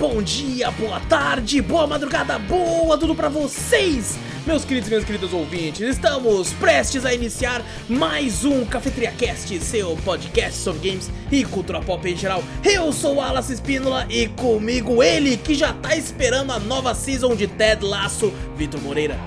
[0.00, 5.30] bom dia, boa tarde, boa madrugada, boa tudo pra vocês, meus queridos e minhas queridas
[5.34, 5.82] ouvintes.
[5.82, 12.10] Estamos prestes a iniciar mais um Cafeteria Cast, seu podcast sobre games e cultura pop
[12.10, 12.42] em geral.
[12.64, 17.36] Eu sou o Alas Espínola e comigo ele que já tá esperando a nova season
[17.36, 19.18] de Ted Laço, Vitor Moreira.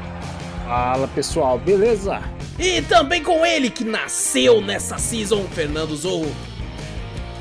[0.66, 2.20] Fala pessoal, beleza?
[2.58, 6.36] E também com ele que nasceu nessa season, Fernando Zorro.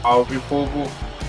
[0.03, 0.87] Salve povo!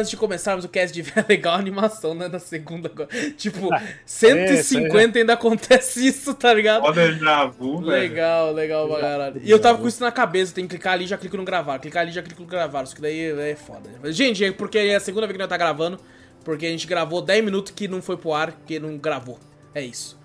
[0.00, 3.08] Antes de começarmos o cast de ver legal a animação, né, da segunda agora.
[3.36, 6.84] Tipo, Ah, 150 ainda acontece isso, tá ligado?
[7.18, 7.88] Já vu, velho.
[7.90, 9.40] Legal, legal pra caralho.
[9.44, 11.78] E eu tava com isso na cabeça, tem que clicar ali, já clico no gravar,
[11.78, 13.88] clicar ali, já clico no gravar, isso que daí é foda.
[14.12, 15.98] Gente, é porque é a segunda vez que nós tá gravando,
[16.44, 19.38] porque a gente gravou 10 minutos que não foi pro ar, que não gravou.
[19.74, 20.18] É isso.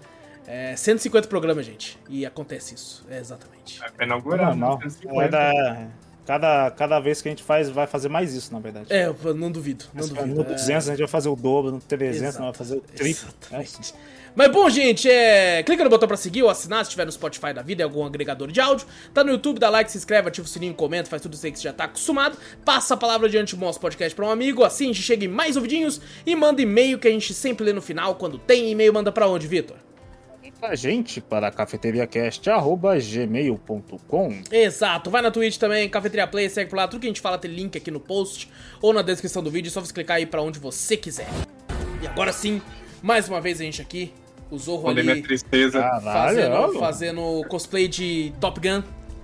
[0.48, 3.82] É 150 programas, gente, e acontece isso, é exatamente.
[3.84, 4.80] É pra inaugurar, Normal.
[4.84, 4.90] né?
[4.90, 6.05] 150.
[6.26, 8.88] Cada, cada, vez que a gente faz, vai fazer mais isso, na verdade.
[8.90, 10.28] É, eu não duvido, não duvido.
[10.28, 10.56] no é.
[10.56, 12.44] 200 a gente vai fazer o dobro, no 300 Exato.
[12.44, 13.30] vai fazer o triplo.
[13.30, 13.94] Exatamente.
[14.36, 15.64] Mas bom, gente, é...
[15.64, 18.04] clica no botão pra seguir ou assinar se estiver no Spotify da vida, em algum
[18.04, 18.86] agregador de áudio.
[19.14, 21.52] Tá no YouTube, dá like, se inscreve, ativa o sininho, comenta, faz tudo isso aí
[21.54, 22.38] que você já tá acostumado.
[22.66, 25.30] Passa a palavra adiante do nosso podcast pra um amigo, assim a gente chega em
[25.30, 28.16] mais ouvidinhos e manda e-mail que a gente sempre lê no final.
[28.16, 29.78] Quando tem e-mail, manda pra onde, Vitor?
[30.60, 37.02] Pra gente, para cafeteriacast.gmail.com Exato, vai na Twitch também, Cafeteria Play, segue por lá, tudo
[37.02, 38.50] que a gente fala tem link aqui no post
[38.82, 41.28] ou na descrição do vídeo, é só você clicar aí pra onde você quiser.
[42.02, 42.62] E agora sim,
[43.02, 44.14] mais uma vez a gente aqui,
[44.50, 45.82] o Zorro Esconder minha ali tristeza.
[46.02, 48.82] Fazendo, fazendo cosplay de Top Gun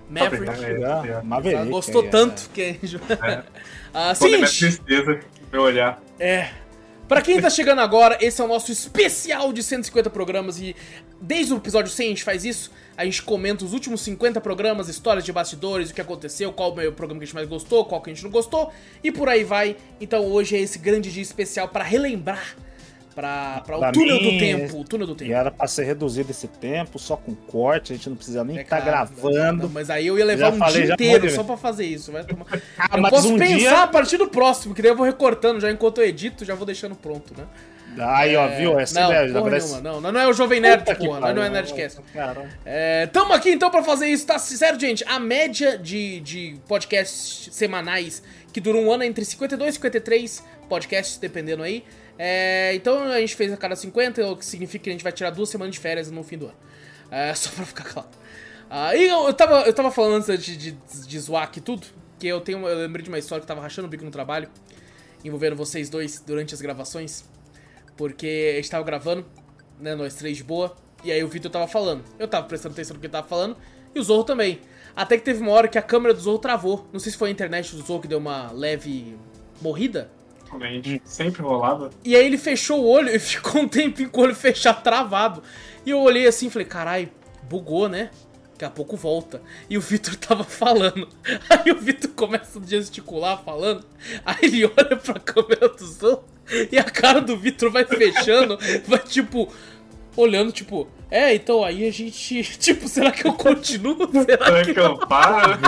[0.08, 0.44] Maverick.
[0.44, 2.08] Top Gun, Maverick, Gostou é.
[2.08, 3.00] tanto que a gente...
[3.94, 5.20] ah, Esconder minha tristeza,
[5.50, 6.00] meu olhar.
[6.20, 6.50] é...
[7.12, 10.74] Pra quem tá chegando agora, esse é o nosso especial de 150 programas e
[11.20, 12.70] desde o episódio 100 a gente faz isso.
[12.96, 16.88] A gente comenta os últimos 50 programas, histórias de bastidores, o que aconteceu, qual é
[16.88, 18.72] o programa que a gente mais gostou, qual que a gente não gostou
[19.04, 19.76] e por aí vai.
[20.00, 22.56] Então hoje é esse grande dia especial pra relembrar,
[23.14, 25.32] pra, pra o túnel do tempo, o túnel do E tempo.
[25.32, 28.62] era pra ser reduzido esse tempo, só com corte, a gente não precisa nem É,
[28.62, 29.62] estar cara, gravando.
[29.64, 32.10] não, mas aí eu ia levar Já um falei, dia inteiro só pra fazer isso.
[32.12, 32.46] Vai tomar...
[32.78, 35.60] Ah, eu posso um pensar dia- a partir do próximo, que daí eu vou recortando
[35.60, 37.44] já enquanto eu edito, já vou deixando pronto, né?
[37.98, 38.80] Aí, ó, viu?
[38.80, 41.34] Essa não, ideia, porra parece- nenhuma, não, não é o Jovem Nerd, Puta que porra,
[41.34, 41.50] não é.
[41.50, 42.00] Nerdcast.
[42.64, 45.04] É, tamo aqui então pra fazer isso, tá certo, gente?
[45.06, 50.42] A média de, de podcasts semanais que duram um ano é entre 52 e 53
[50.70, 51.84] podcasts, dependendo aí.
[52.24, 55.10] É, então a gente fez a cada 50, o que significa que a gente vai
[55.10, 56.54] tirar duas semanas de férias no fim do ano.
[57.10, 58.08] É, só pra ficar claro.
[58.70, 61.84] Ah, e eu, eu, tava, eu tava falando antes de, de, de zoar aqui tudo,
[62.20, 62.64] que eu tenho.
[62.64, 64.48] Eu lembrei de uma história que tava rachando o bico no trabalho,
[65.24, 67.24] envolvendo vocês dois durante as gravações.
[67.96, 69.26] Porque a gente tava gravando,
[69.80, 72.04] né, nós três de boa, e aí o Vitor tava falando.
[72.20, 73.56] Eu tava prestando atenção no que ele tava falando,
[73.92, 74.60] e o Zorro também.
[74.94, 76.86] Até que teve uma hora que a câmera do Zorro travou.
[76.92, 79.18] Não sei se foi a internet do Zorro que deu uma leve
[79.60, 80.08] morrida.
[80.52, 81.90] Realmente, sempre rolava.
[82.04, 85.42] E aí ele fechou o olho e ficou um tempinho com o olho fechado, travado.
[85.84, 87.10] E eu olhei assim e falei, carai,
[87.48, 88.10] bugou, né?
[88.52, 89.40] Daqui a pouco volta.
[89.68, 91.08] E o Vitor tava falando.
[91.48, 93.84] Aí o Vitor começa a gesticular falando.
[94.24, 96.24] Aí ele olha pra câmera do Zorro
[96.70, 99.52] e a cara do Vitor vai fechando, vai tipo.
[100.16, 102.42] Olhando, tipo, é, então aí a gente.
[102.58, 103.96] Tipo, será que eu continuo?
[104.12, 105.58] Será Será que que eu paro?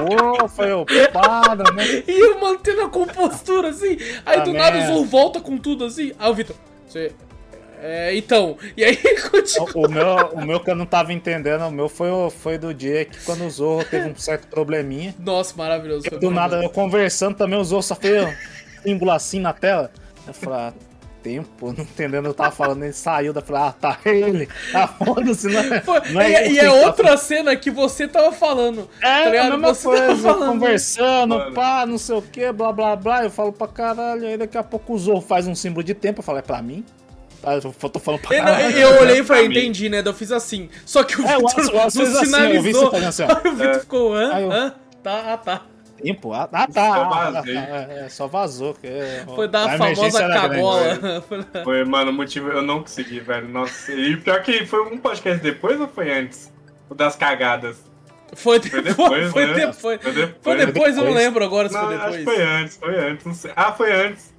[0.49, 1.85] Foi eu, para, né?
[2.07, 3.97] E eu mantendo a compostura assim.
[4.27, 4.87] Aí Ah, do nada o.
[4.87, 6.13] Zorro volta com tudo assim.
[6.19, 6.57] Aí o Vitor,
[6.87, 7.13] você.
[7.83, 8.57] É, então.
[8.77, 8.97] E aí
[9.31, 9.69] continua.
[9.75, 12.73] O meu, o meu que eu não tava entendendo, o meu foi, o- foi do
[12.73, 15.15] dia que quando o Zorro teve um certo probleminha.
[15.19, 16.09] Nossa, maravilhoso.
[16.19, 18.33] Do nada, eu conversando também, o Zorro só fez um
[18.83, 19.91] símbolo assim na tela.
[20.27, 20.73] Eu falei, ah,
[21.25, 24.49] tempo, não entendendo o que eu tava falando, ele saiu, eu falei, ah, tá ele.
[24.75, 28.07] Ah, foda-se, não é, Foi- não e, eu e é tá outra cena que você
[28.07, 28.89] tava falando.
[29.01, 30.49] É, tá a mesma Você tava coisa, falando.
[30.53, 31.55] conversando, Mano.
[31.55, 33.25] pá, não sei o que, blá blá blá.
[33.25, 36.21] Eu falo pra caralho, aí daqui a pouco o Zorro faz um símbolo de tempo.
[36.21, 36.85] Eu falo, é pra mim?
[37.43, 37.61] Ah, Eu
[37.91, 38.77] tô falando pra Eu, caralho.
[38.79, 39.59] eu olhei e falei, Pra mim.
[39.61, 40.03] entendi, né?
[40.05, 40.69] Eu fiz assim.
[40.87, 42.85] Só que o É, Vitor não fez assim, eu vi sinalizou.
[42.85, 43.27] você fazendo assim, ó.
[43.45, 43.79] Aí o Vitor É.
[43.81, 44.41] ficou, hã?
[44.41, 44.75] Eu- Hã?
[45.03, 45.63] Tá, ah, tá.
[46.05, 46.33] Tempo.
[46.33, 46.87] Ah, ah, tá.
[46.95, 47.57] Só Ah, vazei.
[47.57, 48.75] é, é, só vazou.
[48.75, 50.41] que é- Foi dar a famosa grande.
[50.41, 51.25] cagola.
[51.65, 53.49] Foi, mano, o motivo eu não consegui, velho.
[53.49, 56.53] Nossa, e pior que foi um podcast depois ou foi antes?
[56.89, 57.79] O das cagadas.
[58.35, 58.97] Foi Foi depois.
[58.97, 59.53] depois, Foi né?
[59.55, 59.77] depois.
[59.79, 60.35] Foi depois.
[60.43, 61.25] Foi depois, eu não depois.
[61.25, 62.37] lembro agora se Não, foi acho que depois.
[62.37, 63.25] foi antes, foi antes.
[63.27, 63.53] Não sei.
[63.55, 64.34] Ah, foi antes.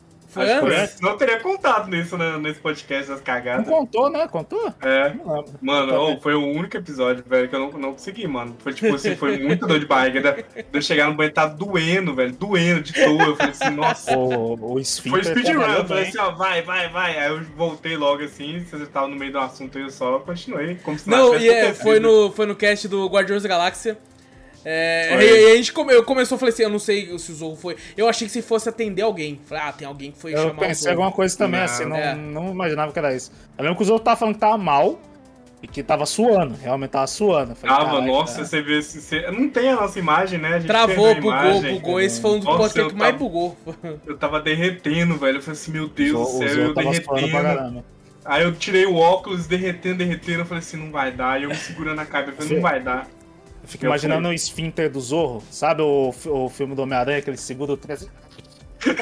[1.02, 3.68] Não teria contado nisso né, nesse podcast das Não cagadas.
[3.68, 4.28] contou, né?
[4.28, 4.74] Contou?
[4.82, 5.14] É.
[5.14, 5.46] Não.
[5.62, 8.56] Mano, oh, foi o único episódio, velho, que eu não, não consegui, mano.
[8.60, 10.22] Foi tipo assim, foi muito dor de barriga.
[10.22, 13.24] De de eu chegar no banheiro, tá doendo, velho, doendo de toa.
[13.24, 14.18] Eu falei assim, nossa.
[14.18, 17.18] O, o Foi speedrun, eu falei assim, ó, vai, vai, vai.
[17.18, 20.76] Aí eu voltei logo assim, você tava no meio do assunto aí eu só continuei.
[20.76, 23.98] Como se Não, tivesse e é, foi, no, foi no cast do Guardiões da Galáxia.
[24.68, 27.32] É, e, e a gente come, eu começou, eu falei assim, eu não sei se
[27.32, 27.76] o Zorro foi.
[27.96, 29.40] Eu achei que se fosse atender alguém.
[29.46, 30.92] Falei, ah, tem alguém que foi Eu chamar o pensei Zorro.
[30.94, 32.16] alguma coisa também, Não, assim, não, é.
[32.16, 33.32] não imaginava que era isso.
[33.58, 35.00] Eu lembro que os outros estavam falando que tava mal
[35.62, 37.52] e que tava suando, realmente tava suando.
[37.52, 38.82] Eu falei, Tava, "Caraca, nossa, né?" você vê.
[38.82, 39.32] se- Você...
[39.32, 40.50] Não tem a nossa imagem, né?
[40.56, 41.74] A gente Travou, a bugou, imagem.
[41.76, 42.02] bugou.
[42.02, 43.58] Esse foi um dos Nossa, eu que mais tava- bugou.
[44.06, 45.38] Eu tava derretendo, velho.
[45.38, 47.84] Eu falei assim, meu Deus O do Zorro- o céu, Zorro eu tava derretendo.
[48.26, 50.40] Aí eu tirei o óculos, derretendo, derretendo.
[50.40, 51.34] Eu falei assim, não vai dar.
[51.34, 53.08] Aí eu me segurando a cabeça, eu falei, não vai dar.
[53.66, 54.32] Eu fico Eu imaginando fui.
[54.32, 57.96] o esfíncter do Zorro, sabe o, o filme do Homem-Aranha, que ele segura o trem
[57.96, 58.08] assim?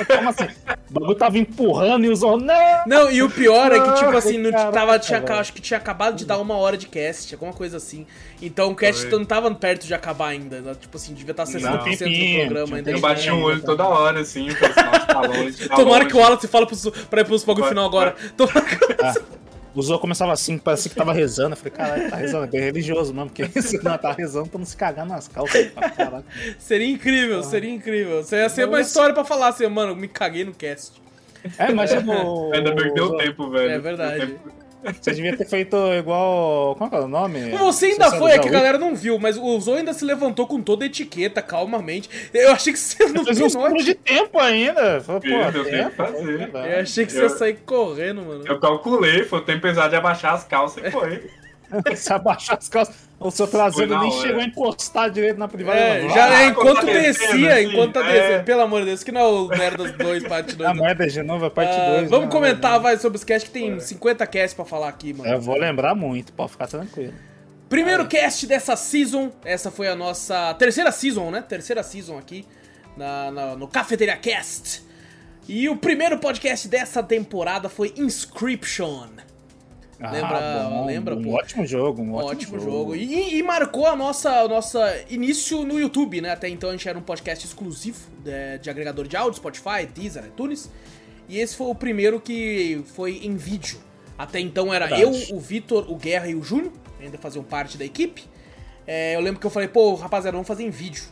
[0.07, 0.45] Como assim?
[0.89, 2.83] O bagulho tava empurrando e o Zorro, não!
[2.87, 5.77] Não, e o pior é que, tipo assim, não Caraca, tava, tinha, acho que tinha
[5.77, 8.07] acabado de dar uma hora de cast, alguma coisa assim.
[8.41, 10.61] Então o cast não tava perto de acabar ainda.
[10.61, 10.73] né?
[10.79, 11.77] Tipo assim, devia estar 60% Não.
[11.79, 12.83] do programa ainda.
[12.91, 14.47] tinha Eu bati o olho toda hora, assim.
[14.47, 15.67] Nossa, tá longe.
[15.67, 16.07] Tá Tomara longe.
[16.07, 18.15] que o Wallace fala pros, pra ir pros bagulho Vai, final agora.
[18.37, 18.77] Tomara que...
[19.03, 19.13] Ah,
[19.75, 21.51] o Zorro começava assim, parecia que tava rezando.
[21.53, 24.59] Eu falei, caralho, tá rezando, é bem religioso mesmo, porque se não tá rezando pra
[24.59, 25.71] não se cagar nas calças.
[25.71, 26.23] Caraca.
[26.59, 28.21] Seria incrível, seria incrível.
[28.21, 31.01] Isso ia ser uma história pra falar assim, mano, me caguei no cast.
[31.57, 32.53] É, imagina o.
[32.53, 33.69] Ainda perdeu o- o tempo, velho.
[33.69, 34.23] É verdade.
[34.23, 34.62] O tempo-
[35.01, 36.75] Você devia ter feito igual.
[36.75, 37.51] Como é que é o nome?
[37.51, 40.45] Você ainda foi, é que a galera não viu, mas o Zou ainda se levantou
[40.47, 42.09] com toda a etiqueta, calmamente.
[42.33, 45.01] Eu achei que você não Fez um estudo de tempo ainda.
[45.01, 46.37] Falei, pô, eu tenho tempo, que fazer.
[46.37, 48.43] tempo, Eu achei que você Eu- ia sair correndo, mano.
[48.47, 51.23] Eu calculei, foi o tempo exato de abaixar as calças e foi.
[51.89, 52.95] Você abaixou as calças.
[53.23, 54.21] O seu traseiro nem hora.
[54.21, 55.77] chegou a encostar direito na privada.
[55.79, 56.09] É, não.
[56.13, 58.13] já Ah, é enquanto tá descia, assim, enquanto tá é.
[58.21, 58.43] descendo.
[58.43, 60.69] Pelo amor de Deus, que não é o Merdas 2, parte 2.
[60.69, 62.09] A merda de novo é parte Ah, 2.
[62.09, 65.29] vamos comentar, vai, sobre os casts, que tem 50 casts pra falar aqui, mano.
[65.29, 67.13] Eu vou lembrar muito, pode ficar tranquilo.
[67.69, 71.41] Primeiro cast dessa season, essa foi a nossa terceira season, né?
[71.41, 72.45] Terceira season aqui
[72.95, 74.83] na, na- no Cafeteria Cast.
[75.47, 79.07] E o primeiro podcast dessa temporada foi Inscription.
[80.11, 81.31] Lembra- lembra, um pô?
[81.37, 82.95] ótimo jogo, um ótimo, Ótimo jogo.
[82.95, 84.77] E, e marcou a nossa, o nosso
[85.09, 86.31] início no YouTube, né?
[86.31, 90.25] Até então a gente era um podcast exclusivo de, de agregador de áudio, Spotify, Deezer,
[90.25, 90.69] iTunes.
[91.29, 93.79] E esse foi o primeiro que foi em vídeo.
[94.17, 95.31] Até então era Verdade.
[95.31, 96.71] eu, o Vitor, o Guerra e o Júnior,
[97.01, 98.23] ainda faziam parte da equipe.
[98.85, 101.03] É, eu lembro que eu falei, pô, rapaziada, vamos fazer em vídeo.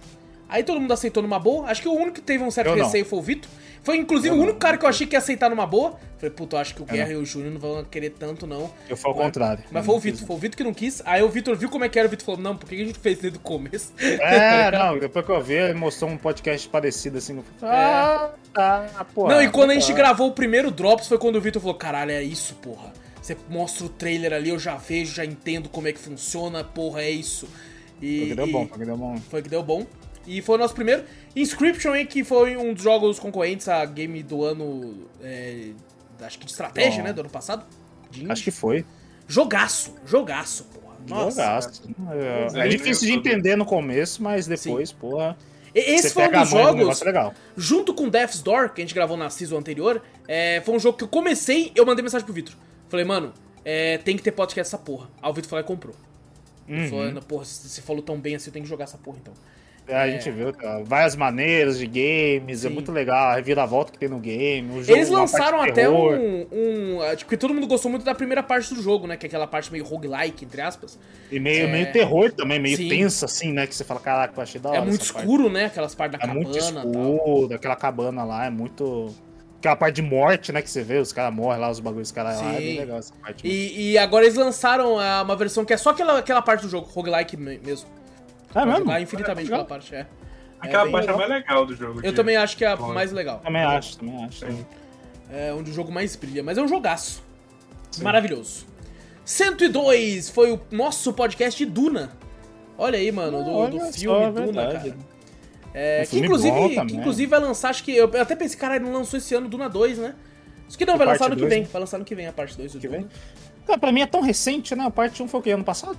[0.52, 1.68] Aí todo mundo aceitou numa boa.
[1.68, 2.84] Acho que o único que teve um certo Eu não.
[2.84, 3.50] receio foi o Vitor.
[3.84, 5.98] Foi inclusive Eu o único cara que eu achei que ia aceitar numa boa.
[6.18, 8.70] Falei, puta, eu acho que o Guerra e o Júnior não vão querer tanto, não.
[8.88, 9.64] Eu fui ao Mas- contrário.
[9.72, 11.02] Mas foi o Vitor, foi o Vitor que não quis.
[11.06, 12.86] Aí o Vitor viu como é que era, o Vitor falou, não, por que a
[12.86, 13.94] gente fez desde o começo?
[13.98, 17.38] É, não, depois que eu vi, ele mostrou um podcast parecido assim.
[17.38, 19.28] Eu falei, ah, tá, pô.
[19.30, 22.12] não, e quando a gente gravou o primeiro Drops foi quando o Vitor falou, caralho,
[22.12, 22.92] é isso, porra.
[23.22, 27.02] Você mostra o trailer ali, eu já vejo, já entendo como é que funciona, porra,
[27.04, 27.48] é isso.
[28.02, 29.18] E, Foi que deu bom, foi que deu bom.
[29.30, 29.86] Foi que deu bom.
[30.28, 31.04] E foi o nosso primeiro.
[31.36, 35.08] Inscription, hein, que foi um dos jogos concorrentes a game do ano.
[35.22, 35.72] é,
[36.22, 37.04] acho que de estratégia, Bom.
[37.08, 37.14] né?
[37.14, 37.66] Do ano passado.
[38.10, 38.86] De Acho que foi.
[39.28, 40.96] Jogaço, jogaço, porra.
[41.08, 41.42] Nossa.
[41.42, 41.82] Jogaço.
[42.12, 42.70] É, é Sim.
[42.70, 45.38] difícil de entender no começo, mas depois, porra.
[45.74, 47.02] E- Esse foi um dos do jogos.
[47.02, 47.34] legal.
[47.56, 50.98] junto com Death's Door, que a gente gravou na season anterior, é, foi um jogo
[50.98, 52.54] que eu comecei, eu mandei mensagem pro Vitor.
[52.90, 53.32] Falei, mano,
[53.64, 55.10] é, tem que ter podcast essa porra.
[55.22, 55.96] Aí o Vitor falou e comprou.
[56.68, 56.90] Uhum.
[56.90, 59.34] Falou, porra, se você falou tão bem assim, eu tenho que jogar essa porra então.
[59.88, 62.74] É, a gente viu cara, várias maneiras de games, é Sim.
[62.74, 64.78] muito legal, a reviravolta que tem no game.
[64.78, 66.14] O jogo, Eles lançaram até terror.
[66.14, 66.48] um.
[66.52, 69.18] um ah, tipo, porque todo mundo gostou muito da primeira parte do jogo, né?
[69.18, 70.98] Que é aquela parte meio roguelike, entre aspas.
[71.32, 71.72] E meio, É.
[71.72, 72.88] meio terror também, meio Sim.
[72.88, 73.68] tensa, assim, né?
[73.68, 74.78] Que você fala, caraca, eu achei da hora.
[74.78, 75.26] é muito essa parte.
[75.26, 75.66] escuro, né?
[75.66, 77.14] Aquelas partes da É muito cabana e tal.
[77.16, 79.14] escuro, aquela cabana lá é muito.
[79.60, 80.62] Aquela parte de morte, né?
[80.62, 82.54] Que você vê, os caras morrem lá, os bagulhos, os caras lá.
[82.54, 82.64] É Sim.
[82.66, 83.46] bem legal essa parte.
[83.48, 86.70] E, e agora eles lançaram ah, uma versão que é só aquela, aquela parte do
[86.70, 87.88] jogo, roguelike me- mesmo.
[88.60, 88.80] É mesmo?
[88.80, 90.08] jogar infinitamente aquela parte, é.
[90.60, 91.30] Aquela bem parte é legal.
[91.30, 92.00] mais legal do jogo.
[92.04, 92.94] Eu de- também acho que é a Bom.
[92.94, 93.40] mais legal.
[93.40, 94.46] Também acho, também acho.
[95.32, 97.24] É onde o jogo mais brilha, mas é um jogaço.
[98.02, 98.66] Maravilhoso.
[99.26, 102.12] 102 foi o nosso podcast de Duna.
[102.78, 104.90] Olha aí, mano, do, do só, filme é Duna, verdade.
[104.92, 105.12] cara.
[105.74, 107.96] É, Um que, inclusive, que inclusive vai lançar, acho que.
[107.96, 110.16] Eu até pensei, caralho, não lançou esse ano Duna 2, né?
[110.68, 111.62] Isso que não, vai lançar no que dois, vem.
[111.64, 111.70] né?
[111.72, 113.00] Vai lançar no que vem a parte 2 do Que Duna.
[113.00, 113.10] vem.
[113.66, 114.86] Cara, pra mim é tão recente, né?
[114.86, 115.52] A parte 1 foi o que?
[115.52, 115.98] Ano passado?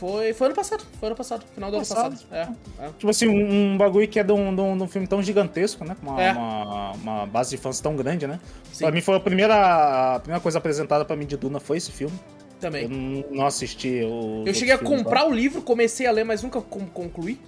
[0.00, 2.06] Foi, foi ano passado, foi ano passado, final do Passado?
[2.06, 2.56] ano passado.
[2.78, 2.88] É, é.
[2.98, 5.22] Tipo assim, um, um bagulho que é de um, de um- de um filme tão
[5.22, 5.94] gigantesco, né?
[6.02, 6.32] Com uma, É.
[6.32, 8.40] uma, uma base de fãs tão grande, né?
[8.72, 8.84] Sim.
[8.84, 11.92] Pra mim foi a primeira, a primeira coisa apresentada pra mim de Duna foi esse
[11.92, 12.18] filme.
[12.58, 12.84] Também.
[12.84, 14.42] Eu não, assisti o.
[14.46, 17.38] Eu cheguei a comprar o livro, comecei a ler, mas nunca con- concluí.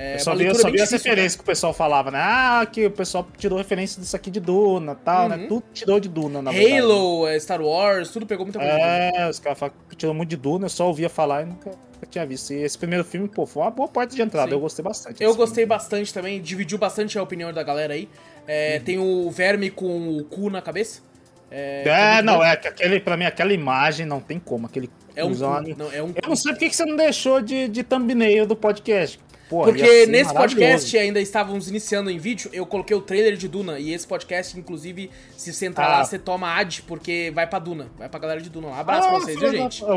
[0.00, 2.20] É, Eu só vi, eu leitura só vi as referências que o pessoal falava, né?
[2.22, 5.36] Ah, que o pessoal tirou referência disso aqui de Duna e tal, né?
[5.36, 5.48] Uhum.
[5.48, 6.78] Tudo tirou de Duna, na verdade.
[6.78, 8.72] Halo, é, Star Wars, tudo pegou muita coisa.
[8.72, 11.70] É, os caras falam que tirou muito de Duna, eu só ouvia falar e nunca,
[11.70, 12.52] nunca tinha visto.
[12.52, 14.54] E esse primeiro filme, pô, foi uma boa porta de entrada, Sim.
[14.54, 15.20] eu gostei bastante.
[15.20, 15.68] Eu gostei filme.
[15.68, 18.08] bastante também, dividiu bastante a opinião da galera aí.
[18.46, 18.84] É, Uhum.
[18.84, 21.02] Tem o verme com o cu na cabeça.
[21.50, 24.88] É, É, muito não, é que aquele, pra mim, aquela imagem não tem como, aquele
[25.16, 25.40] É um cu.
[25.76, 26.28] Não, é um Eu cu.
[26.28, 29.18] não sei por que que você não deixou de, de thumbnail do podcast.
[29.50, 33.78] Ia Porque nesse podcast ainda estávamos iniciando em vídeo, eu coloquei o trailer de Duna.
[33.78, 35.98] E esse podcast, inclusive, se você entrar Ah.
[35.98, 37.88] lá, você toma ad, porque vai pra Duna.
[37.96, 38.80] Vai pra galera de Duna lá.
[38.80, 39.80] Abraço Ah, pra vocês, viu, gente?
[39.80, 39.90] Você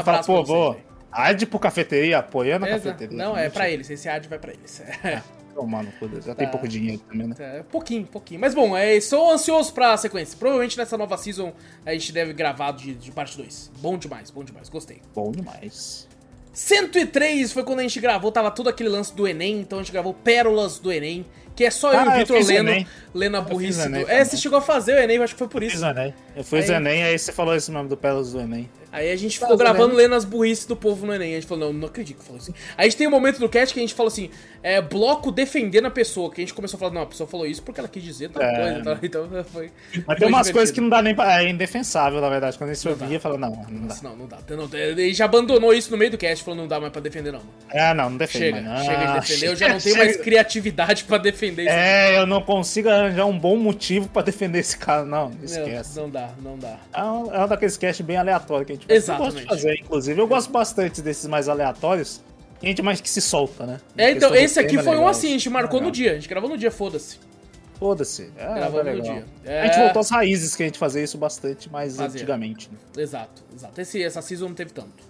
[0.00, 0.76] Abraço fala, pô, vocês, vou.
[1.10, 3.16] Ad pro cafeteria, apoiando a cafeteria.
[3.16, 3.88] Não, é pra eles.
[3.88, 4.80] Esse ad vai pra eles.
[5.02, 5.22] É.
[5.54, 6.24] Tomar no cu deles.
[6.26, 6.52] Já tem Tá.
[6.52, 7.34] pouco dinheiro também, né?
[7.38, 8.38] É, pouquinho, pouquinho.
[8.40, 10.36] Mas bom, é, estou ansioso pra sequência.
[10.38, 11.52] Provavelmente nessa nova season
[11.84, 13.72] a gente deve gravar de, de parte 2.
[13.80, 14.68] Bom demais, bom demais.
[14.68, 15.00] Gostei.
[15.14, 16.06] Bom demais.
[16.58, 19.92] 103 foi quando a gente gravou, tava todo aquele lance do Enem, então a gente
[19.92, 21.24] gravou Pérolas do Enem,
[21.54, 22.86] que é só eu Ah, e o eu Vitor fiz lendo, Enem.
[23.14, 23.84] lendo a Eu fiz burrice do...
[23.84, 25.84] Enem É, você chegou a fazer o Enem, eu acho que foi por Fiz isso.
[25.86, 26.12] o Enem.
[26.36, 28.68] Eu fiz Aí- o Enem, aí você falou esse nome do Pérolas do Enem.
[28.90, 31.32] Aí a gente ficou tá gravando lendo as burrices do povo no Enem.
[31.32, 32.52] A gente falou, não, não acredito que falou assim.
[32.76, 34.30] Aí a gente tem um momento do cast que a gente falou assim,
[34.62, 37.46] é, bloco defendendo a pessoa, que a gente começou a falar, não, a pessoa falou
[37.46, 38.56] isso porque ela quis dizer tal É.
[38.72, 38.98] coisa, tal.
[39.02, 39.70] então foi...
[39.94, 40.52] Mas foi tem umas divertido.
[40.54, 41.42] coisas que não dá nem pra.
[41.42, 42.56] É indefensável, na verdade.
[42.56, 43.96] Quando a gente Não ouvia, fala, não, não dá.
[44.02, 44.38] Não, não dá.
[44.50, 47.32] Não, ele já abandonou isso no meio do cast, falou, não dá mais pra defender
[47.32, 47.42] não.
[47.70, 48.84] É, não, não defende Chega, mais.
[48.84, 51.72] chega de Ah, defender, eu já não tenho mais criatividade pra defender isso.
[51.72, 55.04] É, eu não consigo arranjar um bom motivo pra defender esse cara.
[55.04, 55.96] Não, Não, esquece.
[55.98, 56.76] não dá, não dá.
[56.94, 59.08] É um, é um daqueles casts bem aleatórios que a gente faz.
[59.08, 59.42] Eu gosto Exatamente.
[59.42, 60.20] de fazer, inclusive.
[60.20, 62.20] Eu gosto bastante desses mais aleatórios.
[62.62, 63.80] Gente mais que se solta, né?
[63.96, 65.08] É, então, esse aqui foi um legal.
[65.08, 65.92] assim, a gente marcou no Legal.
[65.92, 67.18] dia, a gente gravou no dia, foda-se.
[67.78, 68.32] Foda-se.
[68.36, 69.24] É, Gravamos foi no dia.
[69.46, 69.82] A gente É.
[69.84, 72.16] voltou às raízes que a gente fazia isso bastante mais Fazia.
[72.20, 72.68] antigamente.
[72.72, 73.02] Né?
[73.02, 73.80] Exato, exato.
[73.80, 75.06] Esse, essa season não teve tanto.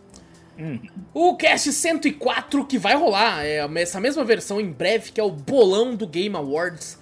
[0.58, 0.78] Hum.
[1.14, 5.30] O cast 104 que vai rolar, é essa mesma versão em breve, que é o
[5.30, 6.98] bolão do Game Awards.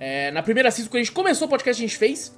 [0.00, 2.34] É, na primeira season, quando a gente começou o podcast, a gente fez.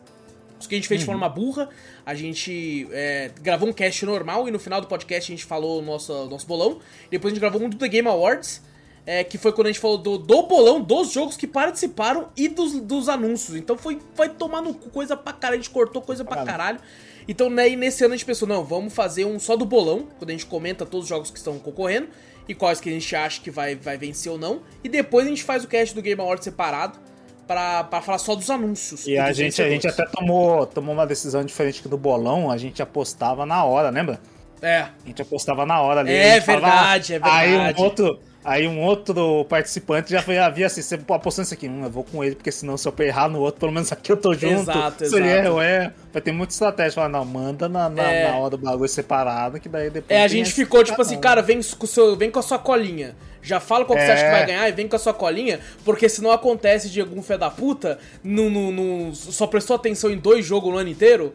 [0.59, 1.69] Os que a gente fez de forma burra.
[2.05, 5.81] A gente é, gravou um cast normal e no final do podcast a gente falou
[5.81, 6.81] o nosso, nosso bolão.
[7.11, 8.63] Depois a gente gravou um do The Game Awards.
[9.07, 12.49] é, que foi quando a gente falou do, do bolão dos jogos que participaram e
[12.49, 13.57] dos, dos anúncios.
[13.57, 16.81] Então foi, vai tomar no cu coisa pra caralho, a gente cortou coisa pra Caralho.
[17.29, 20.09] Então né, e nesse ano a gente pensou, não, vamos fazer um só do bolão,
[20.19, 22.09] quando a gente comenta todos os jogos que estão concorrendo
[22.49, 24.63] e quais que a gente acha que vai, vai vencer ou não.
[24.83, 26.99] E depois a gente faz o cast do Game Awards separado
[27.47, 29.07] pra, pra falar só dos anúncios.
[29.07, 32.57] E a gente, a gente até tomou, tomou uma decisão diferente que do bolão, a
[32.57, 34.21] gente apostava na hora, lembra?
[34.63, 36.13] É, A gente apostava na hora ali.
[36.13, 37.81] É gente falava, verdade, é Aí verdade.
[37.81, 41.83] um outro, aí um outro participante já foi, havia assim, você apostando isso aqui, hum,
[41.85, 44.17] eu vou com ele, porque senão se eu errar no outro, pelo menos aqui eu
[44.17, 44.71] tô junto.
[44.71, 45.39] Exato, se ele exato.
[45.41, 45.93] erra, eu erro.
[46.13, 46.93] Vai ter muita estratégia.
[46.93, 48.31] Falar, não, manda na, na, É.
[48.31, 50.19] na hora do bagulho separado, que daí depois.
[50.19, 52.59] é, a gente ficou tipo Ah, assim, cara, vem com, seu, vem com a sua
[52.59, 53.15] colinha.
[53.43, 54.33] Já fala qual que você acha que É.
[54.33, 57.49] vai ganhar e vem com a sua colinha, porque senão acontece de algum fé da
[57.51, 61.33] puta, no, no, no- só prestou atenção em dois jogos no ano inteiro,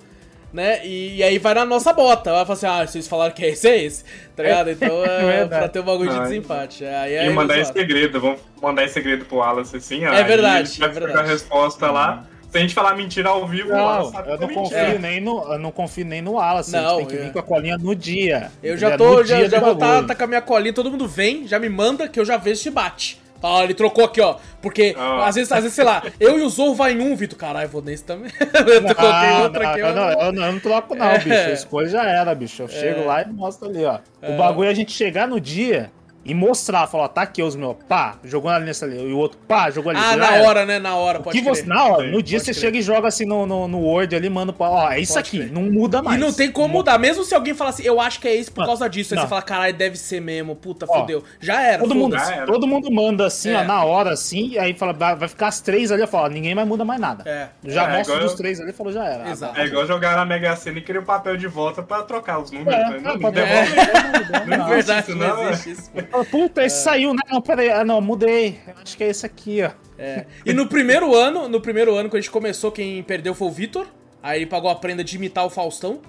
[0.53, 0.85] né?
[0.85, 2.31] E, e aí vai na nossa bota.
[2.31, 4.03] Vai falar assim, ah, vocês falaram que é esse, é esse.
[4.35, 4.69] Tá ligado?
[4.71, 5.49] Então é, Verdade.
[5.49, 6.85] pra ter um bagulho de desempate.
[6.85, 10.13] Aí é E mandar em segredo, vamos mandar em segredo pro Wallace assim, ó.
[10.13, 11.29] É verdade, vai é ficar verdade.
[11.29, 12.25] a resposta lá.
[12.49, 15.21] Se a gente falar mentira ao vivo, Não, Wallace sabe eu é não confio nem
[15.21, 16.75] no, eu não confio nem no Wallace.
[16.75, 17.25] a Não, gente tem que é.
[17.27, 18.51] vir com a colinha no dia.
[18.61, 20.07] Eu já tô, No já, dia já vou tá, bagulho.
[20.07, 22.59] tá com a minha colinha, todo mundo vem, já me manda que eu já vejo
[22.61, 23.20] se bate.
[23.41, 24.35] Ó, ele trocou aqui, ó.
[24.61, 25.25] Porque Ah.
[25.27, 27.37] às, vezes, às vezes, sei lá, eu e o Zou vai em um, Vitor.
[27.37, 28.31] Caralho, vou nesse também.
[28.39, 31.17] eu coloquei Ah, outro não, aqui, eu, não, eu, não, eu não troco, não, É.
[31.17, 31.33] bicho.
[31.33, 32.61] A escolha já era, bicho.
[32.61, 33.99] Eu chego lá e mostro ali, ó.
[34.21, 35.91] O bagulho é a gente chegar no dia
[36.23, 39.01] e mostrar, falar, ó, tá aqui os meus, pá, jogou ali nesse ali.
[39.01, 39.99] E o outro, pá, jogou ali.
[40.01, 40.47] Ah, na era.
[40.47, 40.77] hora, né?
[40.79, 42.61] Na hora, pode que você, na hora, no dia pode você crer.
[42.61, 45.27] chega e joga assim no, no, no Word ali, manda pra, ó, é isso Pode
[45.27, 45.51] aqui, crer.
[45.51, 46.17] não muda mais.
[46.17, 46.97] E não tem como mudar.
[46.99, 49.13] Mesmo se alguém falar assim, eu acho que é isso por Não, causa disso.
[49.13, 49.23] Aí não.
[49.23, 50.55] você fala, caralho, deve ser mesmo.
[50.55, 51.23] Puta, Ó, fudeu.
[51.39, 52.15] Já era, Todo mundo.
[52.17, 52.45] Já era.
[52.45, 53.57] todo mundo manda assim, É.
[53.57, 56.29] ó, na hora, assim, e aí fala, vai ficar as três ali, eu falo, ó,
[56.29, 57.23] ninguém mais muda mais nada.
[57.27, 57.47] É.
[57.65, 59.29] Já É, mostra dos eu- três ali e falou, já era.
[59.29, 59.59] Exato.
[59.59, 62.51] É igual jogar na Mega Sena e querer o papel de volta pra trocar os
[62.51, 62.73] números.
[62.73, 62.99] É, né?
[63.01, 64.31] não, não, pode não devolver, devolve.
[64.31, 64.73] não, não, Não não.
[64.73, 65.91] existe Verdade, isso, não não, existe isso.
[66.11, 67.21] Fala, Puta, esse saiu, né?
[67.29, 68.59] Não, peraí, ah, não, mudei.
[68.67, 69.71] Eu acho que é esse aqui, ó.
[69.97, 70.25] É.
[70.45, 73.51] E no primeiro ano, no primeiro ano, quando a gente começou, quem perdeu foi o
[73.51, 73.87] Vitor.
[74.21, 75.99] Aí ele pagou a prenda de imitar o Faustão.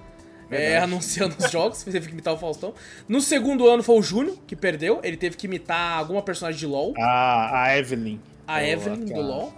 [0.51, 2.73] É, anunciando os jogos, teve que imitar o Faustão.
[3.07, 4.99] No segundo ano foi o Júnior, que perdeu.
[5.03, 6.93] Ele teve que imitar alguma personagem de LoL.
[6.99, 8.19] A, a Evelyn.
[8.47, 9.53] A Evelyn do aquela- LoL.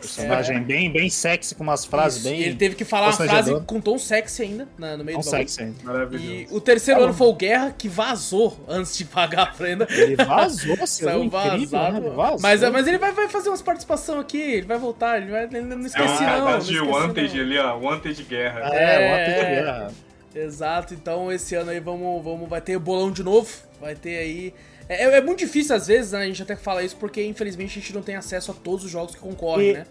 [0.00, 2.40] Personagem bem, bem sexy, com umas frases Isso, bem.
[2.40, 5.24] e ele teve que falar uma frase com tom sexy ainda, na- no meio Tão
[5.24, 5.76] do sexy ainda.
[5.80, 6.54] E Maravilhoso.
[6.56, 9.86] o terceiro ano foi o Guerra, que vazou antes de pagar a prenda.
[9.90, 12.00] Ele vazou, você Saiu incrível, vazado.
[12.00, 12.10] né?
[12.10, 12.38] Vazou.
[12.40, 15.44] Mas, mas ele vai, vai fazer umas participações aqui, ele vai voltar, ele vai.
[15.44, 16.38] Ele não É esqueci, não.
[16.38, 17.44] não cadastro de Wanted não.
[17.44, 17.76] ali, ó.
[17.78, 18.60] Wanted Guerra.
[18.72, 19.62] É, É, é.
[19.62, 19.92] guerra.
[20.34, 23.48] Exato, então esse ano aí vamos, vamos, vai ter bolão de novo,
[23.80, 24.52] vai ter aí.
[24.88, 26.18] É, é muito difícil às vezes, né?
[26.20, 28.90] A gente até fala isso porque infelizmente a gente não tem acesso a todos os
[28.90, 29.86] jogos que concorrem, E- né?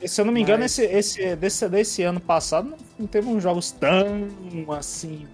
[0.00, 3.06] E, se eu não me engano, Mas- esse, esse, desse, desse ano passado não, não
[3.06, 4.28] teve uns jogos tão
[4.76, 5.26] assim.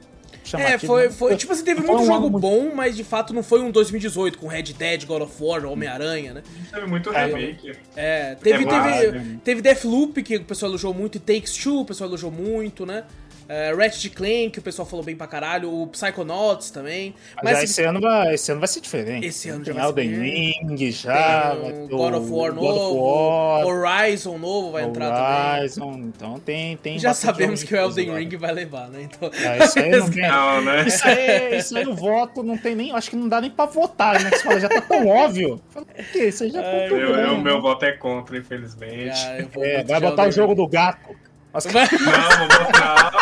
[0.54, 1.10] É, foi, né?
[1.10, 1.36] foi.
[1.36, 4.38] Tipo assim, teve muito um jogo muito- bom, mas de fato não foi um 2018
[4.38, 6.42] com Red Dead, God of War, Homem-Aranha, né?
[6.70, 7.72] Teve muito É, remake.
[7.96, 8.68] É, teve, É
[9.10, 12.84] teve, teve Deathloop, que o pessoal elogiou muito, e Takes Two, o pessoal elogiou muito,
[12.84, 13.04] né?
[13.48, 17.14] É, Ratchet Clank, que o pessoal falou bem pra caralho, o Psychonauts também.
[17.42, 19.26] Mas, esse, ano vai, esse ano vai ser diferente.
[19.26, 22.64] Esse ano tem já vai Elden ser- Ring já, tem o God of War God
[22.70, 25.60] of novo, War, Horizon novo vai entrar também.
[25.60, 29.02] Horizon, então tem, tem Já sabemos que o de Elden Ring vai levar, né?
[29.02, 29.30] Então.
[29.34, 30.86] É, isso aí não tem, Não, né?
[30.86, 32.92] Isso aí, isso aí o voto não tem nem.
[32.92, 34.30] Acho que não dá nem pra votar, né?
[34.30, 35.60] Que você fala, já tá tão óbvio.
[35.70, 36.28] Fala, Por quê?
[36.28, 39.20] Isso aí já Ai, Meu, eu- meu voto é contra, infelizmente.
[39.22, 41.14] cara, vou É, vai botar o jogo do gato.
[41.52, 43.12] Mas Não, vou botar.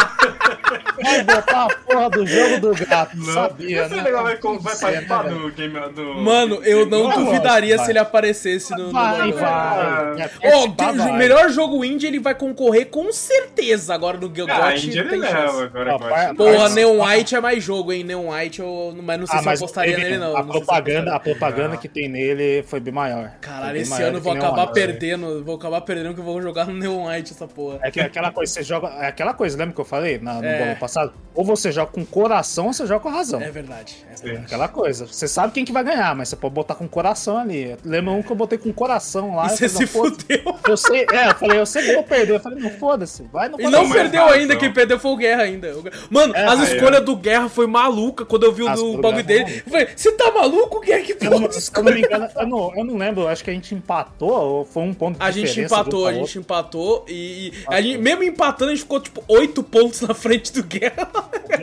[1.02, 3.16] vai botar a porra do jogo do gato.
[3.16, 3.32] Não.
[3.34, 4.10] Sabia, Esse né?
[4.12, 6.14] vai, com- vai é, participar né, do game do.
[6.20, 7.84] Mano, eu não Vai, duvidaria vai.
[7.84, 8.87] se ele aparecesse no.
[8.88, 9.34] no Vai, bagulho.
[9.34, 10.14] vai.
[10.14, 10.30] vai.
[10.52, 11.10] Ó, vai.
[11.10, 14.50] o melhor jogo indie ele vai concorrer com certeza agora no GOT.
[14.50, 15.96] Ah, a Índia ele leva agora.
[15.96, 16.34] Ah.
[16.34, 18.04] Porra, Neon White é mais jogo, hein?
[18.04, 20.37] Neon White, eu, mas não sei Ah, se eu apostaria nele, não.
[20.37, 23.32] A Não propaganda, a propaganda que tem nele foi bem maior.
[23.40, 25.42] Caralho, bem esse maior ano eu vou acabar perdendo.
[25.44, 27.78] Vou acabar perdendo que eu vou jogar no Neon White essa porra.
[27.82, 28.88] É que aquela coisa, você joga.
[29.00, 30.58] É aquela coisa, lembra que eu falei na, no É.
[30.58, 31.12] bolão passado?
[31.34, 33.40] Ou você joga com coração ou você joga com razão.
[33.40, 33.96] É verdade.
[34.12, 34.46] É verdade.
[34.46, 35.06] Aquela coisa.
[35.06, 37.76] Você sabe quem que vai ganhar, mas você pode botar com coração ali.
[37.84, 39.46] Lembra um que eu botei com coração lá.
[39.46, 40.56] E eu você falei, se não, fudeu.
[40.68, 42.34] Eu sei, é, eu falei, eu sei que eu vou perder.
[42.34, 45.42] Eu falei, não, foda-se, vai no E não perdeu ainda, quem perdeu foi o Guerra
[45.42, 45.72] ainda.
[45.78, 48.98] O Mano, É, as escolhas do Guerra foi maluca quando eu vi o As do
[48.98, 49.62] bagulho Guerra dele.
[49.64, 50.80] Eu falei, você tá maluco?
[50.80, 51.02] Guerra?
[51.02, 51.52] Que Eu não, porra?
[51.52, 53.74] se eu não me engano, eu não, eu não lembro, eu acho que a gente
[53.74, 57.80] empatou, ou foi um ponto de A gente empatou, a gente empatou e, e a
[57.80, 61.09] gente, mesmo empatando a gente ficou tipo 8 pontos na frente do Guerra.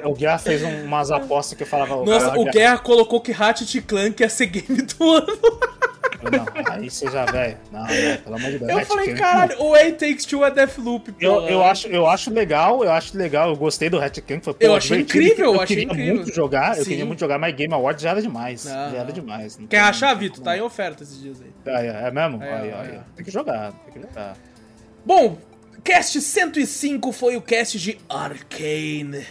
[0.05, 2.03] O Guerra fez um- umas apostas que eu falava.
[2.05, 5.37] Nossa, cara, o Guerra colocou que Ratchet Clank ia ser game do ano.
[6.31, 7.57] Não, aí você já, velho.
[7.71, 8.71] Não, não, pelo amor de Deus.
[8.71, 11.17] Eu Red falei, caralho, o A Takes Two é Deathloop, pô.
[11.23, 14.43] Eu, eu, acho, eu acho legal, eu acho legal, eu gostei do Hatch Clank.
[14.43, 16.15] Foi, pô, Eu achei incrível, eu achei queria incrível.
[16.15, 18.65] muito jogar, eu queria muito jogar, mas Game Awards já era demais.
[18.65, 19.59] Não, já era demais.
[19.69, 20.43] Quer achar, Vitor?
[20.43, 21.51] Tá em oferta esses dias aí.
[21.73, 22.43] É, é, é mesmo?
[22.43, 22.73] É, aí, é.
[22.73, 24.35] aí, Tem que jogar, tem que jogar.
[25.05, 25.37] Bom,
[25.87, 29.25] cast 105 foi o cast de Arcane.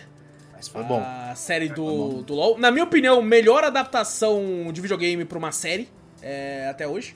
[0.55, 1.03] Mas foi bom.
[1.05, 2.57] A série do, do LoL.
[2.59, 5.87] Na minha opinião, melhor adaptação de videogame pra uma série
[6.23, 7.15] é, até hoje.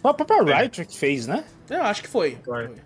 [0.00, 1.42] Foi a própria Riot que fez, né?
[1.68, 2.38] Eu acho que foi.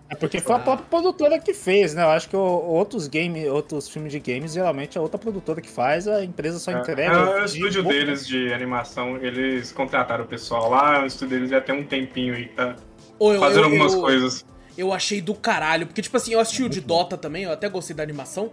[0.09, 2.01] É porque foi a própria produtora que fez, né?
[2.01, 5.69] Eu acho que o- outros game, outros filmes de games, geralmente é outra produtora que
[5.69, 7.13] faz, a empresa só entrega.
[7.15, 11.51] É, o de- estúdio deles de animação, eles contrataram o pessoal lá, o estúdio deles
[11.51, 12.75] já tem um tempinho aí que tá
[13.19, 14.43] eu- fazendo eu- algumas eu- coisas.
[14.81, 15.85] Eu achei do caralho.
[15.85, 18.51] Porque, tipo assim, eu assisti o de Dota também, eu até gostei da animação.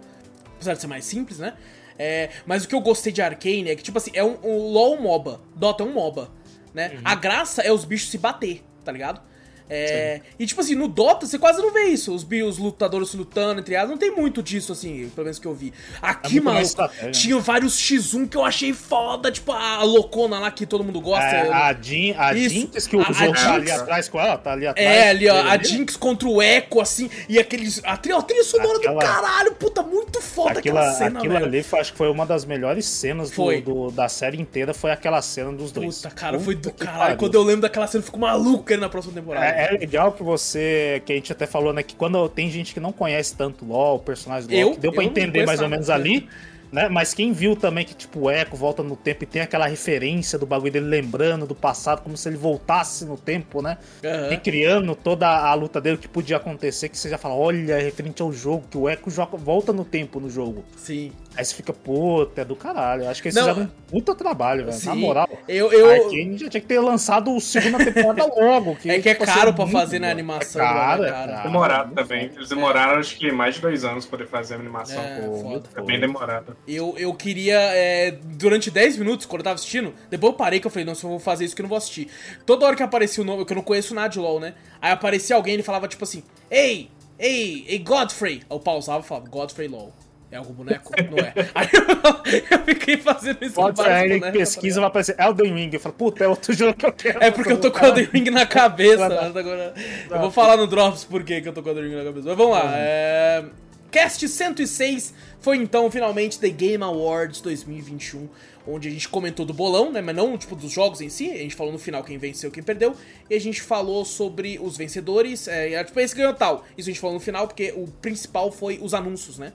[0.57, 1.55] Apesar de ser mais simples, né?
[1.99, 4.59] É, mas o que eu gostei de Arcane é que, tipo assim, é um, um
[4.71, 5.41] LoL é MOBA.
[5.57, 6.31] Dota é um MOBA,
[6.75, 7.01] né?
[7.05, 9.21] A graça é os bichos se bater, tá ligado?
[9.71, 12.15] É, e tipo assim, no Dota você quase não vê isso.
[12.15, 13.91] Os, os lutadores se lutando, entre aspas.
[13.91, 15.73] Não tem muito disso, assim, pelo menos que eu vi.
[16.01, 17.11] Aqui, muito mano, estratégia.
[17.13, 19.31] tinha vários X1 que eu achei foda.
[19.31, 21.25] Tipo a loucona lá que todo mundo gosta.
[21.25, 22.55] É, eu- a Jin, a Isso.
[22.55, 24.89] Jinx que A- o a jogo tá ali atrás com ela, tá ali atrás.
[24.89, 27.81] É, ali, ó, a Jinx contra o Echo, assim, e aqueles.
[27.85, 31.37] A trilha, a trilha sonora do Aquela- caralho, puta, muito foda Aquilo, aquela cena, aquilo
[31.37, 34.91] ali foi, acho que foi uma das melhores cenas do- do- da série inteira, foi
[34.91, 35.97] aquela cena dos dois.
[35.99, 37.01] Puta, cara, foi do Puta caralho.
[37.03, 37.17] pariu.
[37.19, 39.47] Quando eu lembro daquela cena, eu fico maluco na próxima temporada.
[39.47, 42.73] É, é legal que você, que a gente até falou, né, que quando tem gente
[42.73, 44.71] que não conhece tanto LoL, o personagem do LoL, Eu?
[44.75, 46.29] que deu pra entender mais ou menos ali,
[46.73, 49.67] né, mas quem viu também que, tipo, o Echo volta no tempo e tem aquela
[49.67, 54.29] referência do bagulho dele lembrando do passado, como se ele voltasse no tempo, né, Aham.
[54.31, 57.83] recriando toda a luta dele, o que podia acontecer, que você já fala, olha, é
[57.83, 60.65] referente ao jogo, que o Echo joga, volta no tempo no jogo.
[60.77, 61.13] Sim.
[61.37, 63.05] Aí você fica, puta, é do caralho.
[63.05, 64.85] Eu Acho que eles Não, fizeram um puta trabalho, velho.
[64.85, 65.29] Na moral.
[65.47, 65.71] Eu.
[65.73, 65.89] eu...
[65.89, 68.75] Arkane já tinha que ter lançado o segunda temporada logo.
[68.75, 71.13] Que, É que é tipo, caro assim, pra fazer na animação, É caro, né, é
[71.13, 71.33] cara?
[71.35, 71.43] caro.
[71.45, 72.31] Demorado muito também.
[72.35, 75.01] Eles demoraram, acho que mais de dois anos pra poder fazer a animação.
[75.01, 75.69] É, Pô, foda.
[75.77, 76.57] É bem demorado.
[76.67, 80.67] Eu, eu queria, é, durante 10 minutos, quando eu tava assistindo, depois eu parei que
[80.67, 82.09] eu falei, não, se eu vou fazer isso que eu não vou assistir.
[82.45, 84.55] Toda hora que aparecia o nome, que eu não conheço nada de LoL, né?
[84.81, 88.43] Aí aparecia alguém e ele falava tipo assim, Ei, ei, ei, Godfrey.
[88.49, 89.93] Aí eu pausava e falava, Godfrey LoL.
[90.31, 90.93] É algum boneco?
[91.11, 91.33] Não é.
[91.55, 95.55] Aí eu, eu fiquei fazendo isso Pode com ser, vários bonecos, pesquisa, vai aparecer Elden
[95.55, 95.71] Ring.
[95.73, 97.23] Eu falo, puta, é outro jogo que eu quero.
[97.23, 99.07] É porque eu tô com o Elden Ring na cabeça.
[99.25, 99.75] agora...
[100.11, 102.29] Eu vou falar no Drops por que eu tô com o Elden Ring na cabeça.
[102.29, 102.73] Mas vamos lá.
[102.75, 103.45] É...
[103.91, 108.29] Cast 106 foi então finalmente The Game Awards 2021,
[108.67, 110.01] onde a gente comentou do bolão, né?
[110.01, 111.31] Mas não tipo dos jogos em si.
[111.31, 112.95] A gente falou no final quem venceu, quem perdeu.
[113.31, 115.49] E a gente falou sobre os vencedores.
[115.49, 116.65] É, e, tipo, esse ganhou tal.
[116.77, 119.53] Isso a gente falou no final, porque o principal foi os anúncios, né?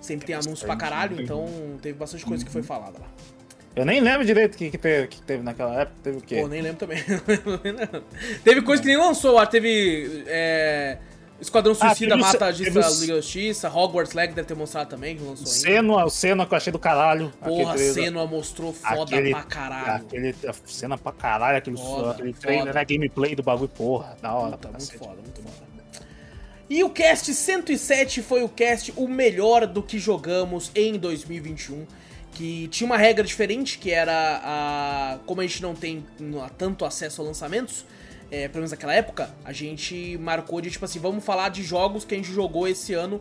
[0.00, 1.46] Sempre tem anúncio pra caralho, então
[1.80, 3.08] teve bastante coisa que foi falada lá.
[3.74, 5.96] Eu nem lembro direito o que, que, teve, que teve naquela época.
[6.02, 6.40] Teve o quê?
[6.40, 6.98] Pô, nem lembro também.
[8.44, 10.24] teve coisa que nem lançou, teve.
[10.26, 10.98] É,
[11.44, 15.16] Esquadrão Suicida teve o mata a Liga da Justiça, Hogwarts Legacy deve ter mostrado também,
[15.16, 15.50] que lançou ainda.
[15.50, 17.32] Senua, o Senua que eu achei do caralho.
[17.44, 17.76] Porra.
[17.78, 20.04] Senua mostrou foda Aquele- pra caralho.
[20.06, 22.40] Aquele a cena pra caralho, aquele, Foda, aquele foda.
[22.40, 22.84] trailer, né?
[22.84, 24.52] Gameplay do bagulho, porra, da hora.
[24.56, 25.64] Puta, muito foda, muito foda.
[26.68, 31.86] E o cast 107 foi o cast o melhor do que jogamos em 2021.
[32.32, 35.18] Que tinha uma regra diferente, que era a.
[35.26, 36.04] Como a gente não tem
[36.58, 37.84] tanto acesso a lançamentos,
[38.34, 42.04] é, pelo menos naquela época, a gente marcou de tipo assim, vamos falar de jogos
[42.04, 43.20] que a gente jogou esse ano.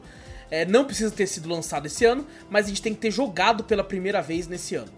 [0.49, 3.63] É, não precisa ter sido lançado esse ano, mas a gente tem que ter jogado
[3.63, 4.89] pela primeira vez nesse ano.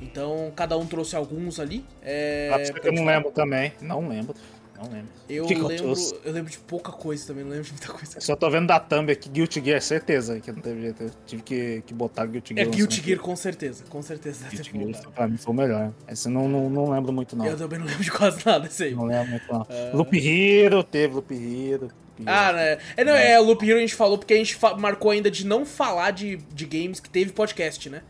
[0.00, 1.84] Então, cada um trouxe alguns ali.
[2.02, 3.72] É, Ah, eu não lembro também.
[3.80, 4.34] Não lembro.
[4.80, 5.08] Não lembro.
[5.28, 7.88] eu que que eu lembro, eu lembro de pouca coisa também, não lembro de muita
[7.92, 8.16] coisa.
[8.16, 11.02] Eu só tô vendo da thumb aqui, Guilty Gear, certeza que não teve jeito.
[11.02, 12.68] Eu tive que, que botar Guilty É Gear.
[12.70, 13.84] Guilty lançando Gear, com certeza.
[13.88, 15.92] Com certeza Guilty Gear pra mim foi o melhor.
[16.08, 17.46] Esse eu não, não, não lembro muito, não.
[17.46, 18.94] Eu também não lembro de quase nada desse aí.
[18.94, 19.66] Não lembro muito, não.
[19.94, 21.90] Loop Hero, teve Loop Hero.
[22.26, 22.78] Ah, né?
[22.96, 25.46] É, não, é, o Loop Hero a gente falou porque a gente marcou ainda de
[25.46, 28.02] não falar de, de games que teve podcast, né?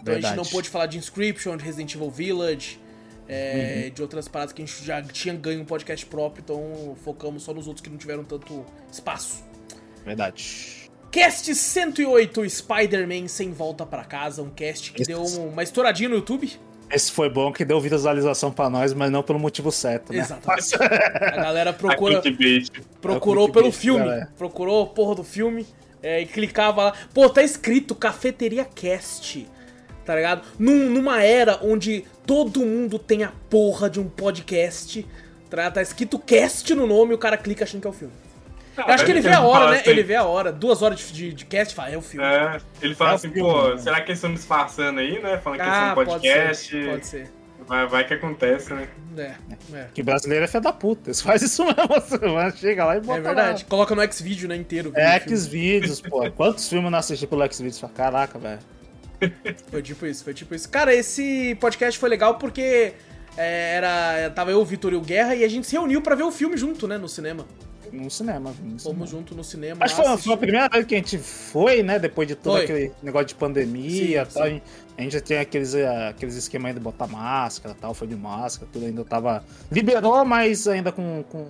[0.00, 0.36] Então a Verdade.
[0.36, 2.78] gente não pôde falar de Inscription, de Resident Evil Village,
[3.28, 3.94] é, Uhum.
[3.94, 7.54] de outras paradas que a gente já tinha ganho um podcast próprio, então focamos só
[7.54, 9.42] nos outros que não tiveram tanto espaço.
[10.04, 10.90] Verdade.
[11.10, 16.16] Cast 108, Spider-Man Sem Volta Pra Casa, um cast que Esse- deu uma estouradinha no
[16.16, 16.50] YouTube.
[16.90, 20.18] Esse foi bom que deu visualização pra nós, mas não pelo motivo certo, né?
[20.18, 20.74] Exatamente.
[20.74, 22.20] A galera procura...
[23.00, 24.04] Procurou o pelo filme.
[24.04, 24.32] galera.
[24.36, 25.66] Procurou porra do filme.
[26.02, 26.92] é, e clicava lá.
[27.14, 29.48] Pô, tá escrito Cafeteria Cast.
[30.04, 30.42] Tá ligado?
[30.58, 35.06] Num- numa era onde todo mundo tem a porra de um podcast.
[35.48, 38.12] Tá, tá escrito cast no nome e o cara clica achando que é o filme.
[38.76, 39.82] Eu acho que ele vê a hora, né?
[39.86, 40.50] Ele vê a hora.
[40.52, 42.26] Duas horas de, de, de cast e fala, é o filme.
[42.26, 43.78] É, ele fala É assim, filme, pô, né?
[43.78, 45.38] será que eles estão me disfarçando aí, né?
[45.38, 46.70] Falando que eles ah, são pode podcast.
[46.70, 46.90] ser.
[46.90, 47.30] Pode ser.
[47.66, 48.88] Vai, vai que acontece, né?
[49.16, 49.34] É,
[49.72, 49.86] é.
[49.94, 51.08] Que brasileiro é filho da puta.
[51.08, 51.86] Eles fazem isso mesmo.
[51.88, 53.64] Você vai, chega lá e bota É verdade.
[53.64, 54.92] Coloca no Xvideo, né, inteiro.
[54.94, 55.00] lá.
[55.00, 55.20] É.
[55.20, 56.28] Xvideos, pô.
[56.32, 57.80] Quantos filmes eu não assisti pelo Xvideos?
[57.94, 58.58] Caraca, velho.
[59.70, 60.68] Foi tipo isso, foi tipo isso.
[60.68, 62.92] Cara, esse podcast foi legal porque
[63.36, 64.30] é, era.
[64.30, 66.30] Tava eu, o Vitor e o Guerra e a gente se reuniu pra ver o
[66.32, 66.98] filme junto, né?
[66.98, 67.46] No cinema.
[67.92, 68.50] No cinema.
[68.50, 68.78] No cinema.
[68.80, 69.84] Fomos junto no cinema.
[69.84, 71.98] Acho que foi, foi a primeira vez que a gente foi, né?
[71.98, 72.64] Depois de todo Foi.
[72.64, 74.46] aquele negócio de pandemia Sim, e tal.
[74.48, 74.62] sim.
[74.98, 78.06] A gente já tinha aqueles, eh, aqueles esquemas ainda de botar máscara e tal, foi
[78.08, 79.44] de máscara, tudo ainda tava.
[79.70, 81.46] Liberou, mas ainda com, com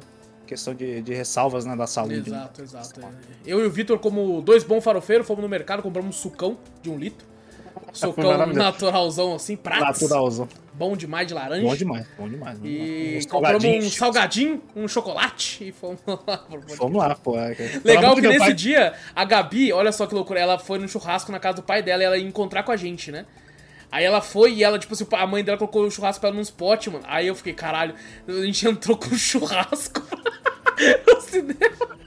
[0.46, 2.30] questão de, de ressalvas, né, da saúde.
[2.30, 2.36] né?
[2.36, 3.00] Exato, exato.
[3.00, 3.04] é.
[3.46, 6.90] Eu e o Vitor, como dois bons farofeiros, fomos no mercado, compramos um sucão de
[6.90, 7.26] um litro.
[8.16, 8.58] Maravilhoso.
[8.58, 10.00] naturalzão assim, pratos.
[10.02, 10.48] Naturalzão.
[10.74, 11.62] Bom demais de laranja.
[11.62, 12.58] Bom demais, bom demais.
[12.58, 13.26] bom E demais.
[13.26, 16.44] Compramos um salgadinho, um chocolate e fomos lá.
[16.78, 17.38] Vamos lá, pô.
[17.38, 17.54] é,
[17.84, 21.30] Legal que nesse pai- dia, a Gabi, olha só que loucura, ela foi no churrasco
[21.30, 23.24] na casa do pai dela e ela ia encontrar com a gente, né?
[23.92, 26.34] Aí ela foi e ela, tipo assim, a mãe dela colocou o churrasco pra ela
[26.36, 27.04] num spot, mano.
[27.06, 27.94] Aí eu fiquei, caralho,
[28.26, 30.02] a gente entrou com churrasco
[31.06, 32.03] no cinema.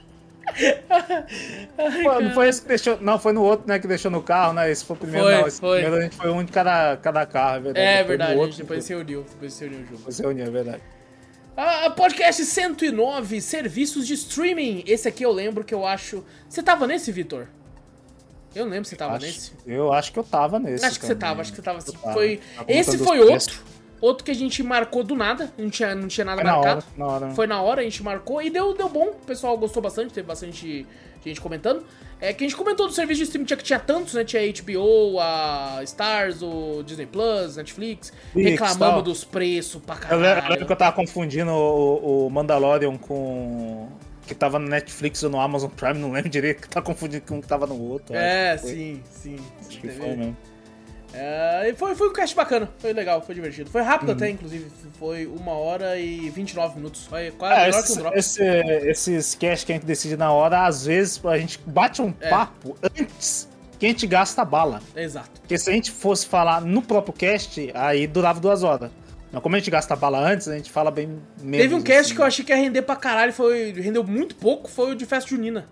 [1.78, 2.98] Ai, Pô, não foi esse que deixou.
[3.02, 3.80] Não, foi no outro, né?
[3.80, 4.72] Que deixou no carro, né?
[4.72, 5.48] Esse foi o primeiro, Foi, não.
[5.48, 5.82] Esse foi.
[5.82, 7.86] primeiro a gente foi um de cada, cada carro, é verdade.
[7.88, 9.98] É verdade, a outro, gente depois se reuniu, depois se reuniu junto.
[9.98, 10.82] depois se reuniu, é verdade.
[11.56, 14.84] Ah, podcast 109, serviços de streaming.
[14.86, 16.24] Esse aqui eu lembro que eu acho.
[16.48, 17.48] Você tava nesse, Vitor?
[18.56, 19.52] Eu não lembro se você tava Acho- nesse.
[19.66, 20.86] Eu acho que eu tava nesse.
[20.86, 21.82] Acho que você tava, acho que você tava.
[21.82, 22.14] Tava.
[22.14, 22.40] Foi...
[22.68, 23.56] Esse foi outro.
[24.00, 25.52] Outro que a gente marcou do nada.
[25.58, 26.78] Não tinha, não tinha nada Foi na marcado.
[26.78, 27.30] hora, na hora.
[27.32, 29.08] Foi na hora, a gente marcou e deu, deu bom.
[29.08, 30.86] O pessoal gostou bastante, teve bastante
[31.28, 31.84] gente comentando.
[32.20, 34.24] É que a gente comentou do serviço de streaming, tinha que tinha tantos, né?
[34.24, 38.12] Tinha HBO, a Stars, o Disney Plus, Netflix.
[38.34, 39.02] Reclamamos tal.
[39.04, 40.72] dos preços pra lembro, eu lembro que caralho.
[40.72, 43.88] eu tava confundindo o, o Mandalorian com.
[44.26, 47.38] Que tava no Netflix ou no Amazon Prime, não lembro direito, que tava confundindo com
[47.38, 48.14] o que tava no outro.
[48.14, 49.38] É, sim, sim.
[49.66, 50.38] Acho que foi mesmo.
[51.14, 53.70] É, foi, foi um cast bacana, foi legal, foi divertido.
[53.70, 54.70] Foi rápido até, inclusive.
[55.00, 57.06] Foi uma hora e 29 minutos.
[57.06, 58.18] Foi quase É, melhor que um esse, drop.
[58.18, 62.14] esse, esses cash que a gente decide na hora, às vezes a gente bate um
[62.20, 62.30] É.
[62.30, 63.48] papo antes
[63.80, 64.82] que a gente gasta bala.
[64.96, 65.40] Exato.
[65.42, 68.92] Porque se a gente fosse falar no próprio cast, aí durava duas horas.
[69.32, 71.58] Mas como a gente gasta bala antes, a gente fala bem menos.
[71.64, 72.16] Teve um cast assim.
[72.16, 75.06] que eu achei que ia render pra caralho, foi, rendeu muito pouco, foi o de
[75.06, 75.68] festa junina.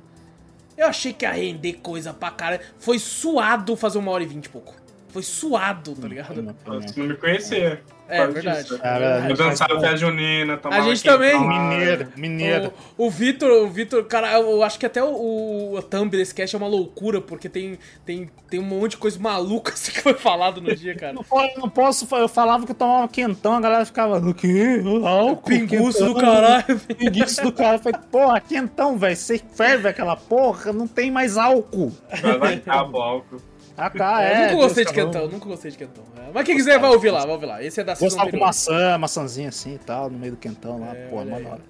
[0.78, 2.62] Eu achei que ia render coisa pra caralho.
[2.80, 4.74] Foi suado fazer uma hora e vinte e pouco.
[5.16, 6.54] Foi suado, tá ligado?
[6.86, 7.82] Se não me conhecer.
[8.06, 8.68] É verdade.
[8.74, 9.30] É verdade.
[9.30, 11.34] Eu dançava festa junina, tomava A gente também.
[11.34, 11.70] lá.
[11.70, 12.74] Mineiro, mineiro.
[12.98, 16.54] O, o Vitor, o Vitor, cara, eu acho que até o, o thumb desse cast
[16.54, 20.16] é uma loucura, porque tem, tem, tem um monte de coisa maluca assim que foi
[20.16, 21.14] falado no dia, cara.
[21.14, 24.84] Não posso, não posso, eu falava que eu tomava quentão, a galera ficava, o quê?
[25.02, 26.78] Álcool, Pinguço do caralho.
[26.98, 27.78] Pinguço do cara.
[27.78, 31.94] Eu falei, porra, quentão, velho, você ferve aquela porra, não tem mais álcool.
[32.22, 33.55] Vai vai cabo álcool.
[33.78, 34.42] Ah, cá, eu é.
[34.44, 36.04] nunca gostei de Deus, quentão, nunca gostei de quentão.
[36.18, 37.64] É, Mas quem quiser vai ouvir lá, vai ouvir lá.
[37.64, 40.96] Esse é da Gostava com maçã, maçãzinha assim e tal, no meio do quentão lá,
[40.96, 41.62] É, olha mano.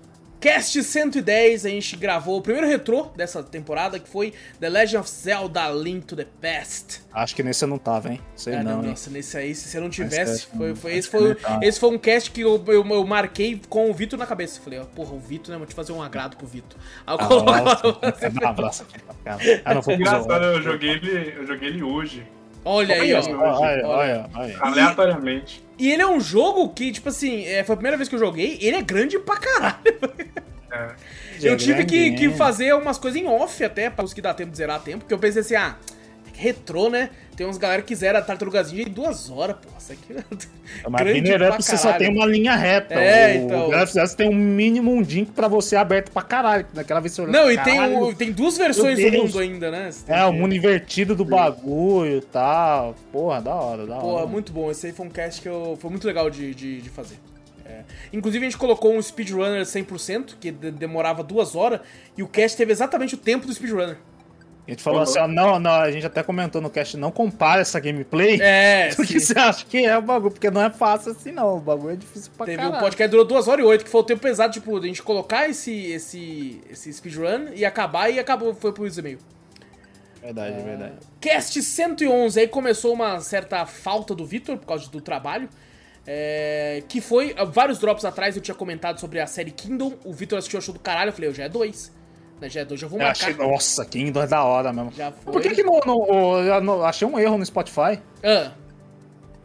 [0.45, 5.10] Cast 110, a gente gravou o primeiro retrô dessa temporada, que foi The Legend of
[5.10, 7.01] Zelda Link to the Past.
[7.12, 8.21] Acho que nesse eu não tava, hein?
[8.36, 8.89] Sei Ah, não, hein?
[8.89, 11.60] nossa, nesse aí, se você não tivesse, é, foi, foi, esse, foi, não tá.
[11.63, 14.62] esse foi um cast que eu, eu, eu marquei com o Vitor na cabeça.
[14.62, 15.58] Falei, ó, porra, o Vitor, né?
[15.58, 16.77] Vou te fazer um agrado pro Vitor.
[17.08, 19.62] Aí eu Ah, coloco nossa, dá abraço aqui pra cara.
[19.65, 22.23] Ah, não, foi pro Engraçado, eu joguei ele, eu joguei ele hoje,
[22.65, 23.19] Olha aí, ó.
[23.19, 24.58] Olha, olha, olha, olha.
[24.60, 25.63] aleatoriamente.
[25.78, 28.19] E ele é um jogo que, tipo assim, é, foi a primeira vez que eu
[28.19, 29.78] joguei, ele é grande pra caralho.
[30.71, 30.95] É.
[31.41, 32.36] Eu tive que, que Grandinho.
[32.36, 35.13] fazer umas coisas em off até, pra conseguir dar tempo de zerar a tempo, porque
[35.13, 35.75] eu pensei assim, ah,
[36.38, 37.10] retrô, né?
[37.36, 39.67] Tem uns galera que zera a tartarugazinha em duas horas, pô.
[39.78, 40.13] Isso aqui
[40.89, 42.93] Mas grande Mineirão pra você só tem uma linha reta.
[42.93, 43.69] É, o então.
[43.69, 46.65] O tem um mini mundinho pra você aberto pra caralho.
[46.74, 49.89] Naquela vez você Não, e tem, o- tem duas versões do mundo ainda, né?
[50.08, 52.95] É, o mundo invertido do bagulho e tal.
[53.12, 54.21] Porra, da hora, da hora.
[54.24, 54.71] Pô, muito bom.
[54.71, 57.19] Esse aí foi um cast que eu, foi muito legal de, de, de fazer.
[57.65, 57.82] É.
[58.13, 61.82] Inclusive, a gente colocou um speedrunner 100%, que de- demorava duas horas,
[62.17, 63.98] e o cast teve exatamente o tempo do speedrunner.
[64.67, 67.62] A gente falou assim, ó, não, não, a gente até comentou no cast, não compara
[67.62, 68.39] essa gameplay.
[68.41, 69.34] É, do que sim.
[69.34, 71.95] você acha que é o bagulho, porque não é fácil assim não, o bagulho é
[71.95, 72.78] difícil pra Teve caralho.
[72.78, 74.86] um podcast que durou 2 horas e 8, que foi o tempo pesado, tipo, de
[74.86, 79.19] a gente colocar esse, esse, esse speedrun e acabar, e acabou, foi pro e-mail.
[80.19, 80.93] Verdade, verdade.
[81.21, 85.47] Cast 111, aí começou uma certa falta do Victor por causa do trabalho.
[86.08, 89.93] é, que foi, vários drops atrás eu tinha comentado sobre a série Kingdom.
[90.04, 91.10] O Victor assistiu, achou do caralho.
[91.10, 91.91] Eu falei, eu já é dois.
[92.41, 93.12] Né, já é dois, já vou marcar.
[93.30, 94.91] achei, nossa, Kingdom é da hora mesmo.
[94.91, 95.32] Já foi.
[95.34, 98.00] Por que que no, no- eu não- achei um erro no Spotify?
[98.24, 98.52] Ah,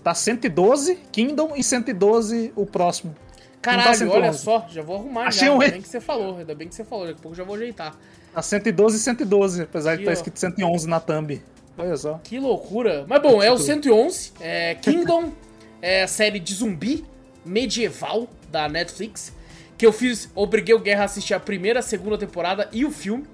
[0.03, 3.14] Tá 112 Kingdom e 112 o próximo.
[3.61, 4.22] caralho, Não tá 111.
[4.22, 5.26] olha só, já vou arrumar.
[5.26, 7.07] Achei já, um ainda bem que você falou, ainda bem que você falou.
[7.07, 7.94] Daqui a pouco já vou ajeitar.
[8.35, 10.14] Tá 112 e 112, apesar de Aqui, estar ó.
[10.14, 11.42] escrito 111 na thumb.
[11.76, 12.18] Olha só.
[12.24, 13.05] Que loucura.
[13.07, 14.33] Mas bom, é o 111.
[14.40, 15.33] É Kingdom,
[15.83, 17.05] é a série de zumbi
[17.44, 19.33] medieval da Netflix.
[19.80, 22.90] Que eu fiz, obriguei o Guerra a assistir a primeira, a segunda temporada e o
[22.90, 23.24] filme.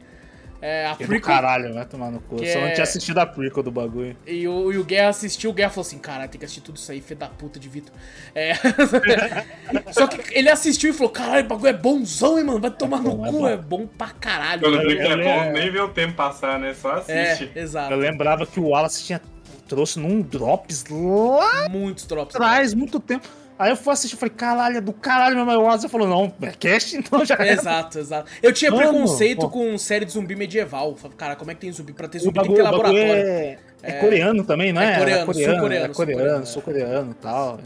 [0.63, 1.35] É, a Que do prequel.
[1.35, 2.37] caralho, vai tomar no cu.
[2.37, 4.17] Que Eu Só é- não tinha assistido a prequel do bagulho.
[4.27, 6.77] E o, e o Guerra assistiu, o Guerra falou assim, cara, tem que assistir tudo
[6.77, 7.93] isso aí, filho da puta de Vitor.
[8.35, 8.53] É.
[9.93, 12.61] Só que ele assistiu e falou, caralho, o bagulho é bonzão, hein, mano?
[12.61, 13.49] Vai tomar no bom, é cu, bom.
[13.49, 14.61] é bom pra caralho.
[14.63, 16.75] Quando vê que é eu- bom, nem vê o tempo passar, né?
[16.75, 17.51] Só É, assiste.
[17.57, 17.93] exato.
[17.93, 19.21] Eu lembrava que o Wallace tinha
[19.69, 22.35] trouxe num drops lá Muitos drops.
[22.37, 23.29] atrás, muito tempo.
[23.59, 25.51] Aí eu fui assistir e falei, caralho, é do caralho mesmo.
[25.51, 27.53] Aí o Wallace falou, não, é cast, então já é.
[27.53, 28.31] Exato, exato.
[28.43, 29.51] Eu tinha Mano, preconceito pô.
[29.51, 30.95] com série de zumbi medieval.
[30.97, 31.93] Falei, Cara, como é que tem zumbi?
[31.93, 33.29] Pra ter zumbi tem que bagulho, ter bagulho laboratório.
[33.29, 34.99] é, é coreano também, não É é?
[34.99, 37.59] coreano, é coreano, sul-coreano, é coreano, sul-coreano, e tal.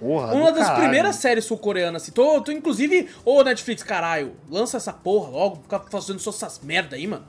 [0.00, 0.82] Porra, Uma das caralho.
[0.82, 2.12] primeiras séries sul-coreanas, assim.
[2.12, 6.96] Tô, tô, inclusive, ô Netflix, caralho, lança essa porra logo, fica fazendo só essas merda
[6.96, 7.24] aí, mano.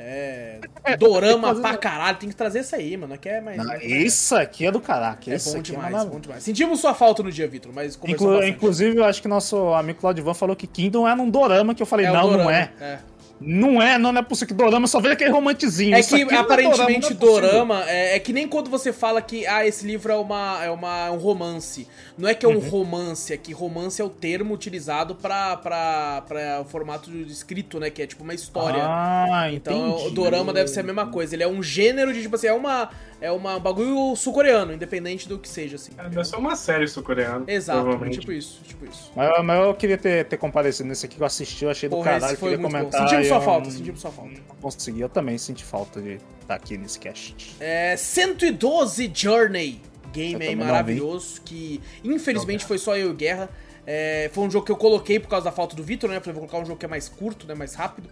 [0.00, 0.60] É.
[0.96, 3.14] Dorama pra caralho, tem que trazer isso aí, mano.
[3.22, 3.56] Não é mais.
[3.56, 5.18] Não, isso aqui é do caralho.
[5.26, 6.42] é isso bom aqui demais, é bom demais.
[6.44, 8.50] Sentimos sua falta no dia, Vitor, mas Inclu- bastante.
[8.50, 11.86] inclusive, eu acho que nosso amigo Claudivan falou que Kingdom é num dorama, que eu
[11.86, 12.70] falei, É não, não dorama, é.
[12.80, 12.98] é.
[13.40, 15.94] Não é, não, é possível que dorama, só vejo aquele romantizinho.
[15.94, 17.50] É que não aparentemente dorama, é possível.
[17.50, 20.70] dorama é, é que nem quando você fala que ah, esse livro é, uma, é
[20.70, 21.86] uma, é um romance.
[22.16, 22.68] Não é que é um Uhum.
[22.68, 26.24] romance, é que romance é o termo utilizado pra
[26.60, 27.90] o formato de escrito, né?
[27.90, 28.82] Que é tipo uma história.
[28.84, 30.08] Ah, Então entendi.
[30.08, 31.34] o dorama deve ser a mesma coisa.
[31.36, 32.90] Ele é um gênero de, tipo assim, é uma.
[33.20, 35.90] É uma um bagulho sul-coreano, independente do que seja, assim.
[35.98, 37.42] É, deve ser uma série sul-coreana.
[37.48, 38.20] Exato, provavelmente.
[38.20, 39.10] tipo isso, tipo isso.
[39.16, 41.96] Mas, mas eu queria ter, ter comparecido nesse aqui que eu assisti, eu achei do
[41.96, 42.70] Porra, caralho, esse foi queria bom.
[42.70, 43.00] comentar.
[43.00, 44.40] Sentimos e sua falta, sentimos sua falta.
[44.60, 47.56] Consegui, eu também senti falta de estar aqui nesse cast.
[47.60, 49.80] É, 112 Journey.
[50.12, 51.40] Game Eu aí maravilhoso.
[51.42, 53.48] Que infelizmente foi só eu e Guerra.
[53.86, 56.20] É, foi um jogo que eu coloquei por causa da falta do Vitor, né?
[56.20, 57.54] Falei, vou colocar um jogo que é mais curto, né?
[57.54, 58.08] Mais rápido.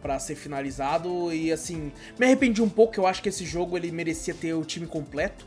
[0.00, 1.32] Pra ser finalizado.
[1.32, 2.98] E assim, me arrependi um pouco.
[2.98, 5.46] Eu acho que esse jogo ele merecia ter o time completo.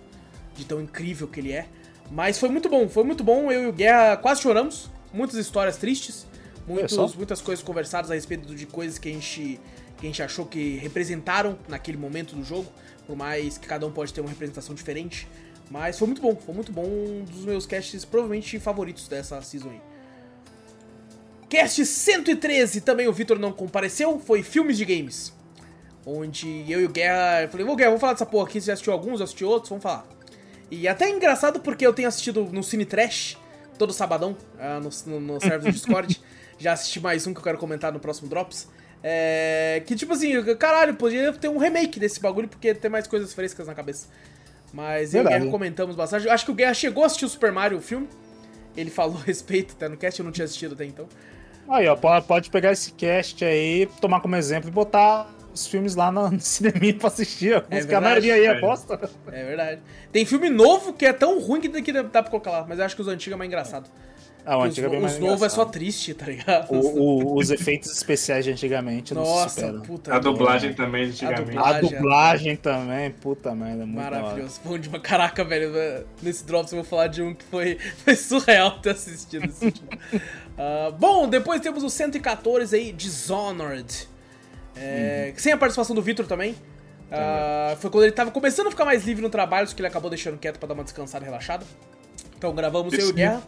[0.56, 1.66] De tão incrível que ele é.
[2.12, 3.52] Mas foi muito bom, foi muito bom.
[3.52, 4.90] Eu e o Guerra quase choramos.
[5.14, 6.28] Muitas histórias tristes.
[6.68, 9.60] Muitos, muitas coisas conversadas a respeito de coisas que a gente
[9.98, 12.66] que a gente achou que representaram naquele momento do jogo,
[13.06, 15.28] por mais que cada um pode ter uma representação diferente.
[15.70, 19.70] Mas foi muito bom, foi muito bom, um dos meus casts provavelmente favoritos dessa season
[19.70, 19.82] aí.
[21.48, 25.32] Cast 113, também o Vitor não compareceu, foi filmes de games.
[26.04, 27.44] onde eu e o Guerra.
[27.44, 28.60] Eu falei, ô Guerra, vamos falar dessa porra aqui.
[28.60, 30.08] Você já assistiu alguns, eu assisti outros, vamos falar.
[30.72, 33.38] E até é engraçado porque eu tenho assistido no Cine Trash,
[33.78, 36.20] todo sabadão, ah, no, no, no server do Discord.
[36.62, 38.70] Já assisti mais um que eu quero comentar no próximo Drops.
[39.04, 43.34] É, que tipo assim, caralho, podia ter um remake desse bagulho porque tem mais coisas
[43.34, 44.08] frescas na cabeça.
[44.72, 46.30] Mas eu e o Guerra comentamos bastante.
[46.30, 48.08] Acho que o Guerra chegou a assistir o Super Mario, o filme.
[48.78, 51.10] Ele falou a respeito, tá no cast, eu não tinha assistido até então.
[51.68, 56.12] Aí, ó, pode pegar esse cast aí, tomar como exemplo e botar os filmes lá
[56.12, 57.56] no cinema pra assistir.
[57.72, 59.10] É porque a maioria aí é bosta.
[59.32, 59.82] É verdade.
[60.12, 62.96] Tem filme novo que é tão ruim que dá pra colocar lá, mas eu acho
[62.96, 63.90] que os antigos é mais engraçado.
[64.46, 66.72] Ah, o antigo os, é bem Os novos é só triste, tá ligado?
[66.72, 70.16] O, o, os efeitos especiais de antigamente Nossa, puta.
[70.16, 71.58] A dublagem também de antigamente.
[71.58, 73.86] A dublagem, a dublagem também, puta merda.
[73.86, 74.60] Muito Maravilhoso.
[74.64, 75.72] Bom de uma caraca, velho.
[76.22, 80.92] Nesse Drops eu vou falar de um que foi, foi surreal ter assistido esse uh,
[80.98, 84.10] Bom, depois temos o 114 aí, Dishonored.
[84.76, 85.40] É, uhum.
[85.40, 86.56] Sem a participação do Victor também.
[87.12, 89.88] Uh, foi quando ele tava começando a ficar mais livre no trabalho, só que ele
[89.88, 91.66] acabou deixando quieto pra dar uma descansada e relaxada.
[92.38, 93.04] Então gravamos Esse...
[93.04, 93.44] eu e o Guerra.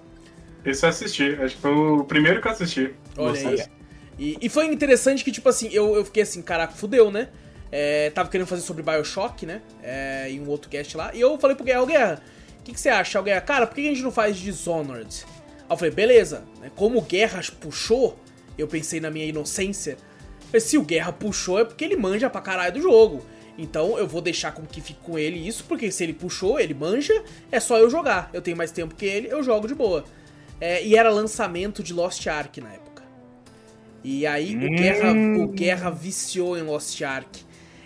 [0.65, 2.93] Esse eu assisti, acho que foi o primeiro que eu assisti.
[3.17, 3.63] Olha aí.
[4.17, 7.29] E, e, foi interessante que, tipo assim, eu, eu fiquei assim, caraca, fudeu, né?
[7.71, 9.61] É, tava querendo fazer sobre Bioshock, né?
[9.81, 11.11] É, em um outro cast lá.
[11.13, 12.23] E eu falei pro Guerra, Guerra,
[12.59, 13.19] o que, que, você acha?
[13.19, 15.25] O Guerra, cara, por que a gente não faz Dishonored?
[15.25, 16.43] Aí eu falei, beleza.
[16.61, 16.71] Né?
[16.75, 18.17] Como o Guerra puxou,
[18.57, 19.97] eu pensei na minha inocência.
[20.59, 23.25] Se o Guerra puxou é porque ele manja pra caralho do jogo.
[23.57, 26.73] Então eu vou deixar com que fique com ele isso, porque se ele puxou, ele
[26.73, 28.29] manja, é só eu jogar.
[28.31, 30.03] Eu tenho mais tempo que ele, eu jogo de boa.
[30.65, 33.03] É, e era lançamento de Lost Ark na época.
[34.01, 34.65] E aí hum.
[34.65, 37.41] o, Guerra, o Guerra viciou em Lost Ark.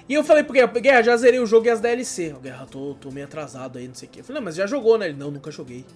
[0.07, 2.35] E eu falei pro Guerra, Guerra, já zerei o jogo e as DLC.
[2.37, 4.19] O Guerra, tô, tô meio atrasado aí, não sei o quê.
[4.19, 5.07] Eu falei, não, mas já jogou, né?
[5.07, 5.87] Ele, não, nunca joguei.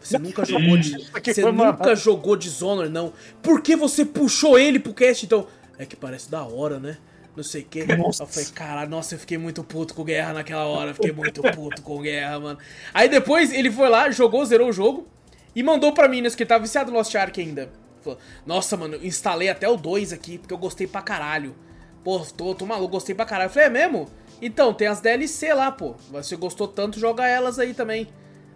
[0.00, 3.12] Você nunca jogou de, Você nunca jogou Dishonored, não.
[3.42, 5.48] Por que você puxou ele pro cast, então?
[5.76, 6.96] É que parece da hora, né?
[7.34, 7.80] Não sei o que.
[7.80, 10.94] Eu falei, caralho, nossa, eu fiquei muito puto com Guerra naquela hora.
[10.94, 12.58] Fiquei muito puto com Guerra, mano.
[12.94, 15.08] Aí depois ele foi lá, jogou, zerou o jogo.
[15.54, 17.70] E mandou pra mim, né, que tava viciado no Lost Ark ainda.
[18.00, 21.54] Falou, Nossa, mano, instalei até o 2 aqui, porque eu gostei pra caralho.
[22.02, 23.48] Pô, tô, tô maluco, gostei pra caralho.
[23.48, 24.08] Eu falei, é mesmo?
[24.40, 25.94] Então, tem as DLC lá, pô.
[26.10, 28.08] Você gostou tanto, joga elas aí também.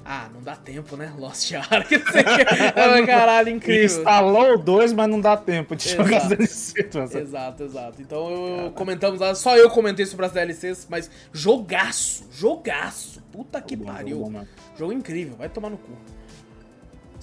[0.06, 1.14] Ah, não dá tempo, né?
[1.18, 1.88] Lost Ark.
[3.06, 3.84] caralho, incrível.
[3.84, 6.02] Instalou o 2, mas não dá tempo de exato.
[6.04, 7.14] jogar as DLCs.
[7.14, 8.02] Exato, exato.
[8.02, 13.22] Então eu comentamos lá, só eu comentei sobre as DLCs, mas jogaço, jogaço.
[13.32, 14.18] Puta que bom, pariu.
[14.18, 14.44] Bom,
[14.76, 15.92] Jogo incrível, vai tomar no cu.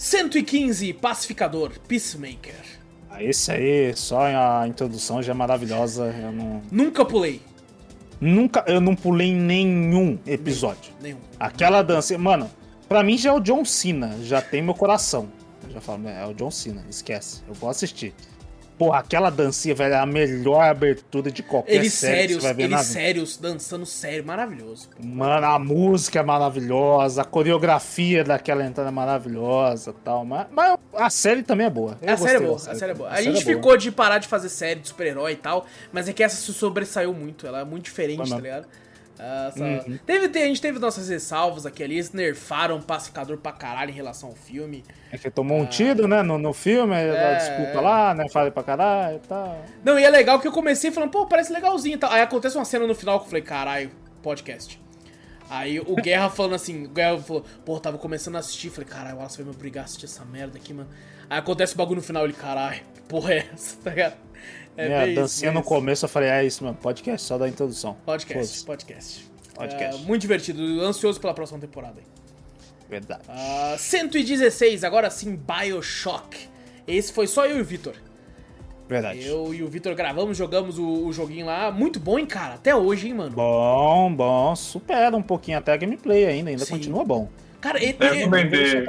[0.02, 2.56] 115, Pacificador, Peacemaker.
[3.08, 6.06] Ah, esse aí, só a introdução já é maravilhosa.
[6.08, 6.60] Eu não...
[6.72, 7.40] Nunca pulei.
[8.20, 10.92] Nunca, eu não pulei nenhum episódio.
[11.00, 11.20] Nenhum.
[11.40, 12.50] Aquela dança, mano,
[12.90, 15.32] pra mim já é o John Cena, já tem meu coração.
[15.68, 18.12] Eu já falo, é o John Cena, esquece, eu vou assistir.
[18.82, 22.48] Porra, aquela dancinha, velho, é a melhor abertura de qualquer eles série sérios, que você
[22.48, 24.90] vai ver Eles sérios, dançando sério, maravilhoso.
[25.00, 30.26] Mano, a música é maravilhosa, a coreografia daquela entrada é maravilhosa tal.
[30.26, 31.96] Mas, mas a série também é boa.
[32.02, 32.76] Eu a série é boa, série.
[32.76, 33.10] a série é boa.
[33.10, 36.10] A, a gente é ficou de parar de fazer série de super-herói e tal, mas
[36.10, 38.68] é que essa se sobressaiu muito, ela é muito diferente, tá ligado?
[39.22, 40.00] Uh, uhum.
[40.04, 43.94] teve, a gente teve nossas ressalvas aqui ali, eles nerfaram o pacificador pra caralho em
[43.94, 44.84] relação ao filme.
[45.12, 47.82] É que tomou um tiro, né, no, no filme, é, desculpa é...
[47.82, 49.64] lá, né, falei pra caralho e tal.
[49.84, 52.12] Não, e é legal que eu comecei falando, pô, parece legalzinho e tal.
[52.12, 53.92] Aí acontece uma cena no final que eu falei, caralho,
[54.24, 54.82] podcast.
[55.48, 59.18] Aí o Guerra falando assim, o Guerra falou, pô, tava começando a assistir, falei, caralho,
[59.18, 60.90] o Wallace vai me obrigar a assistir essa merda aqui, mano.
[61.30, 64.31] Aí acontece o bagulho no final, ele, caralho, porra é essa, tá ligado?
[64.78, 67.98] É, é a dancinha no começo eu falei, é isso, mano, podcast, só da introdução.
[68.06, 69.32] Podcast, podcast.
[69.54, 70.02] Podcast.
[70.02, 72.02] É, muito divertido, ansioso pela próxima temporada.
[72.90, 73.22] Verdade.
[73.30, 76.50] Uh, 116, agora sim, Bioshock.
[76.88, 77.96] Esse foi só eu e o Vitor.
[78.88, 79.26] Verdade.
[79.26, 81.72] Eu e o Vitor gravamos, jogamos o, o, joguinho lá.
[81.72, 82.56] Muito bom, hein, cara?
[82.56, 83.32] Até hoje, hein, mano?
[83.32, 84.54] Bom, bom.
[84.54, 86.50] Supera um pouquinho até a gameplay ainda.
[86.50, 86.74] Ainda sim.
[86.74, 87.30] continua bom.
[87.62, 88.86] Cara, ele, eu recomendei,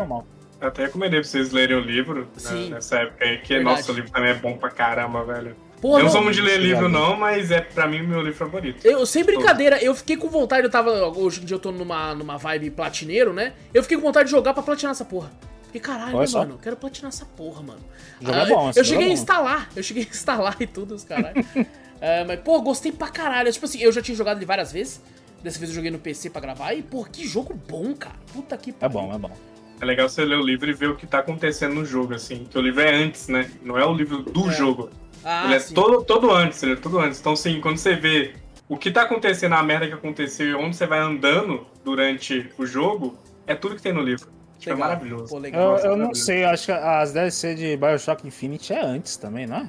[0.61, 3.77] até recomendei pra vocês lerem o livro né, nessa época aí, que Verdade.
[3.77, 5.55] nosso livro também é bom pra caramba, velho.
[5.83, 8.21] Pô, eu não sou muito de ler livro, não, mas é pra mim o meu
[8.21, 8.87] livro favorito.
[8.87, 11.09] Eu, sem brincadeira, eu fiquei com vontade, eu tava.
[11.09, 13.53] Hoje em dia eu tô numa, numa vibe platineiro, né?
[13.75, 15.33] Eu fiquei com vontade de jogar pra platinar essa porra.
[15.65, 17.81] Fiquei, caralho, Olha mano, eu quero platinar essa porra, mano.
[18.21, 21.45] Joga ah, bom, eu cheguei a instalar, eu cheguei a instalar e tudo, os caralho.
[22.01, 23.51] é, mas, pô, gostei pra caralho.
[23.51, 25.03] Tipo assim, eu já tinha jogado ele várias vezes.
[25.43, 26.75] Dessa vez eu joguei no PC pra gravar.
[26.75, 28.15] E, pô, que jogo bom, cara.
[28.33, 29.01] Puta que pariu.
[29.01, 29.33] É bom, é bom.
[29.81, 32.47] É legal você ler o livro e ver o que tá acontecendo no jogo, assim.
[32.49, 33.51] Que o livro é antes, né?
[33.65, 34.53] Não é o livro do é.
[34.53, 34.91] jogo.
[35.25, 37.21] Ah, ele é todo, todo antes, ele é todo antes.
[37.21, 38.35] Então, assim, quando você vê
[38.69, 42.67] o que tá acontecendo, a merda que aconteceu e onde você vai andando durante o
[42.67, 43.17] jogo,
[43.47, 44.29] é tudo que tem no livro.
[44.59, 45.29] Tipo, é maravilhoso.
[45.29, 49.47] Pô, eu, eu não sei, acho que as DLC de Bioshock Infinite é antes também,
[49.47, 49.67] não é?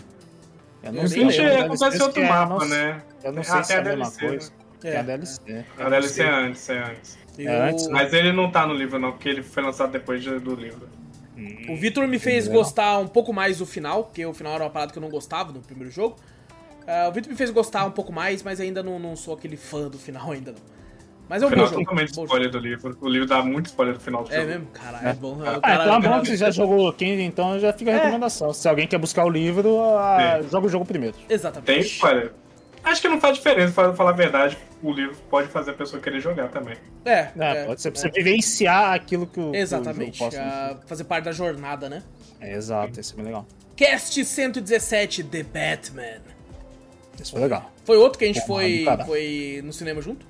[0.84, 1.40] Eu não sei.
[1.40, 3.02] É, acontece outro mapa, né?
[3.24, 4.52] Eu não sei se é a mesma coisa.
[4.84, 5.66] É a DLC.
[5.80, 7.18] A DLC é antes, é antes.
[7.40, 7.88] É antes.
[7.88, 10.88] Mas ele não tá no livro, não, porque ele foi lançado depois do livro.
[11.70, 14.70] O Victor me fez gostar um pouco mais do final, porque o final era uma
[14.70, 16.16] parada que eu não gostava no primeiro jogo.
[16.82, 19.56] Uh, o Victor me fez gostar um pouco mais, mas ainda não, não sou aquele
[19.56, 20.74] fã do final ainda não.
[21.30, 21.80] Mas é um bom jogo.
[21.80, 22.98] totalmente spoiler do livro.
[23.00, 24.44] O livro dá muito spoiler do final do é jogo.
[24.44, 24.68] É mesmo?
[24.74, 25.38] Caralho, é, é bom.
[25.42, 27.98] Ah, cara, então é bom que você já jogou King, então já fica a é.
[27.98, 28.50] recomendação.
[28.50, 28.54] É.
[28.54, 30.42] Se alguém quer buscar o livro, a...
[30.44, 31.16] joga o jogo primeiro.
[31.30, 31.66] Exatamente.
[31.66, 32.34] Tem spoiler.
[32.84, 34.58] Acho que não faz diferença, pra falar a verdade.
[34.84, 36.76] O livro pode fazer a pessoa querer jogar também.
[37.06, 37.30] É.
[37.40, 39.56] é, pode ser pra você vivenciar aquilo que o.
[39.56, 40.20] Exatamente.
[40.20, 42.04] Que o fazer parte da jornada, né?
[42.42, 43.48] É, exato, isso é bem legal.
[43.78, 46.22] Cast 117, The Batman.
[47.20, 47.72] Isso foi legal.
[47.86, 50.26] Foi outro que a gente foi, foi no cinema junto.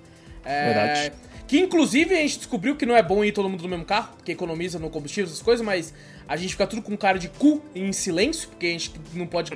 [0.45, 1.14] É, Verdade.
[1.47, 4.14] Que inclusive a gente descobriu que não é bom ir todo mundo no mesmo carro,
[4.16, 5.93] porque economiza no combustível, essas coisas, mas
[6.28, 9.52] a gente fica tudo com cara de cu em silêncio, porque a gente não pode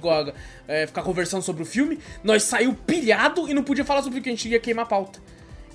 [0.67, 1.99] é, ficar conversando sobre o filme.
[2.23, 4.87] Nós saiu pilhado e não podia falar sobre o que a gente ia queimar a
[4.87, 5.19] pauta.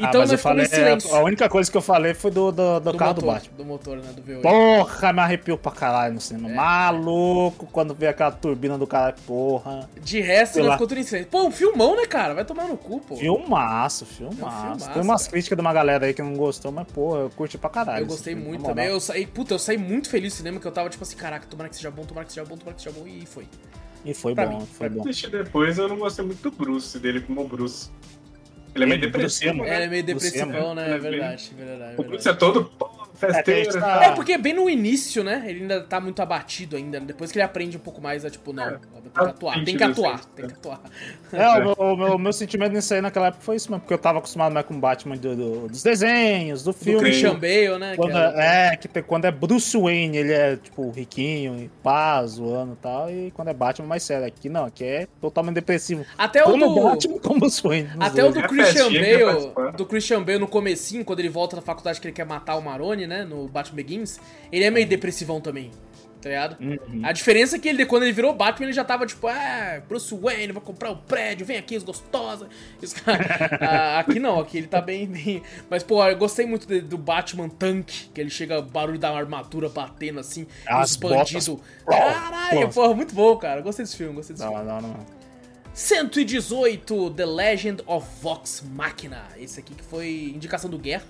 [0.00, 1.14] Ah, então ah, nós falei, silêncio.
[1.14, 3.56] A única coisa que eu falei foi do, do, do, do carro motor, do Batman.
[3.56, 4.12] Do motor, né?
[4.12, 4.40] Do V8.
[4.42, 6.50] Porra, me arrepiou pra caralho no cinema.
[6.50, 6.54] É.
[6.54, 9.88] Maluco, quando veio aquela turbina do cara, porra.
[10.00, 11.30] De resto, ele ficou tudo em silêncio.
[11.30, 12.34] Pô, um filmão, né, cara?
[12.34, 13.16] Vai tomar no cu, pô.
[13.16, 14.42] Filmaço, filmaço.
[14.42, 17.16] É um filmaço Tem umas críticas de uma galera aí que não gostou, mas, pô,
[17.16, 18.04] eu curti pra caralho.
[18.04, 18.86] Eu gostei filme, muito também.
[18.86, 21.46] Eu saí, puta, eu saí muito feliz no cinema, que eu tava tipo assim, caraca,
[21.46, 23.46] tomara que seja bom, tomara que seja bom, tomara que seja bom, e foi.
[24.04, 24.66] E foi pra bom, mim.
[24.66, 25.04] foi bom.
[25.30, 27.90] Depois eu não gostei muito do Bruce, dele como Bruce.
[28.74, 29.62] Ele é meio depressivo.
[29.62, 29.76] Né?
[29.76, 30.94] Ele é meio depressivão, né?
[30.94, 31.94] É verdade, verdade.
[31.98, 32.70] O Bruce é todo
[33.26, 33.84] festeiro.
[33.84, 35.44] É, é, porque bem no início, né?
[35.46, 37.00] Ele ainda tá muito abatido ainda.
[37.00, 38.70] Depois que ele aprende um pouco mais, é tipo, não, é.
[38.72, 40.80] tem que atuar, tem que atuar, tem que atuar.
[41.32, 43.94] É, o meu, o meu, meu sentimento nisso aí naquela época foi isso mesmo, porque
[43.94, 46.98] eu tava acostumado mais com o Batman do, do, dos desenhos, do filme.
[46.98, 47.96] Do Christian Bale, né?
[47.96, 52.72] Quando é, é, que quando é Bruce Wayne, ele é, tipo, riquinho, e pá, zoando
[52.72, 54.26] e tal, e quando é Batman, mais sério.
[54.26, 56.04] Aqui não, aqui é totalmente depressivo.
[56.16, 56.74] Até o do...
[56.74, 57.90] Batman como Bruce Wayne.
[57.98, 62.00] Até o do Christian Bale, do Christian Bale no comecinho, quando ele volta da faculdade
[62.00, 64.18] que ele quer matar o Maroni, né, no Batman Begins,
[64.50, 65.70] ele é meio depressivão também.
[66.22, 66.56] Tá ligado?
[66.60, 67.00] Uhum.
[67.02, 70.14] A diferença é que ele, quando ele virou Batman, ele já tava tipo, ah, Bruce
[70.14, 72.48] Wayne, vou comprar o um prédio, vem aqui, gostosa.
[73.60, 75.42] ah, aqui não, aqui ele tá bem, bem.
[75.68, 79.68] Mas, pô, eu gostei muito de, do Batman Tank, que ele chega, barulho da armadura
[79.68, 81.60] batendo assim, As expandido.
[81.84, 83.60] Caralho, porra, muito bom, cara.
[83.60, 84.70] Gostei desse filme, gostei desse não, filme.
[84.70, 85.22] Não, não.
[85.74, 89.26] 118, The Legend of Vox Machina.
[89.36, 91.04] Esse aqui que foi indicação do Guerra.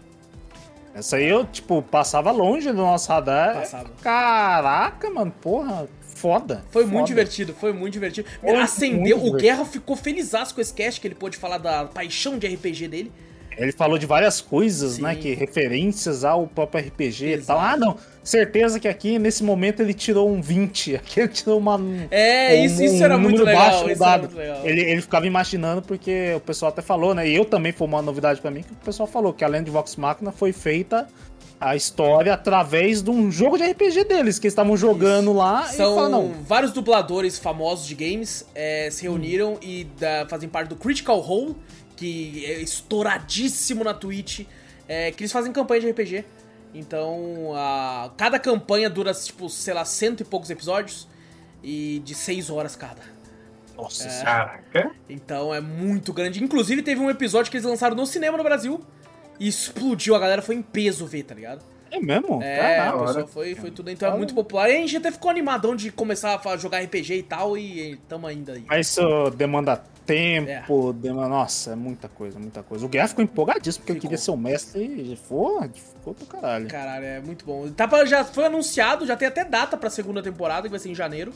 [0.94, 3.54] Essa aí eu, tipo, passava longe do nosso radar.
[3.54, 3.90] Passava.
[4.02, 6.64] Caraca, mano, porra, foda.
[6.70, 6.94] Foi foda.
[6.94, 8.28] muito divertido, foi muito divertido.
[8.40, 11.86] Foi Acendeu, muito o Guerra ficou feliz com esse cast, que ele pôde falar da
[11.86, 13.12] paixão de RPG dele.
[13.56, 15.02] Ele falou de várias coisas, Sim.
[15.02, 15.14] né?
[15.14, 17.42] Que referências ao próprio RPG Exato.
[17.42, 17.60] e tal.
[17.60, 17.96] Ah, não.
[18.22, 20.94] Certeza que aqui, nesse momento, ele tirou um 20.
[21.02, 21.80] Aqui ele tirou uma.
[22.10, 24.60] É, um, isso, isso era, um muito legal, isso era muito legal.
[24.64, 27.28] Ele, ele ficava imaginando, porque o pessoal até falou, né?
[27.28, 29.70] E eu também foi uma novidade para mim, que o pessoal falou que além de
[29.70, 31.08] Vox Machina foi feita
[31.62, 35.38] a história através de um jogo de RPG deles, que eles estavam jogando Isso.
[35.38, 39.58] lá São falaram, vários dubladores famosos de games é, se reuniram hum.
[39.62, 41.54] e da, fazem parte do Critical Role,
[42.02, 44.40] que é estouradíssimo na Twitch,
[44.88, 46.24] é, que eles fazem campanha de RPG.
[46.74, 51.06] Então, a, cada campanha dura, tipo, sei lá, cento e poucos episódios
[51.62, 53.02] e de seis horas cada.
[53.76, 54.90] Nossa, é, caraca!
[55.08, 56.42] Então é muito grande.
[56.42, 58.80] Inclusive, teve um episódio que eles lançaram no cinema no Brasil
[59.38, 60.16] e explodiu.
[60.16, 61.62] A galera foi em peso ver, tá ligado?
[61.90, 62.42] É mesmo?
[62.42, 63.90] É, a pessoa foi, foi tudo.
[63.90, 64.68] Então é muito popular.
[64.68, 68.26] E a gente até ficou animadão de começar a jogar RPG e tal, e tamo
[68.26, 68.64] ainda aí.
[68.66, 69.82] Mas isso demanda
[70.12, 71.12] tempo, é.
[71.12, 72.84] Nossa, é muita coisa, muita coisa.
[72.84, 73.96] O Guerra ficou empolgadíssimo porque ficou.
[73.96, 76.68] ele queria ser o mestre e ficou, ficou pro caralho.
[76.68, 77.68] Caralho, é muito bom.
[77.70, 80.90] Tá pra, já foi anunciado, já tem até data pra segunda temporada, que vai ser
[80.90, 81.32] em janeiro.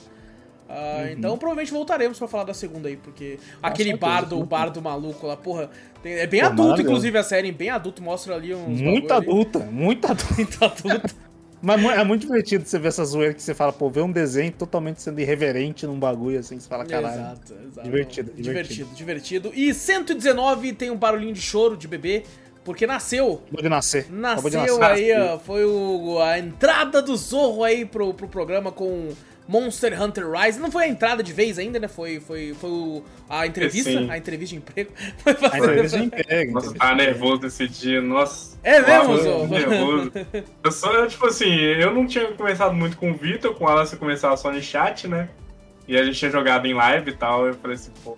[0.69, 1.09] Uh, uhum.
[1.13, 4.83] Então provavelmente voltaremos para falar da segunda aí, porque Com aquele certeza, bardo, o bardo
[4.83, 5.71] maluco lá, porra,
[6.03, 8.81] tem, é bem Pô, adulto, inclusive, a série, bem adulto, mostra ali uns.
[8.81, 10.35] Muito adulta, muito adulta.
[10.35, 11.26] muito adulta.
[11.67, 14.53] Mas é muito divertido você ver essa zoeira que você fala, pô, ver um desenho
[14.53, 17.21] totalmente sendo irreverente num bagulho assim, você fala, caralho.
[17.21, 17.83] Exato, exato.
[17.83, 18.91] Divertido, divertido.
[18.95, 19.53] Divertido, divertido.
[19.53, 22.23] E 119 tem um barulhinho de choro de bebê.
[22.65, 23.43] Porque nasceu.
[23.45, 24.07] Acabou de nascer.
[24.11, 24.83] Nasceu de nascer.
[24.83, 29.11] aí, ó, foi o, a entrada do Zorro aí pro, pro programa com
[29.49, 30.59] Monster Hunter Rise.
[30.59, 31.89] Não foi a entrada de vez ainda, né?
[31.89, 34.11] Foi, foi, foi o, a entrevista, Sim.
[34.11, 34.91] a entrevista de emprego.
[35.53, 36.53] a entrevista de emprego.
[36.53, 38.59] Nossa, tava nervoso esse dia, nossa.
[38.63, 39.47] É mesmo, Zô?
[39.47, 40.13] nervoso.
[40.65, 43.97] Eu só, tipo assim, eu não tinha começado muito com o Vitor, com ela você
[43.97, 45.29] começava só no chat, né?
[45.87, 48.17] E a gente tinha jogado em live e tal, eu falei assim, pô.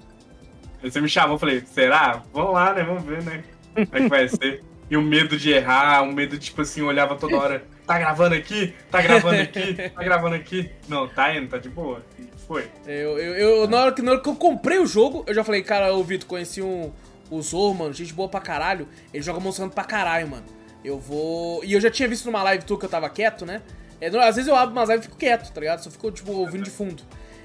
[0.83, 2.23] Aí você me chamou, eu falei, será?
[2.33, 2.83] Vamos lá, né?
[2.83, 3.45] Vamos ver, né?
[3.75, 4.63] Como é que vai ser.
[4.91, 8.35] E o medo de errar, o medo de, tipo assim, olhava toda hora tá gravando
[8.35, 8.75] aqui?
[8.91, 9.75] Tá gravando aqui?
[9.95, 10.71] Tá gravando aqui?
[10.87, 12.05] Não, tá indo, tá de boa.
[12.47, 12.69] Foi.
[12.87, 15.43] Eu, eu, eu, na, hora que, na hora que eu comprei o jogo, eu já
[15.43, 16.93] falei, cara, ô Vitor, conheci um,
[17.31, 18.87] o Zorro, mano, gente boa pra caralho.
[19.13, 20.45] Ele joga Monster Hunter pra caralho, mano.
[20.85, 21.65] Eu vou.
[21.65, 23.63] E eu já tinha visto numa live tua que eu tava quieto, né?
[24.01, 25.83] É, às vezes eu abro umas lives e fico quieto, tá ligado?
[25.83, 27.03] Só fico, tipo, ouvindo de fundo.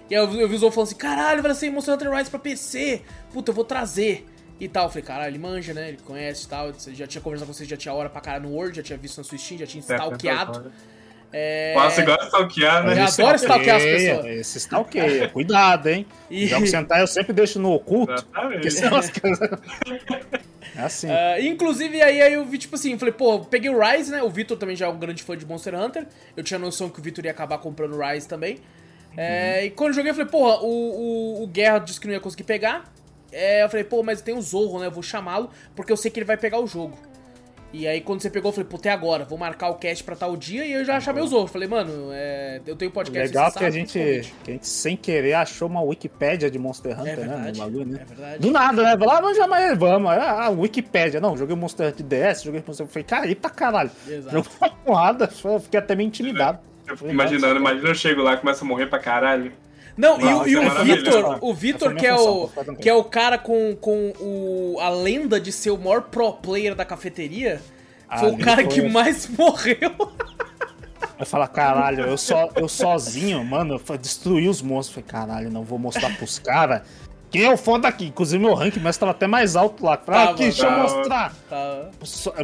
[0.10, 2.30] E aí eu, eu vi o Zorro falando assim: caralho, vai ser Monster Hunter Rise
[2.30, 3.02] pra PC.
[3.32, 4.26] Puta, eu vou trazer.
[4.60, 5.90] E tal, eu falei, caralho, ele manja, né?
[5.90, 6.74] Ele conhece e tal.
[6.94, 9.18] Já tinha conversado com você, já tinha hora pra caralho no Word, já tinha visto
[9.18, 10.72] na sua Steam, já tinha stalkeado.
[11.36, 11.74] É...
[11.74, 13.00] Você gosta de stalkear, né?
[13.00, 14.26] Eu adoro stalkear as pessoas.
[14.26, 16.06] Esse stalkeia, cuidado, hein?
[16.30, 16.46] E...
[16.46, 18.14] Jogo sentar eu sempre deixo no oculto.
[18.64, 20.44] Exatamente.
[20.76, 21.08] É assim.
[21.08, 24.24] Uh, inclusive, aí, aí eu vi, tipo assim, falei, pô, peguei o Rise, né?
[24.24, 26.08] O Vitor também já é um grande fã de Monster Hunter.
[26.36, 28.56] Eu tinha noção que o Vitor ia acabar comprando o Rise também.
[28.56, 29.14] Uhum.
[29.18, 32.14] É, e quando eu joguei, eu falei, porra, o, o, o Guerra disse que não
[32.16, 32.92] ia conseguir pegar.
[33.34, 34.86] É, eu falei, pô, mas tem o Zorro, né?
[34.86, 36.98] Eu vou chamá-lo, porque eu sei que ele vai pegar o jogo.
[37.74, 40.16] E aí, quando você pegou, eu falei, puta, é agora, vou marcar o cast pra
[40.16, 41.52] tal dia, e eu já chamei os outros.
[41.52, 43.30] Falei, mano, é, eu tenho podcast.
[43.30, 43.94] Legal que, a gente,
[44.44, 47.52] que a gente, sem querer, achou uma Wikipédia de Monster Hunter, é verdade, né?
[47.52, 48.00] No bagulho, né?
[48.00, 48.40] É verdade.
[48.40, 48.96] Do nada, né?
[49.04, 50.12] Lá, vamos chamar ele, vamos.
[50.12, 51.20] Ah, Wikipédia.
[51.20, 52.94] Não, joguei Monster Hunter DS, joguei Monster Hunter.
[52.94, 53.92] Falei, cara, aí pra caralho.
[54.08, 54.36] Exato.
[54.36, 56.60] Jogou uma porrada, fiquei até meio intimidado.
[56.88, 59.52] Eu fico imaginando, imagina eu chego lá e começo a morrer pra caralho.
[59.96, 62.50] Não, Nossa, e, o, e o Vitor, o Vitor que é o
[62.82, 66.74] que é o cara com, com o, a lenda de ser o maior pro player
[66.74, 67.62] da cafeteria,
[68.20, 69.92] foi o cara que mais morreu.
[71.18, 74.96] Vai falar, caralho, eu, só, eu sozinho, mano, eu destruí os monstros.
[74.96, 76.82] Falei, caralho, não vou mostrar pros caras
[77.34, 78.06] quem é o foda aqui?
[78.06, 79.98] Inclusive meu rank mas tava até mais alto lá.
[79.98, 81.34] Falei, ah, aqui, deixa eu mostrar.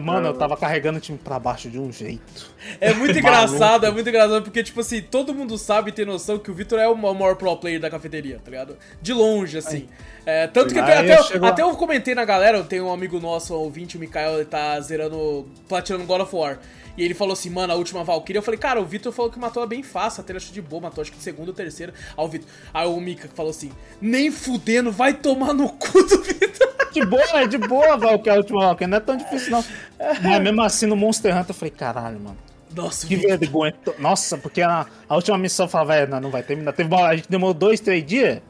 [0.02, 2.52] Mano, eu tava carregando o time pra baixo de um jeito.
[2.82, 6.40] É muito engraçado, é muito engraçado, porque, tipo assim, todo mundo sabe e tem noção
[6.40, 8.78] que o Vitor é o maior pro player da cafeteria, tá ligado?
[9.00, 9.88] De longe, assim.
[10.30, 13.56] É, tanto que até, até, eu, até eu comentei na galera, tenho um amigo nosso,
[13.56, 16.60] o ouvinte, o Mikael, ele tá zerando, platinando God of War.
[16.96, 18.38] E ele falou assim, mano, a última Valkyria.
[18.38, 20.62] Eu falei, cara, o Vitor falou que matou ela bem fácil, até ele achou de
[20.62, 21.94] boa, matou acho que segunda ou terceira.
[22.16, 22.48] Aí o Vitor.
[22.72, 26.70] Aí o Mika falou assim, nem fudendo, vai tomar no cu do Vitor.
[26.94, 28.88] De boa, é de boa, Valkyria, a última Valkyria.
[28.88, 29.64] Não é tão difícil, não.
[30.24, 32.38] Mas mesmo assim, no Monster Hunter, eu falei, caralho, mano.
[32.76, 33.76] Nossa, que vergonha.
[34.00, 36.74] Nossa, porque a, a última missão eu falava, é, não, não vai terminar.
[36.74, 38.42] Teve uma, a gente demorou dois, três dias.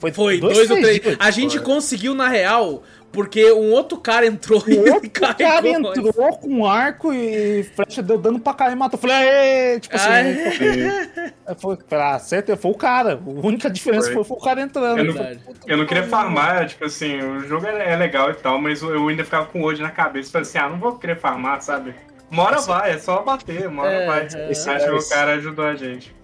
[0.00, 1.00] Foi, Foi dois, dois ou três.
[1.00, 1.16] Dias.
[1.20, 2.82] A gente conseguiu, na real,
[3.12, 5.36] porque um outro cara entrou um e outro cara
[5.68, 8.98] entrou com um arco e flecha deu dano pra caralho e matou.
[8.98, 9.80] Falei, Aê!
[9.80, 10.08] tipo assim,
[11.46, 13.14] ah, foi, pra certo, foi o cara.
[13.14, 14.98] A única diferença foi, foi, o cara entrando.
[14.98, 15.36] Eu não,
[15.66, 19.08] eu não queria farmar, tipo assim, o jogo é, é legal e tal, mas eu
[19.08, 20.30] ainda ficava com hoje na cabeça.
[20.30, 21.94] Falei assim, ah, não vou querer farmar, sabe?
[22.30, 24.20] Uma hora vai, é só bater, uma hora é, vai.
[24.32, 26.14] É, Acho que o cara ajudou a gente.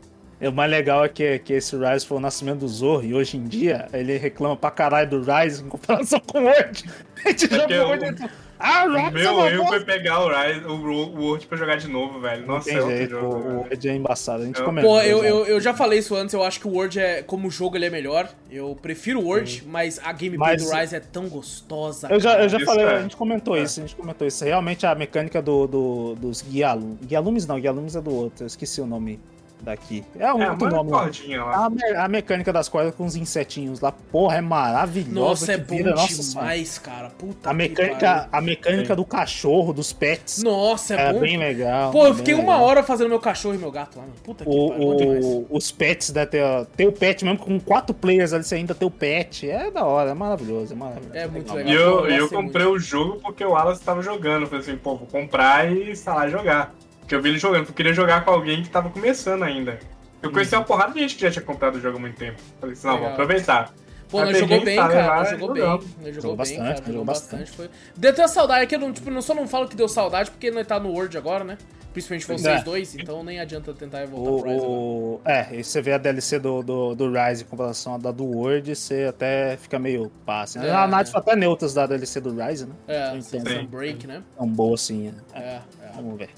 [0.41, 3.37] O mais legal é que, que esse Rise foi o nascimento do Zorro e hoje
[3.37, 6.84] em dia ele reclama pra caralho do Rise em comparação com o Word.
[7.24, 10.72] A gente é jogou o Word ah, o meu erro foi pegar o, Rise, o,
[10.72, 12.47] o Word pra jogar de novo, velho.
[12.47, 13.37] Nossa, é outro jogo.
[13.37, 14.87] O Word é embaçado, a gente comenta.
[14.87, 17.51] Pô, eu, eu, eu, já falei isso antes, eu acho que o Word é, como
[17.51, 18.28] jogo, ele é melhor.
[18.51, 19.68] Eu prefiro o Word, Sim.
[19.68, 22.09] mas a gameplay mas, do Rise é tão gostosa.
[22.11, 22.97] Eu já, eu já falei, é.
[22.97, 23.62] a gente comentou é.
[23.62, 24.43] isso, a gente comentou isso.
[24.43, 26.99] Realmente a mecânica do, do, dos guialumes.
[27.05, 29.20] Guialumes não, guialumes é do outro, eu esqueci o nome
[29.61, 30.04] daqui.
[30.18, 30.92] É um é, outro nome.
[30.92, 35.20] A, me a, mecânica das cordas com os insetinhos lá, porra, é maravilhosa.
[35.20, 37.11] Nossa, é bom vira, demais, cara.
[37.11, 38.96] Puta a mecânica, a mecânica é.
[38.96, 40.42] do cachorro, dos pets.
[40.42, 41.20] Nossa, é, é bom.
[41.20, 41.90] bem legal.
[41.90, 44.14] Pô, eu fiquei uma hora fazendo meu cachorro e meu gato lá, mano.
[44.22, 46.26] Puta que o, pariu, Os pets, né?
[46.26, 46.42] Ter,
[46.76, 49.48] ter o pet mesmo com quatro players ali, você ainda tem o pet.
[49.48, 51.16] É da hora, é maravilhoso, é maravilhoso.
[51.16, 51.72] É muito legal.
[51.72, 52.76] E eu, eu comprei muito.
[52.76, 54.46] o jogo porque o Wallace tava jogando.
[54.46, 56.74] falei assim, pô, vou comprar e instalar e jogar.
[57.07, 59.78] Porque eu vi ele jogando, eu queria jogar com alguém que tava começando ainda.
[60.20, 62.36] Eu conheci uma porrada de gente que já tinha comprado o jogo há muito tempo.
[62.59, 63.72] Falei assim, não, vou aproveitar.
[64.09, 65.16] Pô, nós jogou bem, cara.
[65.16, 65.62] Nós jogou bem.
[65.62, 66.92] Nós jogou, jogou bem, bastante, cara.
[66.92, 67.40] Jogou bastante.
[67.42, 67.57] bastante.
[67.57, 67.70] Foi...
[67.96, 68.64] Deu até saudade.
[68.64, 70.90] Aqui eu não, tipo, não só não falo que deu saudade, porque nós tá no
[70.90, 71.57] Word agora, né?
[71.92, 72.62] Principalmente vocês é.
[72.64, 75.20] dois, então nem adianta tentar voltar o, pro Rise o...
[75.24, 78.24] É, e você vê a DLC do, do, do Rise em comparação à da do
[78.24, 80.59] Word, você até fica meio passe.
[80.59, 80.68] Né?
[80.68, 82.74] É, a Night foi até neutras da DLC do Rise, né?
[82.86, 84.22] É, então, um break, né?
[84.38, 85.11] É um boa sim.
[85.32, 85.62] É, é.
[85.94, 86.28] Vamos ver.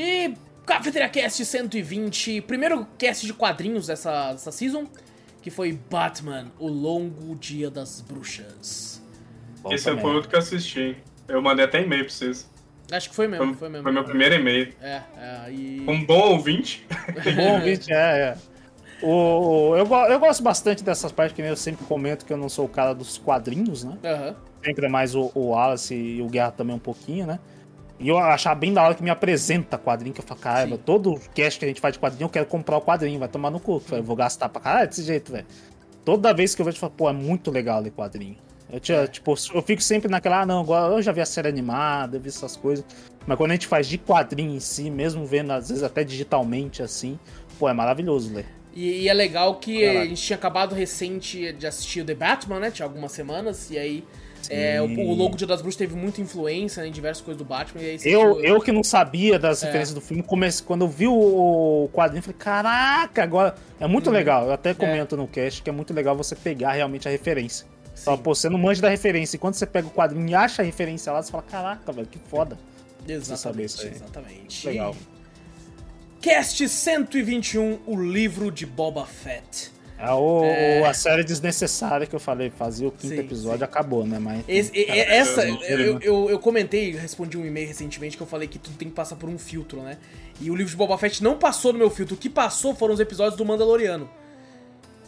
[0.00, 0.32] E
[0.64, 4.86] Cafeteria Cast 120, primeiro cast de quadrinhos dessa, dessa season,
[5.42, 9.02] que foi Batman, o Longo Dia das Bruxas.
[9.60, 10.02] Bom, Esse também.
[10.02, 10.96] foi outro que eu assisti.
[11.26, 12.48] Eu mandei até e-mail pra vocês.
[12.92, 13.82] Acho que foi mesmo, foi, foi mesmo.
[13.82, 14.72] Foi meu primeiro e-mail.
[14.80, 15.84] É, é, e...
[15.88, 16.86] Um bom ouvinte.
[17.34, 18.38] bom ouvinte, é, é.
[19.04, 22.66] O, eu, eu gosto bastante dessas partes, que eu sempre comento que eu não sou
[22.66, 23.98] o cara dos quadrinhos, né?
[24.04, 24.34] Uhum.
[24.64, 27.40] Sempre é mais o, o Wallace e o Guerra também um pouquinho, né?
[28.00, 31.18] E eu achar bem da hora que me apresenta quadrinho, que eu falo, caramba, todo
[31.34, 33.58] cast que a gente faz de quadrinho, eu quero comprar o quadrinho, vai tomar no
[33.58, 33.82] cu.
[33.90, 35.46] Eu vou gastar pra caralho desse jeito, velho.
[36.04, 38.36] Toda vez que eu vejo, eu falo, pô, é muito legal ler quadrinho.
[38.70, 42.18] Eu, tinha, tipo, eu fico sempre naquela, ah, não, eu já vi a série animada,
[42.18, 42.84] eu vi essas coisas.
[43.26, 46.82] Mas quando a gente faz de quadrinho em si, mesmo vendo, às vezes até digitalmente
[46.82, 47.18] assim,
[47.58, 48.46] pô, é maravilhoso ler.
[48.74, 50.00] E, e, é legal que Caraca.
[50.00, 52.70] a gente tinha acabado recente de assistir o The Batman, né?
[52.70, 54.04] Tinha algumas semanas, e aí
[54.50, 57.44] é, o, o, logo de Das Bruxas teve muita influência né, em diversas coisas do
[57.44, 57.82] Batman.
[58.04, 59.66] eu, eu que não sabia das é.
[59.66, 63.54] referências do filme, comecei, quando eu vi o quadrinho, falei, caraca, agora.
[63.78, 64.12] É muito uhum.
[64.12, 64.46] legal.
[64.46, 65.18] Eu até comento é.
[65.18, 67.66] no cast que é muito legal você pegar realmente a referência.
[67.94, 69.36] Só, pô, você não manja da referência.
[69.36, 72.06] E quando você pega o quadrinho e acha a referência lá, você fala, caraca, velho,
[72.06, 72.56] que foda.
[73.06, 73.86] Exatamente.
[73.86, 74.66] Exatamente.
[74.66, 74.94] Legal.
[76.20, 79.70] Cast 121, o livro de Boba Fett.
[79.98, 80.86] É, o, é...
[80.86, 83.64] a série desnecessária que eu falei, fazia o quinto sim, episódio, sim.
[83.64, 84.18] acabou, né?
[84.18, 84.44] Mas.
[84.46, 88.58] Esse, cara, essa, eu, eu, eu, comentei, respondi um e-mail recentemente que eu falei que
[88.58, 89.98] tudo tem que passar por um filtro, né?
[90.40, 92.14] E o livro de Boba Fett não passou no meu filtro.
[92.14, 94.08] O que passou foram os episódios do Mandaloriano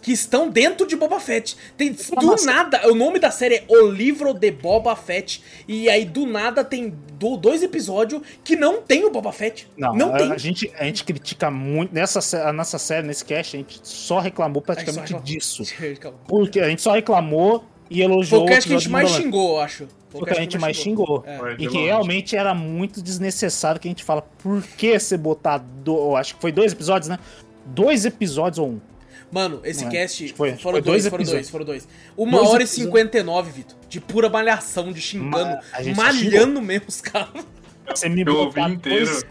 [0.01, 1.57] que estão dentro de Boba Fett.
[1.77, 6.05] Tem do nada, o nome da série é O Livro de Boba Fett e aí
[6.05, 9.69] do nada tem do, dois episódios que não tem o Boba Fett.
[9.77, 10.33] Não, não a, tem.
[10.33, 14.19] A gente a gente critica muito nessa a nossa série nesse cast, a gente só
[14.19, 15.63] reclamou praticamente só disso.
[16.27, 19.57] Porque a gente só reclamou e elogiou Foi o cast que a gente mais xingou,
[19.57, 19.89] eu acho.
[20.11, 21.25] Foi o que a gente mais xingou.
[21.27, 21.55] É.
[21.59, 26.17] E que realmente era muito desnecessário que a gente fala, por que você botar, do,
[26.17, 27.19] acho que foi dois episódios, né?
[27.67, 28.81] Dois episódios ou um
[29.31, 29.89] Mano, esse é.
[29.89, 30.33] cast.
[30.33, 31.89] Foi, foram, foi dois, dois foram dois, foram dois.
[32.16, 33.76] Uma dois hora e cinquenta e nove, Vitor.
[33.89, 35.59] De pura malhação, de xingando.
[35.95, 37.47] Ma malhando mesmo os caras.
[37.89, 39.24] Você me botou dois,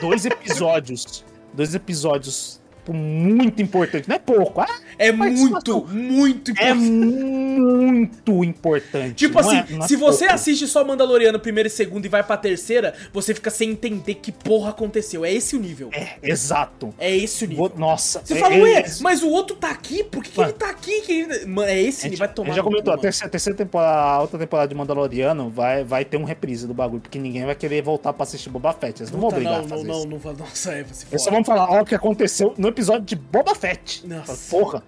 [0.00, 1.24] dois episódios.
[1.54, 4.08] dois episódios tipo, muito importante.
[4.08, 4.60] Não é pouco.
[4.60, 4.66] Ah,
[4.98, 6.70] é muito, muito é importante.
[6.70, 9.14] É muito importante.
[9.14, 10.34] Tipo assim, é, é se você pouco.
[10.34, 14.30] assiste só Mandaloriano primeiro e segundo e vai pra terceira, você fica sem entender que
[14.30, 15.24] porra aconteceu.
[15.24, 15.90] É esse o nível.
[15.92, 16.94] É, exato.
[16.98, 17.72] É esse o nível.
[17.76, 18.22] Nossa.
[18.24, 20.04] Você é, fala, ué, mas o outro tá aqui?
[20.04, 21.00] Por que, que ele tá aqui?
[21.02, 21.46] Que ele...
[21.46, 22.54] Mano, é esse, ele vai tomar.
[22.54, 26.24] já comentou, a terceira, terceira temporada, a outra temporada de Mandaloriano vai, vai ter um
[26.24, 29.02] reprise do bagulho, porque ninguém vai querer voltar pra assistir Boba Fett.
[29.02, 30.08] Eles não vão obrigar não, a fazer não, isso.
[30.08, 32.72] Não, não, não, nossa, é, você Eles só vão falar, ó, o que aconteceu no
[32.76, 34.06] episódio de Boba Fett.
[34.06, 34.50] Nossa.
[34.50, 34.82] Porra.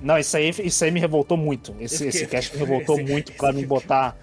[0.00, 1.74] Não, isso aí, isso aí me revoltou muito.
[1.80, 4.16] Esse, esse cast me revoltou esse, muito pra me botar.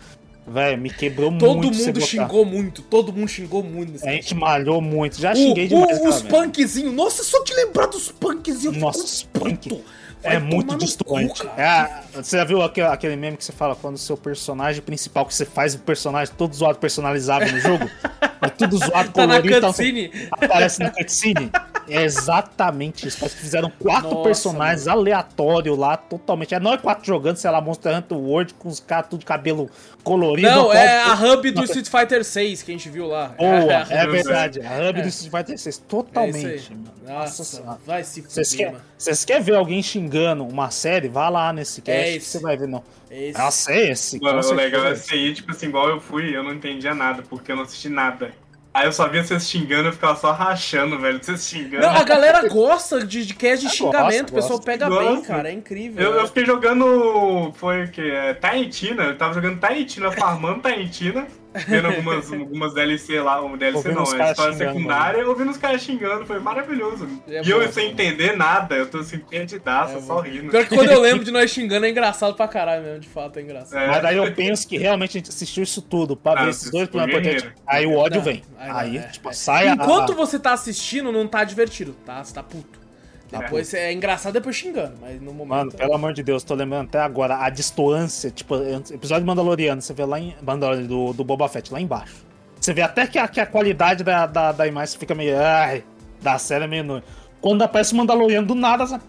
[0.47, 1.77] Velho, me quebrou todo muito.
[1.77, 4.05] Todo mundo xingou muito, todo mundo xingou muito.
[4.05, 5.99] A gente malhou muito, já xinguei o, demais.
[5.99, 8.77] O, os punkzinhos, nossa, só te lembrar dos punkzinhos.
[8.77, 9.83] Nossa, os punk.
[10.21, 11.41] é muito distante.
[11.57, 15.25] É, você já viu aquele, aquele meme que você fala quando o seu personagem principal,
[15.25, 17.89] que você faz o personagem todo zoado personalizável no jogo?
[18.41, 19.61] é tudo zoado, tá colorido.
[19.61, 20.11] Na cutscene.
[20.31, 21.51] aparece na cutscene.
[21.87, 23.19] É exatamente isso.
[23.19, 26.55] Parece que fizeram quatro Nossa, personagens aleatórios lá, totalmente.
[26.55, 29.25] É, não é quatro jogando, sei lá, Monster Hunter World com os caras tudo de
[29.25, 29.69] cabelo
[30.03, 30.49] colorido.
[30.49, 33.29] Não, é a hub do Street Fighter 6 que a gente viu lá.
[33.37, 33.49] Boa,
[33.89, 34.61] é, é, é verdade.
[34.61, 35.03] A hub é.
[35.03, 35.77] do Street Fighter 6.
[35.79, 36.71] Totalmente.
[37.05, 41.07] É Nossa, Nossa vai se fuder, Vocês querem ver alguém xingando uma série?
[41.07, 42.83] Vá lá nesse cast é você vai ver, não.
[43.09, 43.37] Esse.
[43.37, 44.19] Nossa, é esse.
[44.21, 47.23] Mano, o legal é esse aí, tipo assim, igual eu fui, eu não entendia nada,
[47.23, 48.31] porque eu não assisti nada.
[48.73, 51.23] Aí eu só via vocês xingando, eu ficava só rachando, velho.
[51.23, 51.85] Vocês xingando.
[51.85, 55.11] Não, a galera gosta de, de cast de xingamento, o pessoal pega gosta.
[55.11, 55.49] bem, cara.
[55.49, 56.03] É incrível.
[56.03, 57.53] Eu, eu, fiquei jogando.
[57.55, 58.01] Foi o quê?
[58.01, 59.03] É, Taintina.
[59.03, 61.25] Eu tava jogando Taintina, farmando Taintina
[61.67, 65.29] vendo algumas, algumas DLC lá, uma DLC ouvindo não, é história secundária, mano.
[65.29, 67.07] ouvindo os caras xingando, foi maravilhoso.
[67.27, 70.49] É e bom, eu sem entender nada, eu tô assim, perdidaço, é só rindo.
[70.49, 73.39] Pior que quando eu lembro de nós xingando é engraçado pra caralho mesmo, de fato,
[73.39, 73.81] é engraçado.
[73.81, 73.87] É.
[73.87, 76.69] Mas daí eu penso que realmente a gente assistiu isso tudo, pra ah, ver esses
[76.69, 78.43] dois problemas Aí o ódio vem.
[78.57, 80.15] Aí, é, tipo, sai Enquanto a...
[80.15, 82.23] você tá assistindo, não tá divertido, tá?
[82.23, 82.84] Você tá puto.
[83.31, 83.89] Depois é.
[83.89, 85.49] é engraçado depois xingando, mas no momento.
[85.49, 89.81] Mano, pelo amor de Deus, tô lembrando até agora a distância, tipo, episódio de Mandaloriano,
[89.81, 90.35] você vê lá em.
[90.41, 92.25] Mandaloriano do, do Boba Fett, lá embaixo.
[92.59, 95.37] Você vê até que a, que a qualidade da, da, da imagem fica meio.
[95.37, 95.83] Ai,
[96.21, 97.03] da série é meio.
[97.41, 99.03] Quando aparece o Mandaloriano do nada, sabe?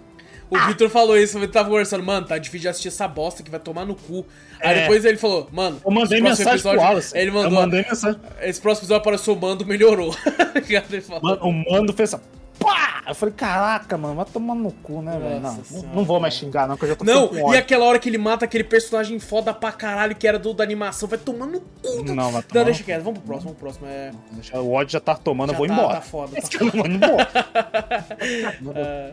[0.49, 0.67] O ah.
[0.67, 3.59] Victor falou isso, ele tava conversando, mano, tá difícil de assistir essa bosta que vai
[3.59, 4.25] tomar no cu.
[4.61, 4.81] Aí é.
[4.83, 5.81] depois ele falou, mano.
[5.85, 7.19] Eu mandei mensagem episódio, pro Wallace.
[7.19, 7.51] Ele mandou.
[7.51, 8.21] Eu mandei mensagem.
[8.41, 10.15] Esse próximo episódio apareceu o Mando, melhorou.
[11.21, 12.23] Mano, o Mando fez essa
[12.67, 13.03] pá!
[13.07, 15.41] Eu falei, caraca, mano, vai tomar no cu, né, velho?
[15.41, 15.63] Não,
[15.95, 18.09] não vou mais xingar, não, que eu já tô Não, com e aquela hora que
[18.09, 21.61] ele mata aquele personagem foda pra caralho que era do, da animação, vai tomar no
[21.61, 22.05] cu.
[22.05, 22.15] Tá?
[22.15, 22.61] Não, vai tomar.
[22.61, 24.53] Não, deixa quieto, vamos pro próximo, vamos pro próximo.
[24.53, 24.59] É...
[24.59, 25.95] O ódio já tá tomando, já eu vou tá, embora.
[25.95, 26.65] Tá foda, tá foda.
[26.65, 27.29] Eu vou embora.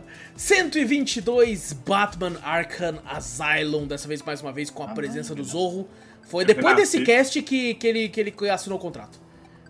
[0.00, 0.02] uh,
[0.36, 5.88] 122 Batman Arkham Asylum, dessa vez mais uma vez com a presença do Zorro.
[6.22, 9.23] Foi depois desse cast que, que, ele, que ele assinou o contrato.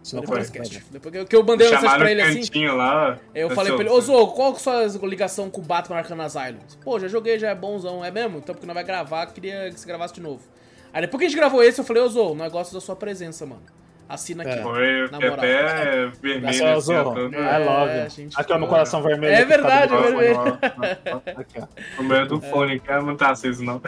[0.05, 2.67] Só depois, depois que eu mandei uma mensagem pra ele assim.
[2.67, 5.65] Lá, eu falei pra ele, ô Zô, qual que é a sua ligação com o
[5.65, 6.59] Batman Arkham Asylum?
[6.85, 8.37] Pô, já joguei, já é bonzão, é mesmo?
[8.37, 10.43] Então porque não vai gravar, queria que você gravasse de novo.
[10.93, 13.47] Aí depois que a gente gravou esse, eu falei, ô Zô, negócio da sua presença,
[13.47, 13.63] mano.
[14.07, 14.59] Assina aqui.
[14.59, 14.63] É.
[14.63, 15.39] Foi, na moral.
[15.39, 16.49] até vermelho.
[16.49, 17.89] Assim, é, logo.
[17.89, 19.35] É, aqui, ó, no coração vermelho.
[19.35, 20.59] É verdade, é vermelho.
[21.39, 21.67] Aqui, ó.
[21.99, 23.81] O meu é do fone, que não tá aceso, não.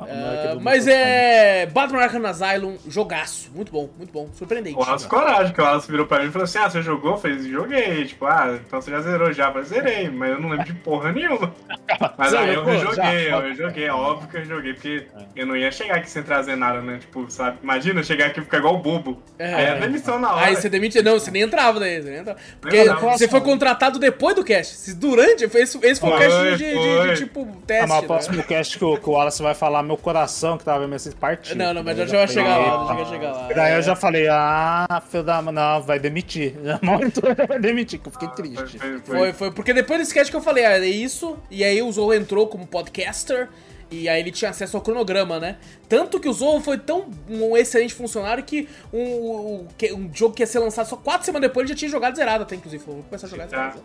[0.00, 1.66] Uh, mas é.
[1.66, 3.50] Batman Arkham Asylum, jogaço.
[3.54, 4.28] Muito bom, muito bom.
[4.34, 4.76] Surpreendente.
[4.76, 7.12] O Wallace Coragem, que o Wallace virou pra mim e falou assim: Ah, você jogou?
[7.12, 8.04] Eu falei, joguei.
[8.04, 9.46] Tipo, ah, então você já zerou já.
[9.46, 11.54] Eu falei, zerei, mas eu não lembro de porra nenhuma.
[12.16, 13.84] Mas aí eu joguei, eu joguei.
[13.84, 15.24] É óbvio que eu joguei, porque é.
[15.36, 16.98] eu não ia chegar aqui sem trazer nada, né?
[16.98, 17.58] Tipo, sabe?
[17.62, 19.22] Imagina chegar aqui e ficar igual bobo.
[19.38, 20.46] É, aí é demissão na hora.
[20.46, 21.00] Aí você demite.
[21.02, 22.02] Não, você nem entrava daí.
[22.02, 22.38] Você nem entrava.
[22.60, 24.94] Porque você foi contratado depois do cast.
[24.94, 27.84] Durante, esse, esse foi o cast de, de, de, de, tipo teste.
[27.84, 30.64] Ah, mas o próximo cast que o, que o Wallace vai falar, meu coração, que
[30.64, 31.56] tava vendo esses partidos.
[31.56, 33.48] Não, não, mas já, já vai chegar lá, já vai chegar lá.
[33.54, 33.78] Daí é.
[33.78, 35.42] eu já falei, ah, filho da.
[35.42, 36.54] Não, vai demitir.
[36.64, 38.78] Já muito vai demitir, que eu fiquei triste.
[39.04, 41.92] Foi, foi, porque depois desse cast que eu falei, ah, é isso, e aí o
[41.92, 43.48] Zou entrou como podcaster.
[43.90, 45.56] E aí ele tinha acesso ao cronograma, né?
[45.88, 50.42] Tanto que o Zorro foi tão um excelente funcionário que um, um, um, jogo que
[50.42, 52.82] ia ser lançado só quatro semanas depois ele já tinha jogado zerado até, inclusive.
[52.84, 53.82] Vou começar a jogar zerado.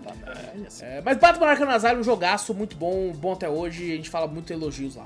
[0.82, 3.92] É, é, mas Batman Arkham Asylum é um jogaço muito bom, bom até hoje.
[3.92, 5.06] A gente fala muito elogios lá.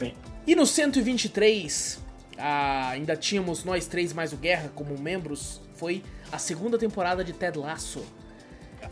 [0.00, 0.12] Sim.
[0.46, 2.00] E no 123,
[2.38, 5.60] ah, ainda tínhamos nós três mais o Guerra como membros.
[5.76, 8.04] Foi a segunda temporada de Ted Lasso.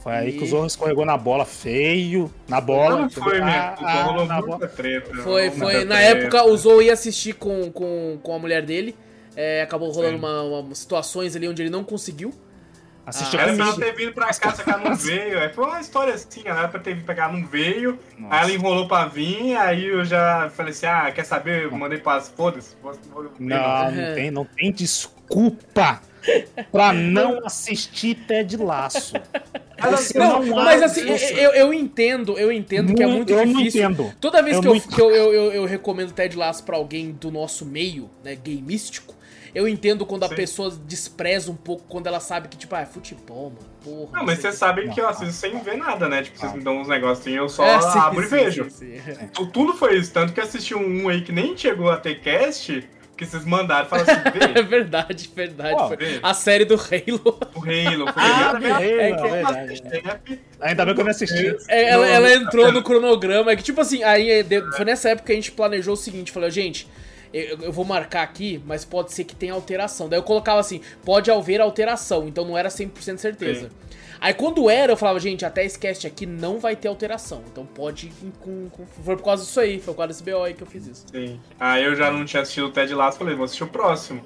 [0.01, 3.01] Foi aí que o Zorro escorregou na bola feio, na bola.
[3.01, 3.49] Não foi, mesmo.
[3.49, 5.15] Ah, ah, rolou muita treta.
[5.17, 5.85] Foi, foi.
[5.85, 6.19] Na treta.
[6.19, 8.95] época, o Zorro ia assistir com, com, com a mulher dele.
[9.35, 12.33] É, acabou rolando uma, uma, situações ali onde ele não conseguiu.
[13.09, 15.39] Assistiu ah, era pra ela ter vindo pra casa que ela não veio.
[15.39, 17.99] É, foi uma história assim, ela era pra ter vindo pra cá, não veio.
[18.19, 18.35] Nossa.
[18.35, 21.65] Aí ela enrolou pra vir, aí eu já falei assim: ah, quer saber?
[21.65, 22.77] Eu mandei pra foda-se.
[23.41, 26.03] Não, não tem, não tem desculpa
[26.71, 29.15] pra não assistir Ted Laço.
[29.91, 31.03] Você não, não mas assim,
[31.37, 33.85] eu, eu entendo, eu entendo que é muito eu difícil.
[33.85, 34.13] Entendo.
[34.21, 37.31] Toda vez eu que, eu, que eu, eu, eu, recomendo Ted Lasso pra alguém do
[37.31, 39.15] nosso meio, né, gay místico,
[39.55, 40.33] eu entendo quando Sim.
[40.33, 43.79] a pessoa despreza um pouco, quando ela sabe que, tipo, ah, é futebol, mano.
[43.83, 44.19] Porra.
[44.19, 46.23] Não, mas vocês sabem que eu assisto sem ver nada, né?
[46.23, 48.71] Tipo, vocês me dão uns negocinhos eu só é, sim, abro sim, e vejo.
[48.71, 49.01] Sim,
[49.53, 50.13] Tudo foi isso.
[50.13, 52.87] Tanto que assisti um aí que nem chegou a ter cast
[53.19, 53.89] que vocês mandaram.
[53.89, 54.61] Fala assim, vê.
[54.61, 55.77] É verdade, verdade.
[55.77, 57.39] Oh, a série do Halo.
[57.55, 58.13] O Halo.
[58.13, 59.27] Foi ah, Halo, é, que...
[59.27, 60.41] é verdade.
[60.61, 61.57] Ainda bem que eu não assisti.
[61.69, 63.51] É, ela, ela, entrou no cronograma.
[63.51, 64.45] É que, tipo assim, aí é,
[64.77, 66.89] foi nessa época que a gente planejou o seguinte: falou, gente.
[67.33, 70.09] Eu, eu, vou marcar aqui, mas pode ser que tenha alteração.
[70.09, 73.69] Daí eu colocava assim, pode haver alteração, então não era 100% certeza.
[73.69, 73.89] Sim.
[74.21, 77.43] Aí quando era, eu falava, gente, até esse cast aqui não vai ter alteração.
[77.51, 78.13] Então pode.
[78.41, 80.67] Com, com, foi por causa disso aí, foi por causa desse BO aí que eu
[80.67, 81.07] fiz isso.
[81.11, 81.41] Sim.
[81.59, 84.23] Aí eu já não tinha assistido o Ted Lasso, falei, vou assistir o próximo.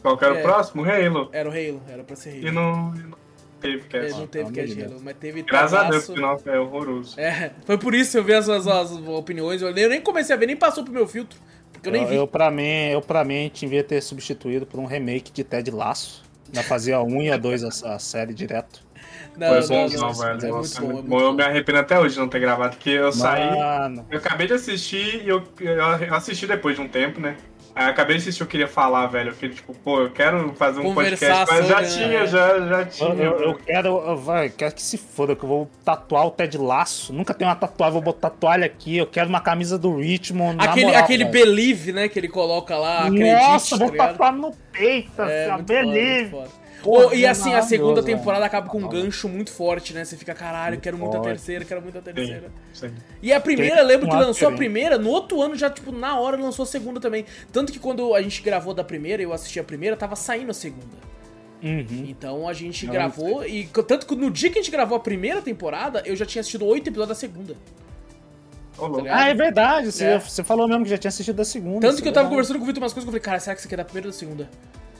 [0.00, 0.84] Qual que era é, o próximo?
[0.84, 1.28] Halo.
[1.32, 2.48] Era o Halo, era pra ser Halo.
[2.48, 3.18] E não, não
[3.60, 4.06] teve cast.
[4.06, 7.20] Ele não teve cast Halo, mas teve Graças a Deus, porque nossa, é horroroso.
[7.20, 9.60] É, foi por isso que eu vi as, as, as opiniões.
[9.62, 11.38] Eu nem comecei a ver, nem passou pro meu filtro.
[11.84, 12.16] Porque eu nem vi.
[12.16, 16.24] Eu, pra mim, eu, pra mim, devia ter substituído por um remake de Ted Laço.
[16.50, 18.82] Já fazia um e a dois a, a série direto.
[19.36, 20.46] Não, Foi bom, não, não, velho.
[20.46, 21.20] É Nossa, muito bom, é muito bom.
[21.20, 23.50] Eu me arrependo até hoje de não ter gravado, porque eu saí.
[24.08, 27.36] Eu acabei de assistir e eu, eu assisti depois de um tempo, né?
[27.74, 29.30] Aí acabei de assistir, eu queria falar, velho.
[29.30, 32.26] Eu queria, tipo, pô, eu quero fazer um Conversar podcast, mas já tinha, né?
[32.26, 33.08] já, já tinha.
[33.08, 36.30] Eu, eu, eu quero, eu, vai, quero que se foda, que eu vou tatuar o
[36.30, 37.12] Ted Laço.
[37.12, 38.96] Nunca tenho uma tatuagem, vou botar toalha aqui.
[38.96, 40.56] Eu quero uma camisa do Richmond.
[40.60, 43.32] Aquele, moral, aquele Believe, né, que ele coloca lá, acredite.
[43.32, 46.30] Nossa, vou tá tatuar no peito, é, assim, Believe.
[46.30, 50.04] Foda, Pô, e assim, a segunda temporada acaba com um gancho muito forte, né?
[50.04, 52.52] Você fica, caralho, quero muito a terceira, quero muito a terceira.
[52.74, 52.94] Sim, sim.
[53.22, 56.36] E a primeira, lembro que lançou a primeira, no outro ano já, tipo, na hora
[56.36, 57.24] lançou a segunda também.
[57.50, 60.54] Tanto que quando a gente gravou da primeira, eu assisti a primeira, tava saindo a
[60.54, 61.14] segunda.
[61.62, 62.04] Uhum.
[62.06, 65.40] Então a gente gravou, e tanto que no dia que a gente gravou a primeira
[65.40, 67.56] temporada, eu já tinha assistido oito episódios da segunda.
[68.76, 69.90] Tá ah, é verdade.
[69.90, 70.18] Você, é.
[70.18, 71.88] você falou mesmo que já tinha assistido da segunda.
[71.88, 73.56] Tanto que eu tava conversando com o Vitor umas coisas que eu falei, cara, será
[73.56, 74.50] que você quer da primeira ou da segunda?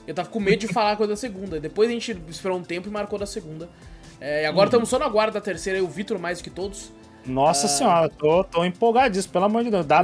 [0.07, 1.59] Eu tava com medo de falar coisa da segunda.
[1.59, 3.69] Depois a gente esperou um tempo e marcou da segunda.
[4.19, 4.99] É, e agora estamos uhum.
[4.99, 6.91] só na guarda da terceira, o Vitor mais do que todos.
[7.25, 7.69] Nossa ah.
[7.69, 9.85] senhora, tô, tô empolgadíssimo, pelo amor de Deus.
[9.85, 10.03] Dá,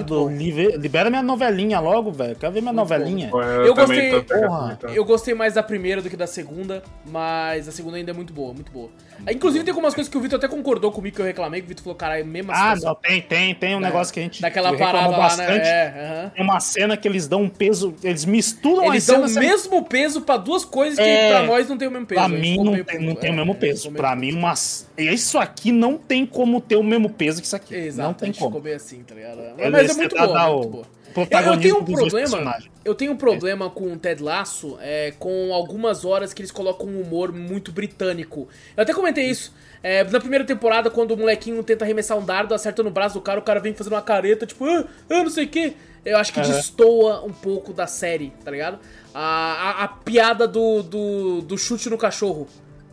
[0.78, 2.36] libera minha novelinha logo, velho.
[2.36, 3.30] Quero ver minha Muito novelinha.
[3.32, 4.22] Eu, eu gostei.
[4.22, 8.14] Porra, eu gostei mais da primeira do que da segunda, mas a segunda ainda é
[8.14, 8.90] muito boa, muito boa.
[9.30, 11.70] Inclusive, tem algumas coisas que o Vitor até concordou comigo que eu reclamei, que o
[11.70, 14.24] Vitor falou, cara, é mesmo Ah, não, tem, tem, tem um é, negócio que a
[14.24, 14.42] gente.
[14.42, 15.60] Daquela parada lá, bastante.
[15.60, 15.68] né?
[15.68, 16.30] É, uhum.
[16.32, 20.22] Tem uma cena que eles dão um peso, eles misturam Eles dão o mesmo peso
[20.22, 22.20] pra duas coisas que é, pra nós não tem o mesmo peso.
[22.20, 23.92] Pra mim não tem, não tem o mesmo peso.
[23.92, 27.76] Pra mim, mas isso aqui não tem como ter o mesmo peso que isso aqui.
[27.76, 28.56] Exato, não tem como.
[28.56, 29.42] ficou assim, tá ligado?
[29.72, 32.58] Mas é muito boa, muito boa eu, eu tenho um problema.
[32.84, 36.88] Eu tenho um problema com o Ted Lasso, é, com algumas horas que eles colocam
[36.88, 38.48] um humor muito britânico.
[38.76, 39.54] Eu até comentei isso.
[39.84, 43.22] É, na primeira temporada, quando o molequinho tenta arremessar um dardo, acerta no braço do
[43.22, 45.76] cara, o cara vem fazendo uma careta, tipo, ah, ah não sei o que.
[46.04, 46.48] Eu acho que uhum.
[46.48, 48.80] destoa um pouco da série, tá ligado?
[49.14, 52.48] A, a, a piada do, do, do chute no cachorro.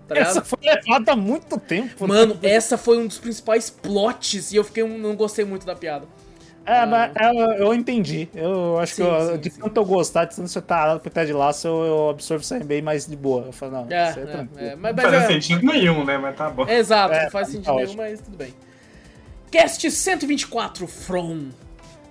[0.09, 2.09] Tá essa foi levada há muito tempo.
[2.09, 2.51] Mano, né?
[2.51, 6.07] essa foi um dos principais plots e eu fiquei não gostei muito da piada.
[6.65, 8.29] É, mas eu, eu entendi.
[8.35, 9.61] Eu acho sim, que eu, sim, de sim.
[9.61, 12.63] tanto eu gostar, de tanto você tá pro Ted Lasso, eu, eu absorvo isso aí
[12.63, 13.47] bem mais de boa.
[13.47, 14.69] Eu falo, não, é, isso é, é tranquilo.
[14.69, 15.27] É, mas, mas não faz é...
[15.29, 16.19] sentido nenhum, né?
[16.19, 16.69] Mas tá bom.
[16.69, 18.55] Exato, é, não faz sentido tá nenhum, mas tudo bem.
[19.51, 21.49] Cast 124, From.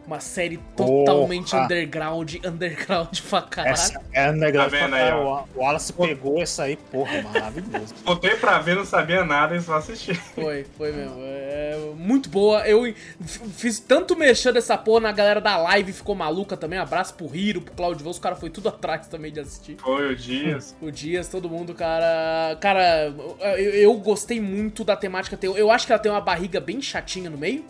[0.08, 3.74] Uma série totalmente underground, underground pra caralho.
[3.74, 5.46] Essa é underground tá pra caralho.
[5.54, 7.94] O Wallace pegou essa aí, porra, maravilhoso.
[8.06, 10.14] Botei pra ver, não sabia nada e só assisti.
[10.14, 11.18] Foi, foi mesmo.
[11.20, 12.66] É muito boa.
[12.66, 16.80] Eu fiz tanto mexer dessa porra na galera da live, ficou maluca também.
[16.80, 19.76] abraço pro Hiro, pro Claudio o cara foi tudo atrás também de assistir.
[19.78, 20.74] Foi, o Dias.
[20.82, 22.56] o Dias, todo mundo, cara.
[22.62, 23.14] Cara,
[23.58, 25.38] eu, eu gostei muito da temática.
[25.42, 27.66] Eu acho que ela tem uma barriga bem chatinha no meio.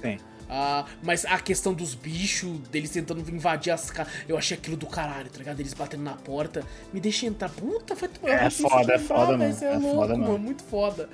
[0.00, 0.18] Tem.
[0.52, 4.12] Uh, mas a questão dos bichos, deles tentando invadir as casas.
[4.28, 5.58] Eu achei aquilo do caralho, tá ligado?
[5.58, 6.62] Eles batendo na porta.
[6.92, 7.48] Me deixa entrar.
[7.48, 9.44] Puta, foi É, é foda, é foda, mano.
[9.44, 10.38] É, é louco, foda, mano.
[10.38, 11.08] Muito foda.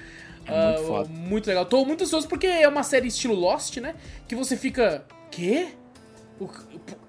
[0.45, 1.09] É muito, uh, foda.
[1.09, 1.65] muito legal.
[1.67, 3.95] Tô muito ansioso porque é uma série estilo Lost, né?
[4.27, 5.05] Que você fica.
[5.31, 5.69] Quê?
[6.41, 6.51] O,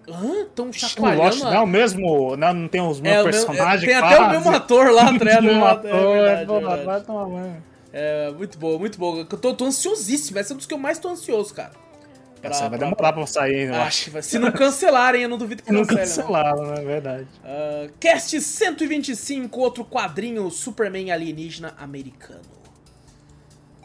[0.08, 0.46] hã?
[0.54, 1.24] Tão chacoalhando.
[1.24, 2.38] Lost, não, é o mesmo.
[2.38, 3.92] Não, não tem os mesmos é, personagens.
[3.92, 7.64] Tem até o mesmo ator lá, tá mesmo ator, é, verdade, é, banho.
[7.92, 9.18] É, muito bom, muito bom.
[9.18, 10.38] Eu tô, tô ansiosíssimo.
[10.38, 11.89] Esse é um dos que eu mais tô ansioso, cara.
[12.42, 14.18] Pra, Essa vai demorar pra sair, eu acho.
[14.18, 14.30] acho.
[14.30, 16.82] Se não cancelarem, eu não duvido que não cancelaram, né?
[16.82, 17.28] É verdade.
[17.44, 22.60] Uh, cast 125, outro quadrinho Superman alienígena americano.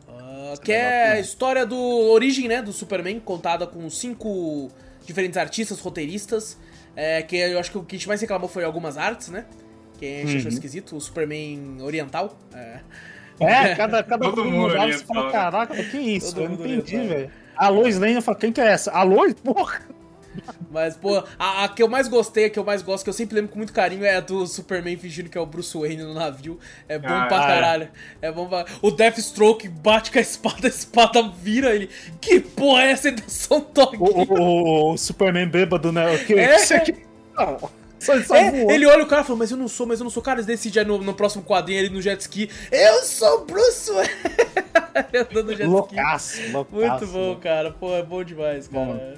[0.08, 4.70] Uh, que é a história do origem, né, do Superman, contada com cinco
[5.04, 6.56] diferentes artistas, roteiristas.
[6.96, 9.46] É, que eu acho que o que a gente mais reclamou foi algumas artes, né?
[9.98, 10.38] Que a gente uhum.
[10.38, 12.38] achou esquisito, o Superman oriental.
[12.54, 12.80] É,
[13.40, 16.32] é cada, cada Todo mundo olhava e fala, caraca, que isso?
[16.32, 17.30] Todo eu não entendi, velho.
[17.56, 18.90] A Lois Lane, eu falo, quem que é essa?
[18.92, 19.34] A Lois?
[19.42, 19.80] Porra!
[20.70, 23.14] Mas, pô, a, a, que eu mais gostei, a que eu mais gosto, que eu
[23.14, 26.02] sempre lembro com muito carinho, é a do Superman fingindo que é o Bruce Wayne
[26.02, 26.58] no navio.
[26.88, 27.88] É bom ah, pra caralho.
[28.20, 28.32] É.
[28.32, 28.64] bom pra...
[28.82, 31.88] O Deathstroke bate com a espada, a espada vira ele.
[32.20, 33.14] Que porra é essa?
[33.28, 33.96] Só um toque.
[33.98, 36.12] O, o, o, Superman bêbado, né?
[36.14, 36.56] O que, é.
[36.56, 36.96] isso aqui?
[37.36, 37.83] Não.
[38.32, 40.22] É, ele olha o cara e fala, mas eu não sou, mas eu não sou.
[40.22, 42.50] Cara, eles decidem no, no próximo quadrinho ele no jet ski.
[42.70, 44.10] Eu sou Bruce Wayne!
[45.30, 46.52] Andando jet loucaço, ski.
[46.52, 47.70] Loucaço, Muito bom, cara.
[47.70, 48.84] Pô, é bom demais, cara.
[48.86, 49.14] Bom.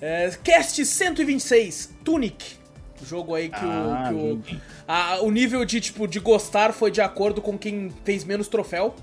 [0.00, 2.58] É, cast 126, Tunic.
[3.02, 6.72] O jogo aí que, ah, o, que o, a, o nível de, tipo, de gostar
[6.72, 8.94] foi de acordo com quem fez menos troféu.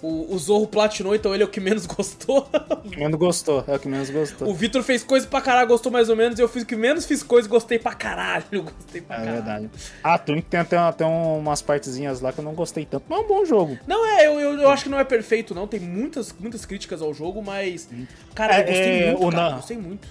[0.00, 2.48] O, o Zorro platinou, então ele é o que menos gostou.
[2.84, 4.48] O menos gostou, é o que menos gostou.
[4.48, 6.76] O Vitor fez coisa pra caralho, gostou mais ou menos, e eu fiz o que
[6.76, 8.44] menos fiz coisa e gostei pra caralho.
[8.78, 9.34] Gostei pra é caralho.
[9.36, 9.70] verdade.
[10.02, 13.22] Ah, Tunic tem até, até umas partezinhas lá que eu não gostei tanto, mas é
[13.22, 13.78] um bom jogo.
[13.86, 15.66] Não, é, eu, eu, eu acho que não é perfeito, não.
[15.66, 17.88] Tem muitas, muitas críticas ao jogo, mas.
[18.34, 20.08] Cara, eu gostei é, muito, cara, gostei muito.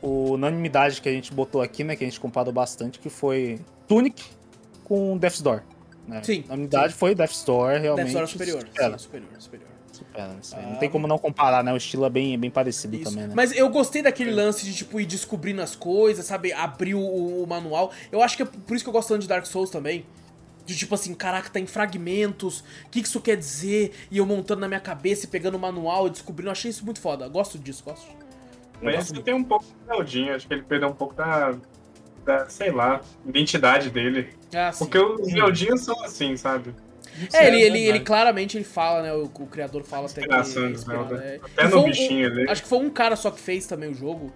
[0.00, 3.58] O unanimidade que a gente botou aqui, né, que a gente comparou bastante, que foi
[3.86, 4.22] Tunic
[4.84, 5.62] com Death's Door.
[6.06, 6.22] Né?
[6.22, 6.44] Sim.
[6.48, 6.98] A unidade sim.
[6.98, 8.12] foi Death Store, realmente.
[8.12, 8.60] Death Store superior.
[8.60, 8.98] Supera.
[8.98, 9.76] Sim, superior, superior.
[9.96, 11.72] Supera, ah, não tem como não comparar, né?
[11.72, 13.04] O estilo é bem, bem parecido isso.
[13.10, 13.32] também, né?
[13.34, 16.52] Mas eu gostei daquele lance de, tipo, ir descobrindo as coisas, sabe?
[16.52, 17.90] Abrir o, o manual.
[18.12, 20.04] Eu acho que é por isso que eu gosto tanto de Dark Souls também.
[20.66, 23.92] De tipo assim, caraca, tá em fragmentos, o que, que isso quer dizer?
[24.10, 26.48] E eu montando na minha cabeça e pegando o manual e descobrindo.
[26.48, 27.26] Eu achei isso muito foda.
[27.28, 28.06] Gosto disso, gosto.
[28.82, 31.56] Mas você tem um pouco de Zeldinho, acho que ele perdeu um pouco da,
[32.26, 34.28] da sei lá, identidade dele.
[34.54, 36.74] Ah, Porque os Zeldinhos são assim, sabe?
[37.32, 39.12] É, ele, ele, ele, claramente ele fala, né?
[39.14, 40.28] O, o criador fala até que.
[40.28, 40.42] Né?
[41.22, 41.40] É.
[41.42, 44.30] Até no bichinho um, Acho que foi um cara só que fez também o jogo.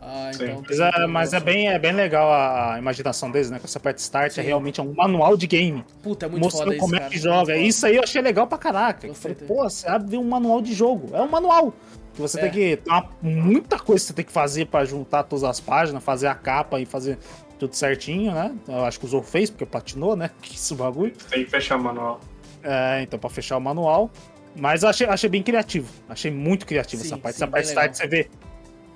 [0.00, 3.58] Ah, então mas, é, mas é, bem, é bem legal a imaginação deles, né?
[3.58, 4.40] Com essa parte start Sim.
[4.40, 5.84] é realmente um manual de game.
[6.02, 7.56] Puta, é muito Mostrando como é que joga.
[7.56, 9.06] Isso aí eu achei legal pra caraca.
[9.06, 11.16] Eu falei, pô, você abre um manual de jogo.
[11.16, 11.74] É um manual.
[12.18, 12.42] Que você é.
[12.42, 12.76] tem que.
[12.78, 16.26] Tem uma, muita coisa que você tem que fazer para juntar todas as páginas, fazer
[16.26, 17.16] a capa e fazer
[17.60, 18.52] tudo certinho, né?
[18.66, 20.28] Eu acho que o Zorro fez, porque platinou, né?
[20.42, 21.12] Que isso bagulho.
[21.30, 22.18] Tem que fechar o manual.
[22.60, 24.10] É, então, pra fechar o manual.
[24.56, 25.88] Mas achei, achei bem criativo.
[26.08, 27.36] Achei muito criativo sim, essa parte.
[27.36, 28.28] Sim, essa parte start você vê.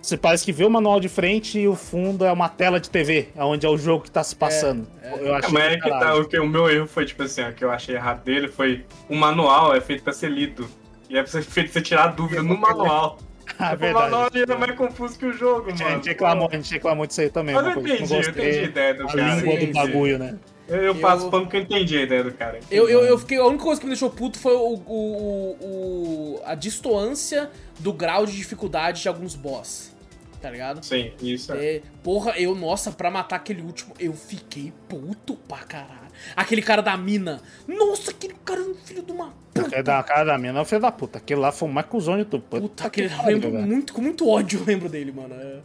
[0.02, 2.90] Você parece que vê o manual de frente e o fundo é uma tela de
[2.90, 4.84] TV, onde é o jogo que tá se passando.
[5.00, 5.28] É, é.
[5.28, 7.52] Eu achei mas é que tá, o, que, o meu erro foi, tipo assim, o
[7.52, 10.68] que eu achei errado dele foi o manual é feito pra ser lido.
[11.12, 13.18] E é feito pra você tirar a dúvida no manual.
[13.58, 14.06] Ah, verdade.
[14.06, 15.86] O manual ainda é mais confuso que o jogo, mano.
[15.86, 17.54] A gente, reclamou, a gente reclamou disso aí também.
[17.54, 19.32] Mas eu entendi, eu entendi a ideia do a cara.
[19.32, 20.38] A língua do bagulho, né?
[20.68, 22.60] Eu, eu passo pano porque eu entendi a ideia do cara.
[22.70, 23.38] Eu, eu, eu, fiquei.
[23.38, 28.24] A única coisa que me deixou puto foi o, o, o, a distância do grau
[28.24, 29.94] de dificuldade de alguns boss.
[30.40, 30.82] Tá ligado?
[30.82, 31.52] Sim, isso.
[31.52, 31.76] É.
[31.76, 31.82] é.
[32.02, 36.01] Porra, eu, nossa, pra matar aquele último, eu fiquei puto pra caralho.
[36.36, 37.40] Aquele cara da mina.
[37.66, 39.76] Nossa, aquele cara é um filho de uma puta.
[39.76, 41.18] É da cara da mina, é o filho da puta.
[41.18, 42.42] Aquele lá foi o cuzão de tudo.
[42.42, 45.34] Puta, puta aquele, eu lembro muito, com muito ódio, eu lembro dele, mano.
[45.34, 45.58] É.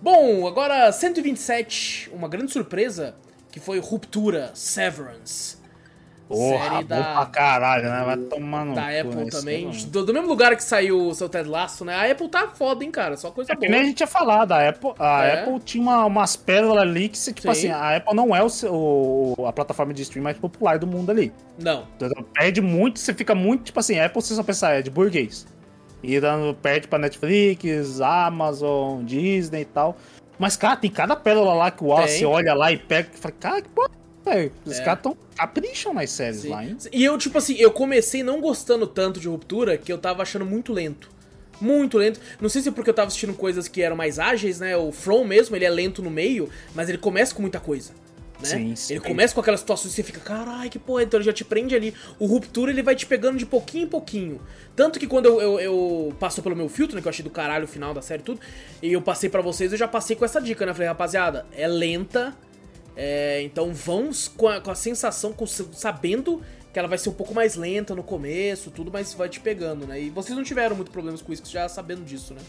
[0.00, 3.14] Bom, agora 127, uma grande surpresa,
[3.52, 5.59] que foi Ruptura, Severance.
[6.30, 7.02] Porra, série da.
[7.02, 8.02] Pra caralho, né?
[8.04, 9.26] Vai tomar no Da Apple né?
[9.32, 9.68] também.
[9.88, 11.92] Do, do, mesmo lugar que saiu o seu Ted Lasso, né?
[11.92, 13.16] A Apple tá foda, hein, cara?
[13.16, 13.66] Só coisa é, boa.
[13.66, 15.40] Que nem a gente tinha falado, a Apple, a é.
[15.40, 17.48] Apple tinha uma, umas pérolas ali que, tipo Sim.
[17.48, 18.48] assim, a Apple não é o,
[19.36, 21.32] o, a plataforma de streaming mais popular do mundo ali.
[21.58, 21.88] Não.
[21.96, 25.48] Então, perde muito, você fica muito, tipo assim, Apple, você só pensar, é de burguês.
[26.00, 29.96] E dando, perde pra Netflix, Amazon, Disney e tal.
[30.38, 33.34] Mas, cara, tem cada pérola lá que o Wallace olha lá e pega e fala,
[33.38, 33.90] cara, que porra
[34.26, 34.84] é, os é.
[34.84, 36.48] caras tão capricham nas séries Sim.
[36.48, 36.76] lá, hein?
[36.92, 40.44] E eu, tipo assim, eu comecei não gostando tanto de Ruptura que eu tava achando
[40.44, 41.10] muito lento.
[41.60, 42.20] Muito lento.
[42.40, 44.76] Não sei se é porque eu tava assistindo coisas que eram mais ágeis, né?
[44.76, 47.92] O From mesmo, ele é lento no meio, mas ele começa com muita coisa.
[48.40, 48.48] Né?
[48.48, 48.94] Sim, sim.
[48.94, 51.44] Ele começa com aquelas situações que você fica, carai, que porra, então ele já te
[51.44, 51.94] prende ali.
[52.18, 54.40] O Ruptura ele vai te pegando de pouquinho em pouquinho.
[54.74, 57.30] Tanto que quando eu, eu, eu passou pelo meu filtro, né, que eu achei do
[57.30, 58.40] caralho o final da série e tudo,
[58.82, 60.72] e eu passei para vocês, eu já passei com essa dica, né?
[60.72, 62.34] Falei, rapaziada, é lenta,
[62.96, 67.14] é, então vão com a, com a sensação, com, sabendo que ela vai ser um
[67.14, 70.00] pouco mais lenta no começo, tudo, mas vai te pegando, né?
[70.00, 72.40] E vocês não tiveram muito problemas com isso, já sabendo disso, né?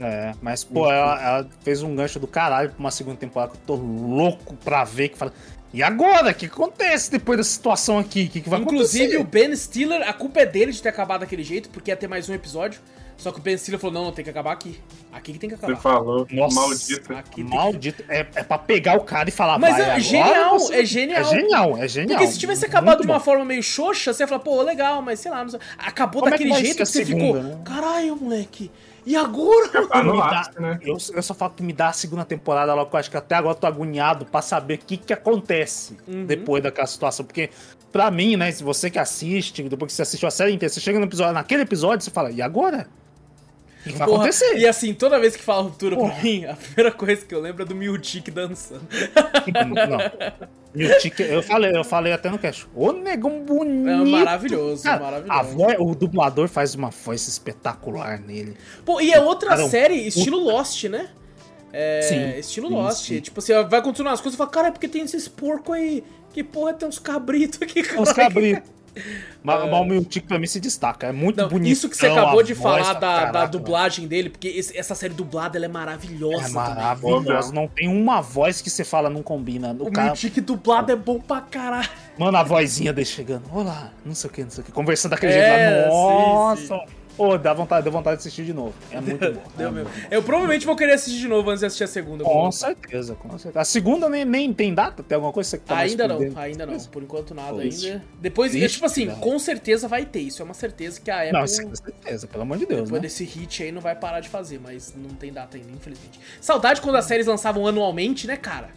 [0.00, 3.58] É, mas, pô, ela, ela, fez um gancho do caralho pra uma segunda temporada que
[3.58, 5.32] eu tô louco pra ver, que fala.
[5.72, 6.30] E agora?
[6.30, 8.24] O que acontece depois dessa situação aqui?
[8.24, 9.16] O que, que vai Inclusive, acontecer?
[9.16, 11.96] Inclusive, o Ben Stiller, a culpa é dele de ter acabado daquele jeito, porque ia
[11.96, 12.80] ter mais um episódio.
[13.18, 14.78] Só que o Ben Stiller falou: não, não, tem que acabar aqui.
[15.12, 15.74] Aqui que tem que acabar.
[15.74, 17.12] Você falou, Nossa, maldito.
[17.38, 18.02] Maldito.
[18.04, 18.12] Que...
[18.12, 20.76] É, é pra pegar o cara e falar, Mas é genial, você...
[20.76, 21.20] é genial.
[21.20, 22.18] É genial, é genial.
[22.18, 23.24] Porque se tivesse acabado Muito de uma bom.
[23.24, 25.58] forma meio xoxa, você ia falar, pô, legal, mas sei lá, sei...
[25.76, 27.42] acabou Como daquele é jeito que, você segunda, ficou.
[27.42, 27.60] Né?
[27.64, 28.70] Caralho, moleque.
[29.06, 29.86] E agora?
[30.30, 30.78] dá, né?
[30.82, 33.34] eu, eu, só falo que me dá a segunda temporada logo, eu acho que até
[33.34, 36.26] agora eu tô agoniado pra saber o que que acontece uhum.
[36.26, 37.24] depois daquela situação.
[37.24, 37.50] Porque,
[37.92, 40.80] pra mim, né, se você que assiste, depois que você assistiu a série inteira, você
[40.80, 42.86] chega no episódio, naquele episódio, você fala, e agora?
[43.84, 44.58] Vai Porra, acontecer?
[44.58, 46.12] E assim, toda vez que fala ruptura Porra.
[46.12, 48.82] pra mim, a primeira coisa que eu lembro é do Miltic dançando.
[49.88, 49.98] Não.
[50.74, 52.66] Miltic, eu falei, eu falei até no cast.
[52.74, 53.88] Ô, negão bonito.
[53.88, 55.40] É maravilhoso, Cara, maravilhoso.
[55.40, 58.56] A voz, o dublador faz uma voz espetacular nele.
[58.84, 61.08] Pô, e é outra Cara, série, estilo Lost, né?
[61.72, 63.06] É, sim, estilo sim, Lost.
[63.06, 63.20] Sim.
[63.20, 66.04] Tipo, você vai continuar as coisas e fala, cara, é porque tem esses porcos aí.
[66.32, 68.00] Que porra, tem uns cabritos aqui, cara.
[68.00, 68.77] Uns cabritos.
[69.42, 69.64] Mas é...
[69.64, 71.06] o Miltic pra mim se destaca.
[71.06, 71.72] É muito não, bonito.
[71.72, 75.56] Isso que você acabou de falar da, da, dublagem dele, porque esse, essa série dublada
[75.58, 76.46] ela é maravilhosa.
[76.46, 77.52] É maravilhosa.
[77.52, 79.76] Não tem uma voz que você fala não combina.
[79.78, 80.08] O, o cara...
[80.08, 81.88] Miltic dublado é bom pra caralho.
[82.18, 83.44] Mano, a vozinha dele chegando.
[83.52, 84.72] Olá, não sei o que, não sei o que.
[84.72, 85.94] Conversando daquele é, jeito lá.
[85.94, 86.56] Nossa.
[86.56, 86.97] Sim, sim.
[87.18, 88.72] Pô, dá vontade, dá vontade de assistir de novo.
[88.92, 89.42] É muito bom.
[89.56, 89.90] Deu é mesmo.
[90.08, 92.22] Eu provavelmente vou querer assistir de novo antes de assistir a segunda.
[92.22, 93.60] Com certeza, com certeza.
[93.60, 95.02] A segunda nem, nem tem data?
[95.02, 96.38] Tem alguma coisa que tá Ainda não, dentro?
[96.38, 96.78] ainda não.
[96.78, 98.04] Por enquanto nada ainda.
[98.20, 100.20] Depois, Ixi, tipo assim, com certeza vai ter.
[100.20, 101.32] Isso é uma certeza que a Apple...
[101.32, 103.08] Não, isso com certeza, pelo amor de Deus, Depois né?
[103.08, 106.20] desse hit aí não vai parar de fazer, mas não tem data ainda, infelizmente.
[106.40, 108.70] Saudade quando as séries lançavam anualmente, né, cara?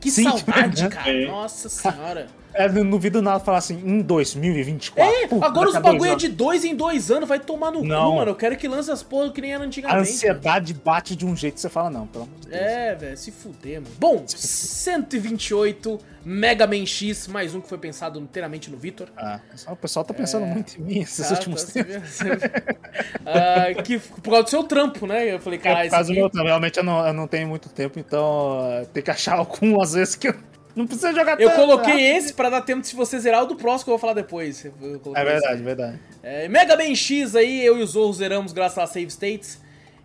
[0.00, 1.12] Que Sim, saudade, cara.
[1.12, 1.26] É.
[1.28, 2.26] Nossa senhora.
[2.54, 5.02] É, não duvido nada falar assim, em 2024.
[5.02, 8.10] É, Puta, agora os bagulho é de dois em dois anos, vai tomar no não.
[8.10, 8.30] cu, mano.
[8.30, 9.98] Eu quero que lance as porra que nem era antigamente.
[9.98, 12.62] A ansiedade bate de um jeito que você fala, não, pelo amor de Deus.
[12.62, 13.94] É, velho, se fuder, mano.
[13.98, 19.08] Bom, 128 Mega Man X, mais um que foi pensado inteiramente no Vitor.
[19.16, 20.54] Ah, o pessoal tá pensando é...
[20.54, 22.20] muito em mim esses ah, últimos tá, tempos.
[22.20, 25.34] uh, que, por causa do seu trampo, né?
[25.34, 26.46] Eu falei, cara, é, por causa do meu trampo.
[26.46, 30.14] Realmente eu não, eu não tenho muito tempo, então uh, tem que achar algumas vezes
[30.14, 30.34] que eu
[30.74, 33.56] não precisa jogar Eu coloquei esse pra dar tempo de se você zerar o do
[33.56, 34.64] próximo que eu vou falar depois.
[34.64, 35.62] É verdade, esse.
[35.62, 36.00] verdade.
[36.22, 39.62] É, Mega Man X aí, eu e o Zorro zeramos graças a save states.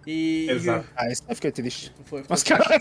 [0.08, 0.48] E.
[0.50, 0.88] Exato.
[0.96, 1.92] Ah, isso eu fiquei triste.
[2.06, 2.80] Foi, foi Mas, cara.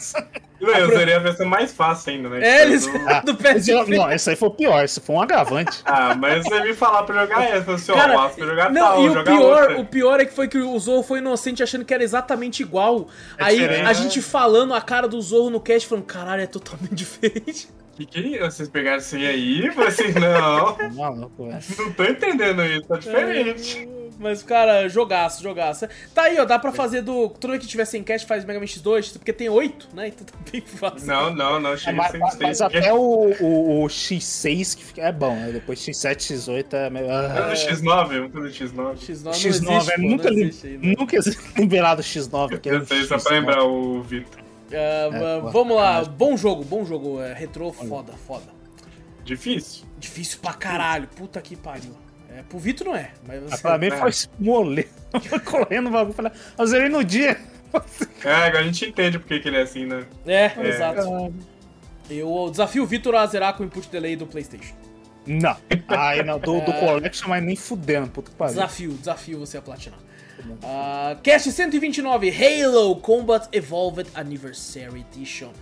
[0.60, 2.42] Eu usaria a versão mais fácil ainda, né?
[2.42, 3.96] É, eles ah, do PSP.
[3.96, 5.82] Não, esse aí foi o pior, esse foi um agravante.
[5.84, 9.04] ah, mas você me falar pra jogar essa, assim, cara, ó, pra jogar não, tal,
[9.04, 9.80] e o pior, outra.
[9.80, 13.08] o pior é que foi que o Zorro foi inocente achando que era exatamente igual.
[13.36, 13.86] É aí diferente.
[13.86, 17.68] a gente falando a cara do Zorro no cast, falando, caralho, é totalmente diferente.
[17.98, 20.78] Que que Vocês pegaram isso aí falei assim, não.
[20.94, 23.78] Maluco, Não tô entendendo isso, tá diferente.
[23.78, 25.88] É, mas, cara, jogaço, jogaço.
[26.14, 27.34] Tá aí, ó, dá pra fazer do.
[27.48, 30.08] Vez que tiver sem cast, faz Mega Man X2, porque tem 8, né?
[30.08, 31.08] Então tá bem fácil.
[31.08, 31.88] Não, não, não, X6.
[31.88, 35.50] É, mas, mas, mas até o, o, o, X6 que fica, é bom, né?
[35.52, 37.10] Depois X7, X8 é meio.
[37.10, 38.96] Ah, X9, vamos X9.
[38.96, 41.16] X9, X9 existe, é pô, nunca, existe nunca
[41.60, 42.60] liberado X9.
[42.60, 44.47] Que é Eu sei, só pra lembrar o Vitor.
[44.68, 47.22] Uh, é, vamos lá, bom jogo, bom jogo.
[47.22, 48.46] É, retrô, foda, foda.
[49.24, 49.84] Difícil.
[49.98, 51.94] Difícil pra caralho, puta que pariu.
[52.30, 53.62] É, pro Vitor não é, mas você...
[53.62, 54.88] Pra mim foi mole.
[55.44, 57.40] correndo o bagulho, falei, eu zerei no dia.
[58.24, 60.06] É, agora a gente entende porque que ele é assim, né?
[60.26, 60.68] É, é.
[60.68, 61.32] exato.
[62.08, 64.74] Eu desafio o Vitor a zerar com o input delay do Playstation.
[65.26, 65.56] Não.
[65.88, 66.60] Ai, não, do, é...
[66.64, 68.54] do Collection, mas nem fudendo, puta que pariu.
[68.54, 69.98] Desafio, desafio você a platinar.
[70.54, 75.52] Uh, cast 129, Halo Combat Evolved Anniversary Edition.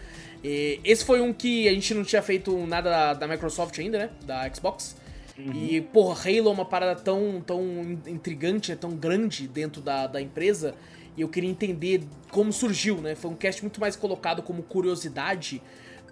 [0.43, 3.99] E esse foi um que a gente não tinha feito nada da, da Microsoft ainda,
[3.99, 4.11] né?
[4.25, 4.97] Da Xbox.
[5.39, 5.53] Uhum.
[5.53, 7.63] E, porra, Halo é uma parada tão, tão
[8.07, 10.75] intrigante, é tão grande dentro da, da empresa.
[11.17, 13.15] E eu queria entender como surgiu, né?
[13.15, 15.63] Foi um cast muito mais colocado como curiosidade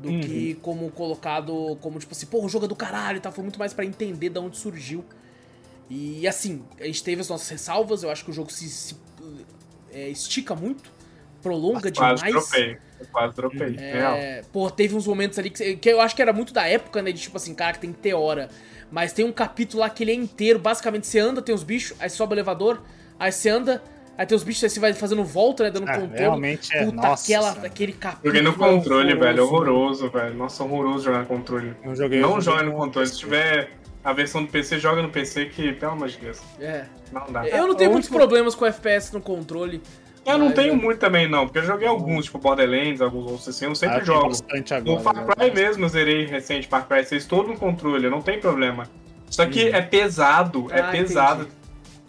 [0.01, 0.21] do uhum.
[0.21, 3.31] que como colocado como, tipo assim, porra, o jogo é do caralho e tal.
[3.31, 5.05] Foi muito mais para entender de onde surgiu.
[5.89, 8.97] E assim, a gente teve as nossas ressalvas, eu acho que o jogo se, se
[9.93, 10.91] é, estica muito,
[11.43, 12.49] prolonga quase demais.
[12.49, 12.79] Tropei.
[12.99, 14.17] Eu quase dropei, é, real.
[14.53, 17.13] Pô, teve uns momentos ali que, que, eu acho que era muito da época, né?
[17.13, 18.49] De tipo assim, cara, que tem que ter hora.
[18.91, 20.59] Mas tem um capítulo lá que ele é inteiro.
[20.59, 22.83] Basicamente, você anda, tem os bichos, aí sobe o elevador,
[23.19, 23.83] aí você anda,
[24.17, 25.71] aí tem os bichos, aí você vai fazendo volta, né?
[25.71, 26.21] Dando é, controle.
[26.21, 26.85] Realmente é.
[26.85, 28.35] Puta, Nossa, aquela, aquele capítulo.
[28.35, 29.45] Joguei no controle, horroroso, velho.
[29.45, 30.35] Horroroso, velho.
[30.35, 31.75] Nossa, horroroso jogar no controle.
[31.85, 33.09] Não, joguei, não jogue no controle.
[33.09, 33.71] Se tiver
[34.05, 36.41] a versão do PC, joga no PC que, pelo amor de Deus.
[36.61, 36.85] É.
[37.11, 37.49] Não dá.
[37.49, 39.81] Eu não tenho muitos problemas com FPS no controle.
[40.27, 43.67] Eu não tenho muito também, não, porque eu joguei alguns, tipo Borderlands, alguns outros assim,
[43.67, 44.35] eu sempre ah, jogo.
[44.71, 45.35] Agora, no Far né?
[45.35, 45.55] Cry né?
[45.55, 48.89] mesmo eu zerei recente, Far Cry 6, todo no controle, não tem problema.
[49.29, 49.75] Só que hum.
[49.75, 51.43] é pesado, é ah, pesado.
[51.43, 51.65] Entendi.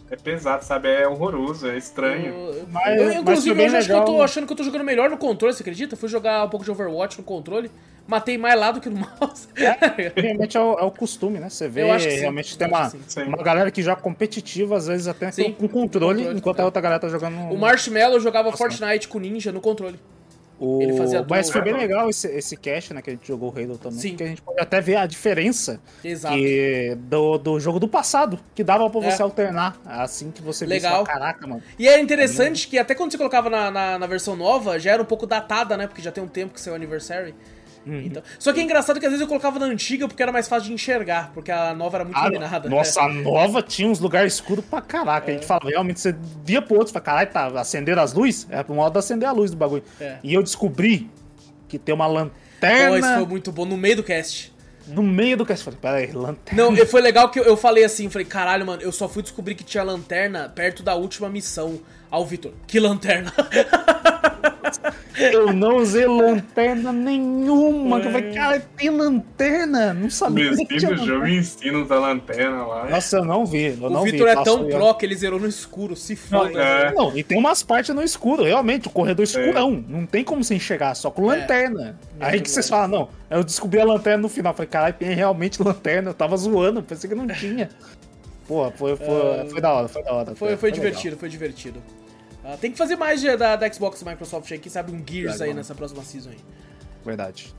[0.10, 0.88] É pesado, sabe?
[0.88, 2.28] É horroroso, é estranho.
[2.28, 4.04] Eu, mas, eu, inclusive, eu acho legal.
[4.06, 5.96] que eu tô achando que eu tô jogando melhor no controle, você acredita?
[5.96, 7.72] Fui jogar um pouco de Overwatch no controle
[8.08, 9.48] matei mais lá do que no mouse.
[9.56, 11.50] É, realmente é o, é o, costume, né?
[11.50, 12.92] Você vê, realmente sim, tem uma,
[13.28, 16.82] uma galera que joga competitiva, às vezes até sim, com, controle, controle, enquanto a outra
[16.82, 17.36] galera tá jogando.
[17.52, 20.00] O Marshmallow jogava Nossa, Fortnite com Ninja no controle.
[20.60, 20.82] O...
[20.82, 23.02] Ele fazia Mas foi bem legal esse, esse cast, né?
[23.02, 24.00] Que a gente jogou o Halo também.
[24.00, 24.10] Sim.
[24.12, 28.64] Porque a gente pode até ver a diferença que, do, do jogo do passado, que
[28.64, 29.24] dava pra você é.
[29.24, 29.78] alternar.
[29.86, 31.04] Assim que você legal.
[31.04, 31.62] Vê, caraca, mano.
[31.78, 34.94] E é interessante é que até quando você colocava na, na, na, versão nova, já
[34.94, 35.88] era um pouco datada, né?
[35.88, 37.36] Porque já tem um tempo que saiu o Anniversary.
[37.86, 38.02] Uhum.
[38.02, 40.48] Então, só que é engraçado que às vezes eu colocava na antiga porque era mais
[40.48, 42.68] fácil de enxergar, porque a nova era muito ah, iluminada.
[42.68, 45.28] Nossa, a nova tinha uns lugares escuros pra caraca.
[45.28, 45.32] É.
[45.32, 45.48] A gente é.
[45.48, 48.48] falava, realmente, você via pro outro e falava, caralho, tá, acender as luzes?
[48.50, 49.84] É pro modo de acender a luz do bagulho.
[50.00, 50.18] É.
[50.24, 51.10] E eu descobri
[51.68, 52.90] que tem uma lanterna.
[52.90, 54.54] Pô, isso foi muito bom no meio do cast.
[54.88, 56.72] No meio do cast, falei, peraí, lanterna.
[56.72, 59.56] Não, foi legal que eu, eu falei assim, falei, caralho, mano, eu só fui descobrir
[59.56, 61.80] que tinha lanterna perto da última missão.
[62.10, 63.34] Ao Vitor, que lanterna?
[65.18, 68.02] Eu não usei lanterna nenhuma.
[68.02, 68.06] É.
[68.06, 69.94] Eu falei, cara, tem lanterna?
[69.94, 70.52] Não sabia.
[70.52, 72.90] Me ensina o jogo e ensina da lanterna lá.
[72.90, 73.78] Nossa, eu não vi.
[73.80, 76.52] Eu o Vitor é tão pro que ele zerou no escuro, se foda.
[76.52, 76.94] Não, é.
[76.94, 79.26] não, e tem umas partes no escuro, realmente, o corredor é.
[79.26, 79.84] escurão.
[79.88, 79.92] É.
[79.92, 81.38] Não tem como você enxergar, só com é.
[81.38, 81.98] lanterna.
[82.20, 84.52] Aí que vocês falam, não, eu descobri a lanterna no final.
[84.52, 86.10] Eu falei, caralho, tem realmente lanterna.
[86.10, 87.70] Eu tava zoando, pensei que não tinha.
[88.48, 90.36] Pô, foi, foi, uh, foi da hora, foi da hora.
[90.36, 91.20] Foi, foi, foi divertido, legal.
[91.20, 91.84] foi divertido.
[92.44, 95.42] Uh, tem que fazer mais da, da Xbox e Microsoft aí, quem sabe um Gears
[95.42, 96.38] aí nessa próxima season aí.
[97.04, 97.54] Verdade.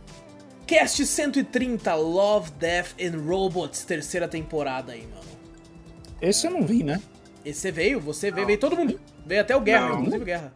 [0.67, 5.27] Cast 130, Love, Death and Robots, terceira temporada aí, mano.
[6.21, 7.01] Esse eu não vi, né?
[7.45, 8.99] Esse você veio, você veio, veio todo mundo.
[9.25, 10.01] Veio até o Guerra, não.
[10.01, 10.53] inclusive o Guerra.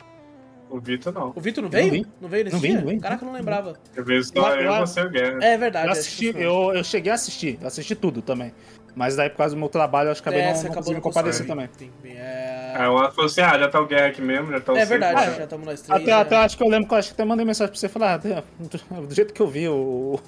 [0.71, 1.33] O Vitor não.
[1.35, 1.93] O Vitor não veio?
[2.03, 2.81] Não, não, veio nesse não dia?
[2.81, 3.77] Não Caraca, eu não lembrava.
[3.95, 5.39] Eu vejo só eu, eu você e o Guerra.
[5.45, 5.87] É verdade.
[5.87, 8.55] Eu, assisti, eu, eu cheguei a assistir, assisti tudo também.
[8.95, 11.01] Mas daí, por causa do meu trabalho, eu acho que acabei é, não, não conseguindo
[11.01, 11.69] comparecer também.
[12.05, 12.73] É...
[12.75, 14.77] Aí o Otto falou assim, ah, já tá o Guerra aqui mesmo, já tá o
[14.77, 16.03] É verdade, já, já estamos nós três.
[16.03, 17.87] Até, até acho que eu lembro que eu acho que até mandei mensagem pra você
[17.87, 18.19] e falei, ah,
[19.01, 20.19] do jeito que eu vi o...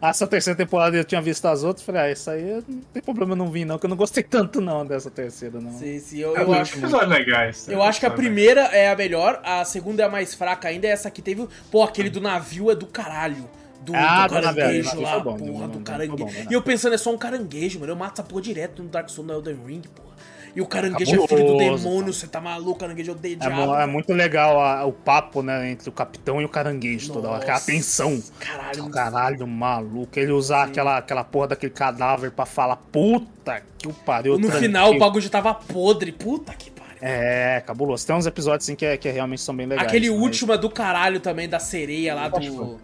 [0.00, 3.32] Essa terceira temporada eu tinha visto as outras, falei, ah, isso aí não tem problema
[3.32, 5.72] eu não vir, não, que eu não gostei tanto não dessa terceira, não.
[5.72, 7.06] Sim, sim, eu, eu é, acho.
[7.06, 7.68] legais.
[7.68, 10.86] Eu acho que a primeira é a melhor, a segunda é a mais fraca ainda,
[10.86, 11.48] é essa que teve.
[11.70, 13.48] Pô, aquele do navio é do caralho
[13.84, 16.46] do, ah, do caranguejo lá, bom, porra, do caranguejo.
[16.50, 17.92] e eu pensando, é só um caranguejo, mano.
[17.92, 20.14] Eu mato essa porra direto no Dark Souls no Elden Ring, porra.
[20.56, 23.18] E o caranguejo Cabuloso, é filho do demônio, você tá maluco, o caranguejo é o
[23.18, 23.74] diabo.
[23.74, 27.28] É, muito legal a, o papo, né, entre o capitão e o caranguejo Nossa, toda
[27.32, 27.42] hora.
[27.42, 28.22] Aquela tensão.
[28.38, 28.88] Caralho.
[28.88, 30.16] Caralho, maluco.
[30.16, 34.38] Ele usar aquela, aquela porra daquele cadáver pra falar, puta que o pariu.
[34.38, 36.98] No final o bagulho já tava podre, puta que pariu.
[37.02, 38.06] É, cabuloso.
[38.06, 39.88] Tem uns episódios assim que, é, que realmente são bem legais.
[39.88, 40.20] Aquele mas...
[40.20, 42.78] último é do caralho também, da sereia lá do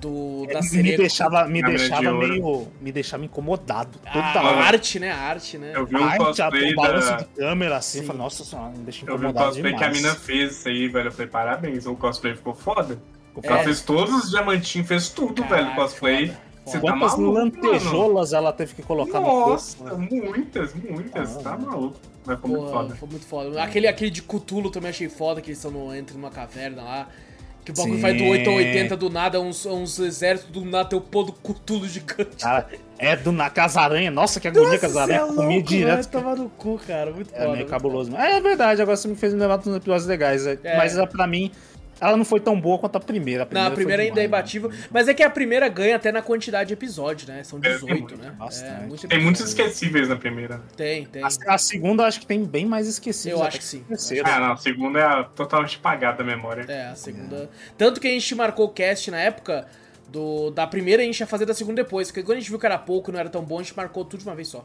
[0.00, 2.68] do da Me deixava, me deixava meio.
[2.80, 3.98] Me deixava incomodado.
[4.12, 5.10] Toda a arte, né?
[5.10, 5.72] A arte, né?
[5.74, 7.16] Eu vi um a cosplay da...
[7.16, 9.28] de câmera assim, falei, nossa senhora, me deixa incomodado.
[9.58, 9.92] Eu vi um cosplay demais.
[9.92, 11.08] que a mina fez isso aí, velho.
[11.08, 12.98] Eu falei, parabéns, o cosplay ficou foda.
[13.34, 13.64] O cara é.
[13.64, 16.26] fez todos os diamantinhos, fez tudo, Caraca, velho, cosplay.
[16.28, 16.48] Foda.
[16.68, 18.44] Você Quantas tá maluco, lantejolas mano?
[18.44, 20.14] ela teve que colocar Nossa, no corpo?
[20.14, 21.36] muitas, muitas.
[21.38, 21.98] Ah, tá maluco.
[22.26, 22.94] Mas foi Pô, muito foda.
[22.94, 23.62] Foi muito foda.
[23.62, 27.08] Aquele, aquele de Cutulo também achei foda, que eles estão entram numa caverna lá.
[27.68, 30.88] Que o bagulho vai do 8 ao 80 do nada, uns, uns exércitos do nada,
[30.88, 32.42] tem o pô do cutulo gigante.
[32.42, 32.66] Cara,
[32.98, 34.10] é do na Casaranha.
[34.10, 35.20] Nossa, que agonia Casaranha.
[35.20, 36.08] É comia direto.
[36.08, 37.10] Tomar no cu, cara.
[37.10, 38.16] Muito É foda, meio cabuloso.
[38.16, 40.46] É verdade, agora você me fez me levar uns episódios legais.
[40.46, 40.76] É.
[40.78, 41.52] Mas pra mim,
[42.00, 43.42] ela não foi tão boa quanto a primeira.
[43.42, 44.70] A primeira não, a primeira ainda é imbatível.
[44.90, 47.42] Mas é que a primeira ganha até na quantidade de episódios, né?
[47.42, 48.34] São 18, é, né?
[48.38, 49.06] Bastante.
[49.06, 50.60] É, tem muitos esquecíveis na primeira.
[50.76, 51.22] Tem, tem.
[51.22, 53.40] A, a, segunda eu acho que tem bem mais esquecíveis.
[53.40, 53.84] Eu acho que sim.
[54.24, 54.52] Ah, não.
[54.52, 56.64] A segunda é totalmente apagada da memória.
[56.68, 57.50] É, a segunda.
[57.76, 59.66] Tanto que a gente marcou o cast na época
[60.10, 62.58] Do, da primeira a gente ia fazer da segunda depois, porque quando a gente viu
[62.58, 64.48] que era pouco e não era tão bom, a gente marcou tudo de uma vez
[64.48, 64.64] só.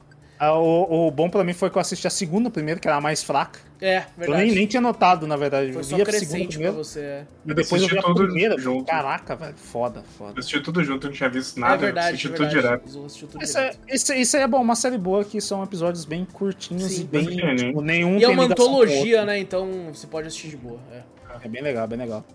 [0.52, 3.02] O, o, bom pra mim foi que eu assisti a segunda primeiro, que era a
[3.02, 3.60] mais fraca.
[3.80, 4.41] É, verdade.
[4.41, 5.74] Eu nem, nem tinha notado, na verdade.
[5.74, 6.99] Foi só crescente pra você.
[6.99, 7.26] É.
[7.45, 8.57] E depois eu vi a primeira.
[8.57, 8.86] Junto.
[8.86, 10.34] Caraca, velho, foda, foda.
[10.36, 11.76] Eu assisti tudo junto, não tinha visto nada.
[11.76, 12.52] É verdade, assisti é verdade.
[12.52, 12.91] tudo direto.
[12.91, 14.11] Tudo isso, direto.
[14.11, 17.02] É, isso, é bom, uma série boa que são episódios bem curtinhos Sim.
[17.02, 17.56] e bem.
[17.56, 19.38] Tipo, nenhum e é uma antologia, né?
[19.38, 20.80] Então você pode assistir de boa.
[20.91, 21.02] É.
[21.45, 22.26] é bem legal, bem legal.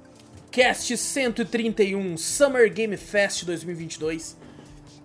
[0.51, 4.37] Cast 131 Summer Game Fest 2022.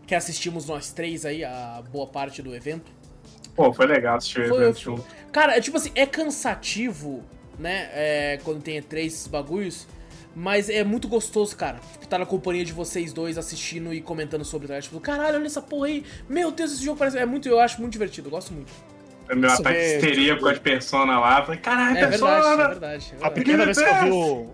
[0.05, 2.91] Que assistimos nós três aí, a boa parte do evento.
[3.55, 5.05] Pô, foi legal assistir o evento junto.
[5.31, 7.23] Cara, é tipo assim, é cansativo,
[7.57, 7.89] né?
[7.93, 9.87] É, quando tem três bagulhos.
[10.35, 11.79] Mas é muito gostoso, cara.
[11.91, 14.81] Tipo, tá na companhia de vocês dois assistindo e comentando sobre, tá?
[14.81, 16.03] Tipo, caralho, olha essa porra aí.
[16.27, 17.19] Meu Deus, esse jogo parece.
[17.19, 18.71] É muito, eu acho muito divertido, eu gosto muito.
[19.31, 21.39] O meu ataque de histeria causa de persona lá.
[21.39, 22.31] Eu falei, caralho, é persona!
[22.31, 23.15] Verdade, é verdade, é verdade.
[23.21, 24.11] A primeira vez que eu vi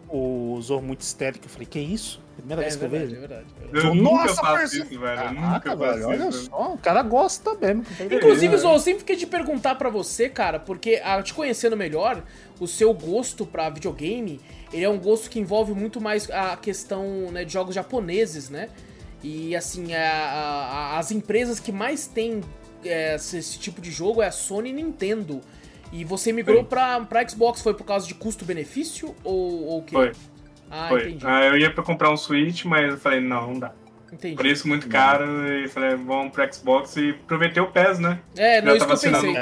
[0.10, 2.22] o, o Zor muito histérico, eu falei, que isso?
[2.38, 3.16] Primeira é, vez que eu vejo.
[3.16, 3.88] É verdade, é verdade.
[3.88, 5.22] Eu Nossa, nunca faço isso, velho.
[5.22, 7.86] Eu nunca velho, olha só, o cara gosta mesmo.
[8.12, 12.24] Inclusive, Zor, eu sempre fiquei de perguntar pra você, cara, porque a, te conhecendo melhor,
[12.60, 14.40] o seu gosto pra videogame,
[14.72, 18.70] ele é um gosto que envolve muito mais a questão né, de jogos japoneses, né?
[19.22, 22.42] E assim, a, a, as empresas que mais têm
[22.84, 25.42] é, esse tipo de jogo é a Sony e Nintendo.
[25.92, 29.96] E você migrou pra, pra Xbox, foi por causa de custo-benefício ou, ou o quê?
[29.96, 30.12] Foi.
[30.70, 31.02] Ah, foi.
[31.02, 31.26] entendi.
[31.26, 33.74] Ah, eu ia pra comprar um Switch, mas eu falei, não, não dá.
[34.12, 34.36] Entendi.
[34.36, 38.20] Preço muito caro, e falei, vamos pro Xbox e aproveitei o PES, né?
[38.36, 39.34] É, não, isso que eu pensei.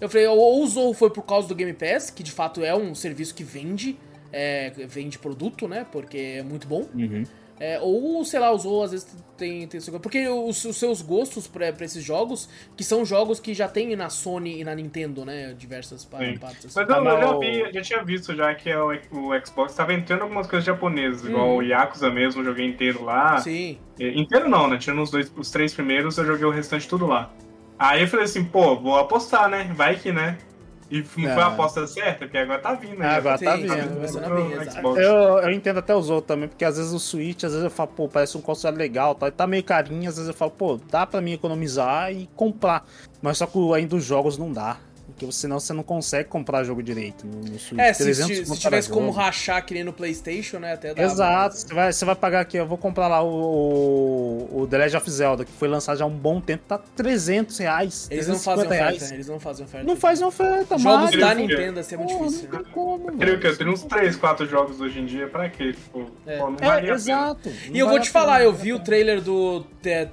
[0.00, 2.94] Eu falei, ou usou foi por causa do Game Pass, que de fato é um
[2.94, 3.98] serviço que vende,
[4.32, 5.86] é, vende produto, né?
[5.90, 6.88] Porque é muito bom.
[6.94, 7.24] Uhum.
[7.60, 9.66] É, ou, sei lá, usou, às vezes tem.
[9.66, 13.68] tem porque os, os seus gostos pra, pra, esses jogos, que são jogos que já
[13.68, 15.54] tem na Sony e na Nintendo, né?
[15.54, 16.42] Diversas partes.
[16.42, 16.68] Assim.
[16.76, 20.22] Mas eu, eu, já vi, já tinha visto já que o, o Xbox tava entrando
[20.22, 21.30] algumas coisas japonesas, hum.
[21.30, 23.38] igual o Yakuza mesmo, joguei inteiro lá.
[23.38, 23.78] Sim.
[23.98, 24.78] Inteiro não, né?
[24.78, 27.30] Tirando os, dois, os três primeiros, eu joguei o restante tudo lá.
[27.78, 29.70] Aí eu falei assim, pô, vou apostar, né?
[29.74, 30.36] Vai que, né?
[30.90, 31.34] E não é.
[31.34, 32.98] foi a aposta certa, porque agora tá vindo.
[32.98, 33.06] Né?
[33.06, 33.68] Ah, agora tá vindo.
[33.68, 34.28] Tá
[34.80, 37.64] vindo eu, eu entendo até os outros também, porque às vezes o Switch, às vezes
[37.64, 40.50] eu falo, pô, parece um console legal, tá, tá meio carinho, às vezes eu falo,
[40.50, 42.86] pô, dá pra mim economizar e comprar.
[43.20, 44.78] Mas só que ainda os jogos não dá.
[45.18, 47.80] Porque senão você não consegue comprar jogo direito no, no Switch.
[47.80, 50.74] É, se, se tivesse como rachar que nem no PlayStation, né?
[50.74, 51.56] Até dava, Exato.
[51.56, 55.10] Você, vai, você vai pagar aqui, eu vou comprar lá o, o, The Legend of
[55.10, 58.06] Zelda, que foi lançado já há um bom tempo, tá 300 reais.
[58.10, 58.96] Eles não fazem reais.
[58.96, 59.86] oferta, eles não fazem oferta.
[59.86, 62.48] Não fazem oferta, Jogos da Nintendo, assim, é muito difícil.
[62.52, 65.48] Não como, eu creio que eu tenho uns 3, 4 jogos hoje em dia, pra
[65.48, 65.72] quê?
[65.72, 66.38] Tipo, é.
[66.38, 67.50] Pô, não é, exato.
[67.72, 69.64] E eu vou te falar, eu vi o trailer do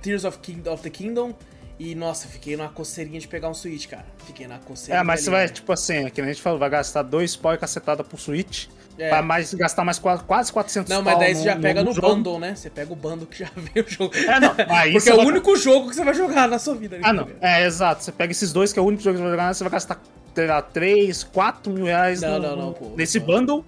[0.01, 1.33] Tears of, King, of the Kingdom,
[1.79, 4.05] e, nossa, fiquei numa coceirinha de pegar um Switch, cara.
[4.25, 5.01] Fiquei na coceirinha.
[5.01, 7.57] É, mas você vai, tipo assim, que a gente falou, vai gastar dois pau e
[7.57, 8.67] cacetada pro Switch.
[8.97, 9.09] É.
[9.09, 12.39] Pra mais, gastar mais quase 400 Não, mas daí você já pega no, no bundle,
[12.39, 12.55] né?
[12.55, 14.15] Você pega o bundle que já veio o jogo.
[14.15, 14.55] É, não.
[14.69, 15.25] Aí Porque é o vai...
[15.25, 16.99] único jogo que você vai jogar na sua vida.
[17.03, 17.27] Ah, não.
[17.41, 18.03] É, exato.
[18.03, 19.71] Você pega esses dois, que é o único jogo que você vai jogar, você vai
[19.71, 20.01] gastar
[20.47, 23.25] lá, 3, 4 mil reais não, no, não, não, pô, nesse não.
[23.25, 23.65] bundle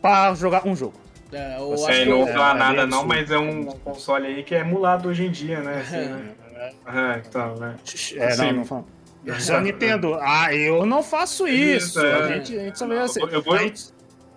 [0.00, 0.94] pra jogar um jogo.
[1.32, 4.42] É, eu Você acho não vou falar é, nada, não, mas é um console aí
[4.42, 5.80] que é emulado hoje em dia, né?
[5.80, 6.22] Assim, né?
[6.60, 7.76] É, então, né?
[8.16, 8.84] É, assim, não, não fala.
[9.24, 12.00] Já Nintendo, ah, eu não faço isso.
[12.00, 12.14] É.
[12.14, 13.20] A, gente, a gente só vê assim.
[13.30, 13.58] Eu vou...
[13.58, 13.92] Gente...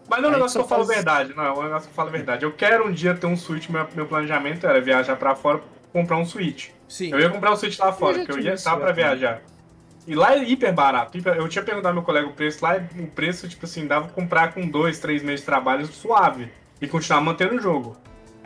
[0.09, 1.93] Mas não é um negócio que eu falo a verdade, não, é um negócio que
[1.93, 2.43] eu falo a verdade.
[2.45, 5.61] Eu quero um dia ter um Switch, meu, meu planejamento era viajar pra fora
[5.93, 6.69] comprar um Switch.
[6.89, 7.11] Sim.
[7.11, 9.41] Eu ia comprar um Switch lá fora, porque eu ia estar pra viajar.
[10.05, 11.17] E lá é hiper barato.
[11.17, 14.13] Eu tinha perguntado ao meu colega o preço, lá o preço, tipo assim, dava pra
[14.13, 16.51] comprar com dois, três meses de trabalho suave.
[16.81, 17.95] E continuar mantendo o jogo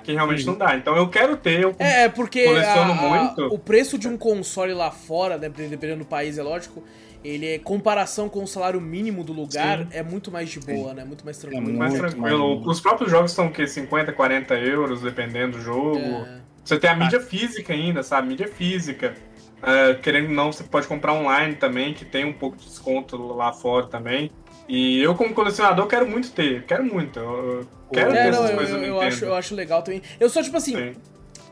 [0.08, 0.78] que realmente não dá.
[0.78, 3.54] Então eu quero ter, eu é, é, porque coleciono a, muito.
[3.54, 6.82] o preço de um console lá fora, né, dependendo do país, é lógico,
[7.24, 9.88] ele é comparação com o salário mínimo do lugar, Sim.
[9.92, 10.96] é muito mais de boa, Sim.
[10.96, 11.04] né?
[11.04, 11.62] Muito mais tranquilo.
[11.62, 12.56] É muito mais tranquilo.
[12.56, 12.68] Mais...
[12.68, 13.68] Os próprios jogos são o quê?
[13.68, 15.98] 50, 40 euros, dependendo do jogo.
[15.98, 16.40] É.
[16.64, 17.22] Você tem a mídia ah.
[17.22, 18.30] física ainda, sabe?
[18.30, 19.14] Mídia física.
[19.58, 23.18] Uh, querendo ou não, você pode comprar online também, que tem um pouco de desconto
[23.18, 24.32] lá fora também.
[24.68, 26.64] E eu, como colecionador, quero muito ter.
[26.66, 27.20] Quero muito.
[27.20, 30.02] Eu quero é, ter não, essas eu, coisas eu, eu acho, eu acho legal também.
[30.20, 30.96] Eu só, tipo assim, Sim.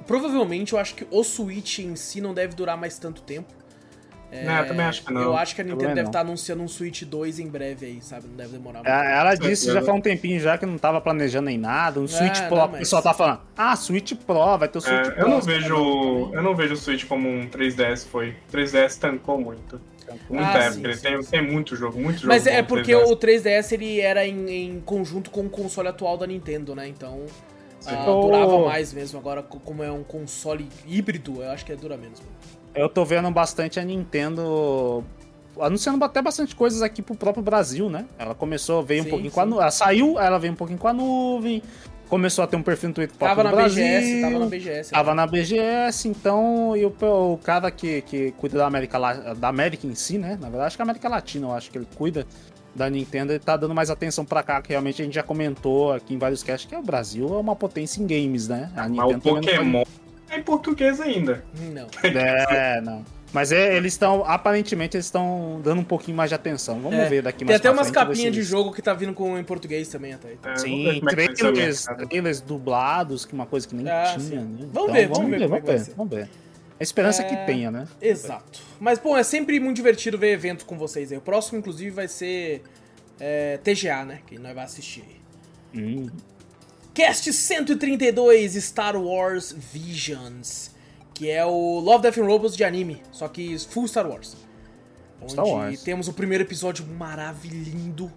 [0.06, 3.54] provavelmente eu acho que o Switch em si não deve durar mais tanto tempo.
[4.32, 5.22] É, não, eu também acho que não.
[5.22, 8.02] Eu acho que a Nintendo deve estar tá anunciando um Switch 2 em breve aí,
[8.02, 8.28] sabe?
[8.28, 8.90] Não deve demorar muito.
[8.90, 12.00] É, ela disse já faz um tempinho já que não tava planejando nem nada.
[12.00, 12.76] Um é, Switch Pro, não, mas...
[12.76, 15.22] o pessoal tá falando, ah, Switch Pro, vai ter o Switch é, Pro.
[15.22, 16.32] Eu não vejo.
[16.34, 18.36] Eu não vejo o Switch como um 3DS foi.
[18.50, 19.80] O 3DS tancou muito.
[20.30, 22.28] Muita ah, época, ele tem, tem muito jogo, muito jogo.
[22.28, 23.12] Mas é porque 3DS.
[23.12, 26.88] o 3DS ele era em, em, conjunto com o console atual da Nintendo, né?
[26.88, 27.26] Então
[27.86, 29.20] uh, durava mais mesmo.
[29.20, 32.22] Agora, como é um console híbrido, eu acho que é dura menos.
[32.74, 35.04] Eu tô vendo bastante a Nintendo
[35.60, 38.06] anunciando até bastante coisas aqui pro próprio Brasil, né?
[38.18, 39.36] Ela começou, veio sim, um pouquinho sim.
[39.36, 39.62] com a nuvem.
[39.62, 41.62] Ela saiu, ela veio um pouquinho com a nuvem.
[42.10, 44.92] Começou a ter um perfil no Twitter tava na Brasil, BGS, tava na BGS.
[44.92, 46.94] Tava na BGS, então e o,
[47.34, 49.00] o cara que, que cuida da América,
[49.36, 50.38] da América em si, né?
[50.40, 52.26] Na verdade, acho que a América Latina, eu acho que ele cuida
[52.76, 55.94] da Nintendo, ele tá dando mais atenção pra cá, que realmente a gente já comentou
[55.94, 58.72] aqui em vários casts que o Brasil é uma potência em games, né?
[58.76, 59.84] A Nintendo Mas o Pokémon
[60.30, 61.44] é em português ainda.
[61.74, 61.88] Não.
[62.04, 63.04] É, não.
[63.36, 66.80] Mas é, eles estão, aparentemente, eles estão dando um pouquinho mais de atenção.
[66.80, 67.10] Vamos é.
[67.10, 69.90] ver daqui mais Tem até umas capinhas de jogo que tá vindo com, em português
[69.90, 70.38] também até.
[70.42, 74.70] É, Sim, é trailers, trailers dublados, que é uma coisa que nem ah, tinha, né?
[74.72, 76.30] Vamos então, ver, vamos ver, ver, vamos ver, vamos ver.
[76.80, 77.26] A esperança é...
[77.26, 77.86] que tenha, né?
[78.02, 78.62] Exato.
[78.80, 81.18] Mas, bom, é sempre muito divertido ver eventos com vocês aí.
[81.18, 82.64] O próximo, inclusive, vai ser
[83.20, 84.20] é, TGA, né?
[84.26, 85.04] Que nós vamos assistir.
[85.76, 86.08] Hum.
[86.94, 90.74] Cast 132 Star Wars Visions
[91.16, 94.36] que é o Love, Death and Robots de anime, só que full Star Wars.
[95.28, 95.82] Star Wars.
[95.82, 98.12] temos o primeiro episódio maravilhoso.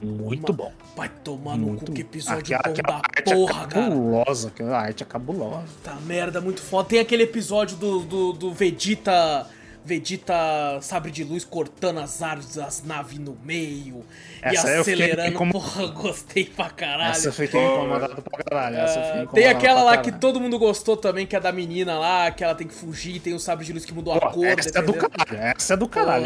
[0.00, 0.56] Muito Uma...
[0.56, 0.72] bom.
[0.96, 4.76] Vai tomar no cu, que episódio aquela, bom da é porra, é cabulosa, cara.
[4.76, 5.66] A arte é cabulosa.
[5.82, 6.88] Tá merda, muito foda.
[6.88, 9.48] Tem aquele episódio do, do, do Vegeta
[9.84, 10.32] Vegeta
[10.80, 14.04] sabre de luz cortando as árvores, as naves no meio
[14.40, 15.32] essa e acelerando.
[15.32, 15.50] Fiquei...
[15.50, 17.10] Porra, gostei pra caralho.
[17.10, 18.76] Essa eu fiquei incomodado pra caralho.
[18.76, 21.98] Essa eu fiquei tem aquela lá que todo mundo gostou também, que é da menina
[21.98, 24.30] lá, que ela tem que fugir, tem o sabre de luz que mudou Pô, a
[24.30, 24.46] cor.
[24.46, 25.36] Essa é do caralho.
[25.36, 26.22] Essa é do caralho.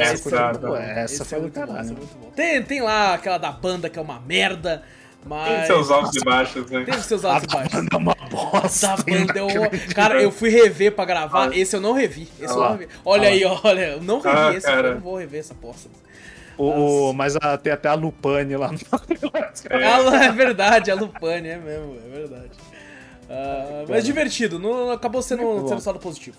[0.61, 1.95] Pô, essa, essa, essa foi do caralho.
[1.95, 4.83] Bom, tem, tem lá aquela da banda que é uma merda.
[5.25, 5.49] Mas...
[5.49, 6.85] Tem seus altos e baixos, né?
[6.85, 7.75] Tem seus altos e baixos.
[7.75, 8.93] A banda é uma bosta.
[8.93, 9.69] A banda é uma...
[9.95, 11.51] Cara, eu fui rever pra gravar.
[11.51, 11.57] Ah.
[11.57, 12.29] Esse eu não revi.
[12.41, 12.89] Esse ah eu não revi.
[13.05, 13.89] Olha ah aí, olha.
[13.93, 14.89] Eu não revi ah, esse, cara.
[14.89, 15.89] eu não vou rever essa bosta.
[16.59, 18.79] O, mas a, tem até a Lupane lá no
[19.71, 20.27] é.
[20.27, 22.51] é verdade, a Lupane, é mesmo, é verdade.
[23.25, 26.39] Uh, mas divertido, não, acabou sendo, sendo saldo positivo.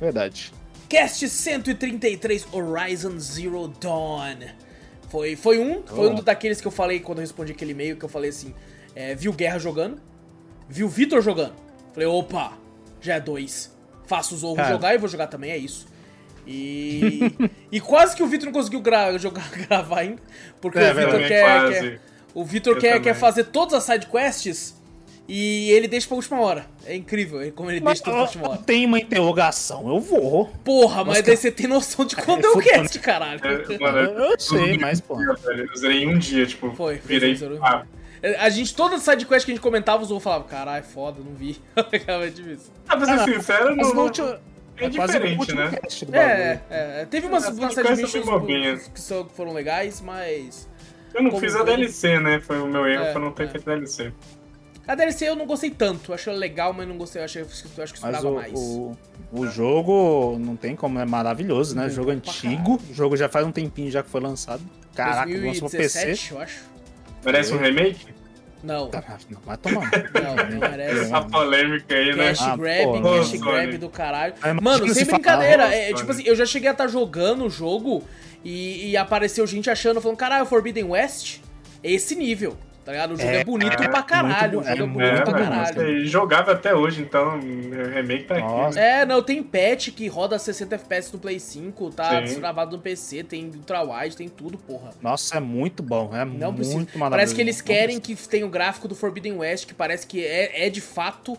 [0.00, 0.52] Verdade.
[0.88, 4.38] Cast 133 Horizon Zero Dawn.
[5.08, 6.12] Foi, foi um, foi oh.
[6.12, 8.54] um daqueles que eu falei quando eu respondi aquele e-mail, que eu falei assim,
[8.94, 10.00] é, viu Guerra jogando,
[10.68, 11.54] viu Vitor jogando.
[11.92, 12.52] Falei, opa,
[13.00, 13.74] já é dois.
[14.06, 15.86] Faço o Zorro jogar e vou jogar também, é isso.
[16.46, 17.32] E,
[17.72, 20.22] e quase que o Vitor não conseguiu gra jogar, gravar ainda,
[20.60, 22.00] porque é, o Vitor quer, quer,
[22.34, 24.77] o Vitor quer, quer fazer todas as side quests
[25.28, 26.66] e ele deixa pra última hora.
[26.86, 28.62] É incrível como ele mas, deixa tudo pra última hora.
[28.62, 30.46] Tem uma interrogação, eu vou.
[30.64, 33.40] Porra, mas, mas daí você tem noção de quando é, é o cast, caralho.
[33.44, 35.20] É, mano, eu, eu sei, mas pô.
[35.20, 35.36] Eu
[35.76, 37.38] zerei em um dia, tipo, foi, virei.
[37.60, 37.84] Ah.
[38.40, 41.34] A gente, toda side quest que a gente comentava, os outros falavam, caralho, foda, não
[41.34, 41.60] vi.
[41.90, 42.72] Ficava difícil.
[42.88, 43.94] Ah, pra ser sincero, não.
[43.94, 44.08] não...
[44.80, 45.70] É, é diferente, né?
[46.12, 50.68] É, é, teve umas, umas side missions que, foram legais, mas.
[51.12, 52.40] Eu não fiz a DLC, né?
[52.40, 53.48] Foi o meu erro, é, foi não ter é.
[53.48, 54.12] feito DLC.
[54.88, 56.14] A DLC eu não gostei tanto.
[56.14, 57.20] Achei legal, mas não gostei.
[57.20, 58.54] Eu, achei, eu acho que esperava mais.
[58.54, 58.96] O,
[59.30, 61.82] o jogo não tem como, é maravilhoso, né?
[61.82, 62.80] Muito jogo antigo.
[62.90, 64.62] O jogo já faz um tempinho já que foi lançado.
[64.94, 66.34] Caraca, 2017, lançou PC.
[66.34, 66.64] eu acho.
[67.22, 68.06] Merece um remake?
[68.64, 68.88] Não.
[68.88, 69.90] Tá, não, vai tomar.
[69.90, 71.12] Não, não merece.
[71.12, 72.28] A polêmica aí, né?
[72.28, 73.18] Cash ah, grab, porra.
[73.18, 74.34] cash grab do caralho.
[74.62, 75.64] Mano, sem brincadeira.
[75.64, 78.02] É, tipo assim, eu já cheguei a estar tá jogando o jogo
[78.42, 81.40] e, e apareceu gente achando, falando, caralho, Forbidden West?
[81.84, 82.56] Esse nível
[82.88, 83.12] tá ligado?
[83.12, 84.62] O jogo é, é bonito é, pra caralho.
[84.62, 86.06] Muito, o jogo é, é bonito pra caralho.
[86.06, 88.66] jogável até hoje, então o remake tá Nossa.
[88.68, 88.76] aqui.
[88.76, 89.00] Né?
[89.02, 93.24] É, não, tem patch que roda 60 FPS no Play 5, tá gravado no PC,
[93.24, 94.88] tem ultra-wide, tem tudo, porra.
[95.02, 96.76] Nossa, é muito bom, é não muito precisa.
[96.78, 97.10] maravilhoso.
[97.10, 100.66] Parece que eles querem que tenha o gráfico do Forbidden West, que parece que é,
[100.66, 101.36] é de fato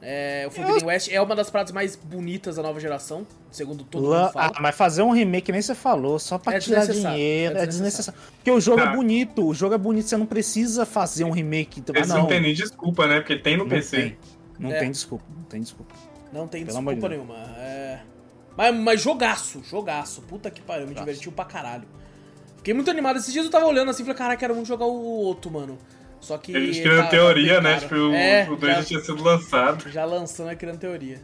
[0.00, 0.86] é, o Forbidden eu...
[0.86, 4.22] West é uma das paradas mais bonitas da nova geração, segundo todo La...
[4.22, 4.52] mundo fala.
[4.54, 7.64] Ah, mas fazer um remake, nem você falou, só pra é tirar dinheiro, é desnecessário.
[7.64, 8.20] é desnecessário.
[8.36, 8.92] Porque o jogo é ah.
[8.92, 11.82] é bonito, o jogo é bonito, você não precisa fazer um remake.
[11.94, 12.22] Esse ah, não.
[12.22, 13.20] não tem nem desculpa, né?
[13.20, 13.96] Porque tem no não PC.
[13.96, 14.18] Tem.
[14.58, 14.78] Não é.
[14.78, 15.94] tem desculpa, não tem desculpa.
[16.32, 17.34] Não tem Pelo desculpa nenhuma.
[17.56, 18.00] É...
[18.56, 20.22] Mas, mas jogaço, jogaço.
[20.22, 21.88] Puta que pariu, me divertiu pra caralho.
[22.56, 23.18] Fiquei muito animado.
[23.18, 25.78] Esses dias eu tava olhando assim e falei, caraca, quero muito jogar o outro, mano.
[26.20, 26.54] Só que.
[26.54, 27.80] Eles criando tá, teoria, tá né?
[27.80, 29.88] Tipo, é, o 2 já, já, tinha sido lançado.
[29.90, 30.54] Já lançando, né?
[30.54, 31.20] Criando teoria.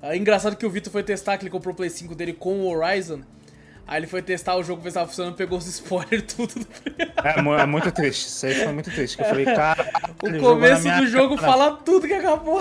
[0.00, 2.60] É engraçado que o Vitor foi testar, que ele comprou o Play 5 dele com
[2.60, 3.20] o Horizon.
[3.86, 6.66] Aí ele foi testar o jogo, ver se tava funcionando, pegou os spoilers tudo.
[7.24, 8.26] É, é, muito triste.
[8.26, 9.18] Isso aí foi muito triste.
[9.18, 9.88] Eu falei, cara.
[10.20, 11.52] O começo do jogo cara.
[11.52, 12.60] fala tudo que acabou.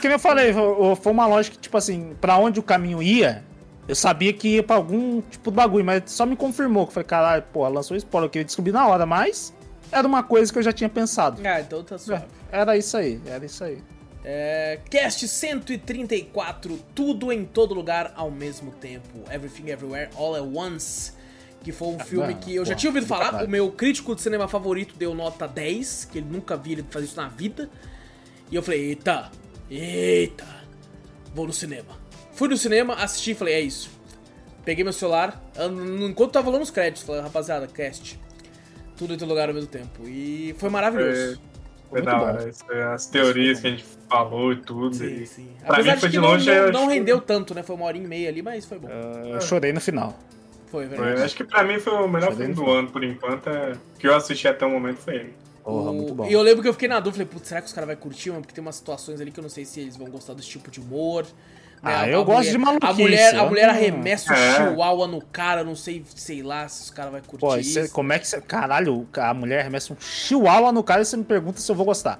[0.00, 3.42] Como eu falei, foi uma lógica, tipo assim, pra onde o caminho ia,
[3.88, 7.02] eu sabia que ia pra algum tipo de bagulho, mas só me confirmou que foi,
[7.02, 9.52] caralho, pô, lançou spoiler que eu descobri na hora, mas
[9.94, 11.40] era uma coisa que eu já tinha pensado.
[11.46, 12.24] Ah, então tá suave.
[12.50, 13.78] Era isso aí, era isso aí.
[14.24, 19.20] É, cast 134, tudo em todo lugar ao mesmo tempo.
[19.30, 21.12] Everything Everywhere All at Once.
[21.62, 23.44] Que foi um filme que eu já tinha ouvido falar.
[23.44, 27.06] O meu crítico de cinema favorito deu nota 10, que ele nunca viu ele fazer
[27.06, 27.70] isso na vida.
[28.50, 29.30] E eu falei, eita,
[29.70, 30.46] eita,
[31.34, 31.98] vou no cinema.
[32.32, 33.90] Fui no cinema, assisti e falei, é isso.
[34.62, 35.42] Peguei meu celular,
[36.06, 38.18] enquanto tava rolando os créditos, falei, rapaziada, cast
[38.96, 40.06] tudo em todo lugar ao mesmo tempo.
[40.06, 41.34] E foi maravilhoso.
[41.34, 42.50] É, Foi, da hora.
[42.94, 44.94] As teorias que a gente falou e tudo.
[44.94, 45.26] Sim, e...
[45.26, 45.48] sim.
[45.60, 46.50] Pra Apesar mim foi de, longe.
[46.50, 47.62] Não, não, não rendeu tanto, né?
[47.62, 48.88] Foi uma hora e meia ali, mas foi bom.
[48.88, 50.18] Uh, eu chorei no final.
[50.66, 51.12] Foi, verdade.
[51.12, 53.48] Foi, acho que pra mim foi o melhor filme do ano, por enquanto.
[53.48, 53.72] É...
[53.98, 55.34] que eu assisti até o momento foi ele.
[55.62, 56.26] Porra, muito bom.
[56.26, 57.96] E eu lembro que eu fiquei na dúvida, falei, putz, será que os caras vão
[57.96, 58.30] curtir?
[58.32, 60.70] Porque tem umas situações ali que eu não sei se eles vão gostar desse tipo
[60.70, 61.24] de humor.
[61.84, 61.94] Né?
[61.94, 62.90] Ah, eu a gosto mulher, de maluquice.
[62.90, 64.56] A mulher, a mulher arremessa o é.
[64.56, 67.92] chihuahua no cara, não sei, sei lá se os caras vão curtir Pô, isso.
[67.92, 68.40] Como é que você...
[68.40, 71.84] Caralho, a mulher arremessa um chihuahua no cara e você me pergunta se eu vou
[71.84, 72.18] gostar.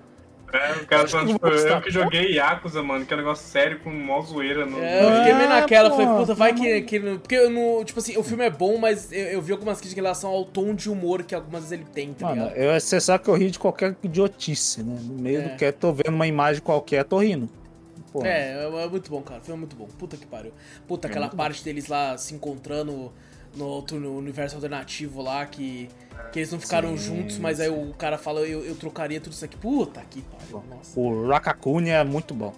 [0.54, 3.80] É, o cara falando, tipo, eu que joguei Yakuza, mano, que é um negócio sério
[3.80, 4.64] com mó zoeira.
[4.64, 4.78] No...
[4.78, 7.00] É, eu fiquei meio naquela, falei, puta, vai que, que.
[7.00, 7.82] Porque eu não.
[7.82, 10.44] Tipo assim, o filme é bom, mas eu, eu vi algumas críticas em relação ao
[10.44, 12.56] tom de humor que algumas vezes ele tem, tá mano, ligado?
[12.56, 14.96] Eu, você sabe que eu ri de qualquer idiotice, né?
[15.02, 15.42] No meio é.
[15.42, 17.48] do que tô vendo uma imagem qualquer, tô rindo.
[18.14, 18.24] Pô.
[18.24, 19.40] É, é, é muito bom, cara.
[19.40, 19.88] O filme é muito bom.
[19.98, 20.52] Puta que pariu.
[20.86, 21.64] Puta, é aquela parte bom.
[21.64, 23.12] deles lá se encontrando
[23.56, 25.90] no outro no universo alternativo lá, que,
[26.32, 27.64] que eles não ficaram sim, juntos, mas sim.
[27.64, 29.56] aí o cara fala, eu, eu trocaria tudo isso aqui.
[29.56, 30.98] Puta que pariu, nossa.
[30.98, 32.54] O Rakakuni é muito bom.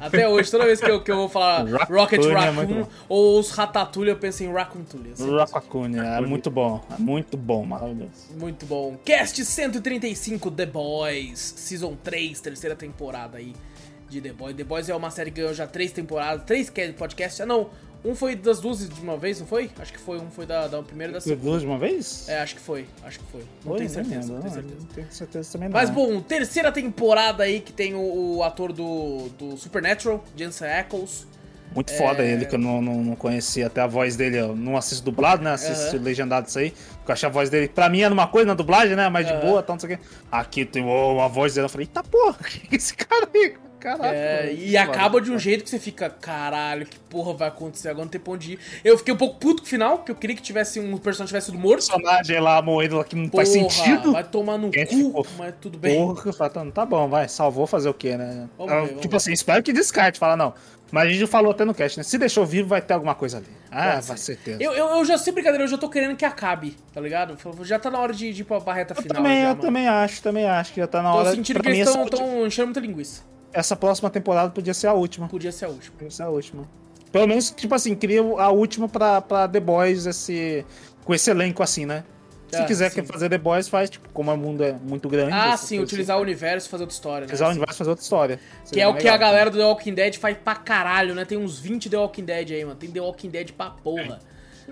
[0.00, 3.50] Até hoje, toda vez que eu, que eu vou falar Rocket Raccoon é ou os
[3.52, 5.14] Ratatouille, eu penso em Raccoon Tully.
[5.38, 8.34] Rakakuni é muito bom, é muito bom, maravilhoso.
[8.36, 8.98] Muito bom.
[9.02, 13.54] Cast 135 The Boys, Season 3, terceira temporada aí
[14.08, 14.56] de The Boys.
[14.56, 17.40] The Boys é uma série que ganhou já três temporadas, três podcasts.
[17.40, 17.70] Ah, não,
[18.06, 19.68] um foi das duas de uma vez, não foi?
[19.78, 20.18] Acho que foi.
[20.18, 21.42] Um foi da, da primeira e da segunda.
[21.42, 22.28] duas de uma vez?
[22.28, 22.86] É, acho que foi.
[23.02, 23.42] Acho que foi.
[23.64, 24.32] Não tenho certeza.
[24.32, 24.80] Não, não, tenho certeza.
[24.80, 25.74] Não tenho certeza também não.
[25.74, 31.26] Mas bom, terceira temporada aí que tem o, o ator do, do Supernatural, Jensen Ackles.
[31.74, 31.96] Muito é...
[31.96, 34.38] foda ele, que eu não, não, não, conhecia até a voz dele.
[34.38, 35.52] Eu não assisto dublado, né?
[35.52, 36.02] Assisto uhum.
[36.02, 36.70] legendado isso aí.
[36.70, 39.08] Porque eu achei a voz dele, pra mim era uma coisa na dublagem, né?
[39.08, 39.40] Mais de uhum.
[39.40, 40.04] boa, tal, não sei o quê.
[40.30, 43.65] Aqui tem oh, a voz dele, eu falei, eita porra, que é esse cara aí?
[43.86, 44.16] Caralho.
[44.16, 48.04] É, e acaba de um jeito que você fica, caralho, que porra vai acontecer agora?
[48.04, 48.58] Não tem pra onde ir.
[48.84, 51.28] Eu fiquei um pouco puto com o final, porque eu queria que tivesse um personagem
[51.28, 51.86] tivesse sido morto.
[51.86, 54.10] personagem lá morrendo lá que não porra, faz sentido.
[54.10, 56.04] Vai tomar no cu, ficou, mas tudo bem.
[56.04, 58.48] Porra, tá, tá bom, vai, salvou fazer o quê, né?
[58.58, 59.16] Vamos ver, vamos tipo ver.
[59.18, 60.52] assim, espero que descarte, fala, não.
[60.90, 62.02] Mas a gente falou até no cast, né?
[62.02, 63.46] Se deixou vivo, vai ter alguma coisa ali.
[63.70, 64.60] Ah, ser certeza.
[64.60, 67.36] Eu, eu, eu, já sei brincadeira, eu já tô querendo que acabe, tá ligado?
[67.62, 69.22] Já tá na hora de, de ir pra barreta eu final.
[69.22, 69.60] Também, já, eu mano.
[69.60, 71.30] também acho, também acho que já tá na tô hora.
[71.30, 75.26] Tô sentindo que eles estão enchendo muita linguiça essa próxima temporada podia ser a última.
[75.28, 75.96] Podia ser a última.
[75.96, 76.68] Podia ser a última.
[77.10, 80.66] Pelo menos, tipo assim, queria a última pra, pra The Boys esse,
[81.04, 82.04] com esse elenco assim, né?
[82.50, 85.32] Se ah, quiser fazer The Boys, faz, tipo, como o mundo é muito grande.
[85.32, 86.20] Ah, sim, utilizar assim.
[86.20, 87.20] o universo e fazer outra história.
[87.20, 87.24] Né?
[87.24, 88.40] Utilizar o universo e fazer outra história.
[88.70, 91.24] Que é o que a galera do The Walking Dead faz pra caralho, né?
[91.24, 92.76] Tem uns 20 The Walking Dead aí, mano.
[92.76, 94.20] Tem The Walking Dead pra porra.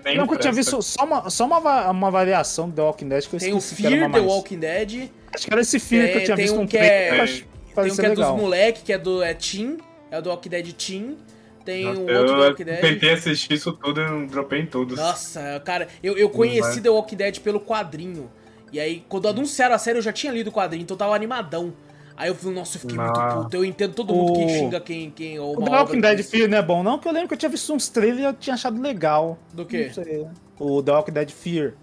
[0.03, 3.27] Nem não, eu tinha visto só uma, só uma, uma variação do The Walking Dead
[3.27, 5.09] que eu Tem o Fear The Walking Dead.
[5.33, 7.43] Acho que era esse Fear que eu tinha visto um, um que é...
[7.75, 8.33] Tem um que é legal.
[8.33, 9.77] dos moleque, que é do é Team,
[10.09, 11.17] é o do Walking Dead Team.
[11.65, 12.75] Tem Nossa, um outro do Walking Dead.
[12.75, 14.97] Eu tentei assistir isso tudo e não dropei em todos.
[14.97, 18.31] Nossa, cara, eu, eu conheci The Walking Dead pelo quadrinho.
[18.71, 21.15] E aí, quando anunciaram a série, eu já tinha lido o quadrinho, então eu tava
[21.15, 21.73] animadão.
[22.17, 23.57] Aí eu falei, nossa, eu fiquei muito puto.
[23.57, 24.35] Eu entendo todo mundo o...
[24.35, 25.09] que xinga quem.
[25.11, 27.33] quem ou o The Walking Dead Fear não é bom, não, porque eu lembro que
[27.33, 29.37] eu tinha visto uns trailers e eu tinha achado legal.
[29.53, 29.87] Do quê?
[29.87, 30.27] Não sei.
[30.59, 31.73] O The Walking Dead Fear.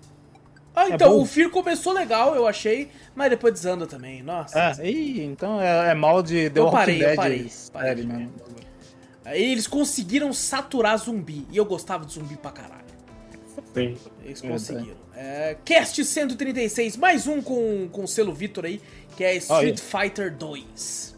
[0.75, 4.59] Ah, é então, é o Fear começou legal, eu achei, mas depois desanda também, nossa.
[4.79, 7.11] É, ih, então é, é mal de The eu Walking parei, Dead.
[7.11, 8.29] Eu parei, parei.
[9.25, 12.83] Aí eles conseguiram saturar zumbi, e eu gostava de zumbi pra caralho.
[13.75, 13.97] Sim.
[14.25, 14.97] Eles conseguiram.
[15.15, 18.81] É, Cast 136, mais um com, com o selo Vitor aí,
[19.17, 21.15] que é Street Fighter 2.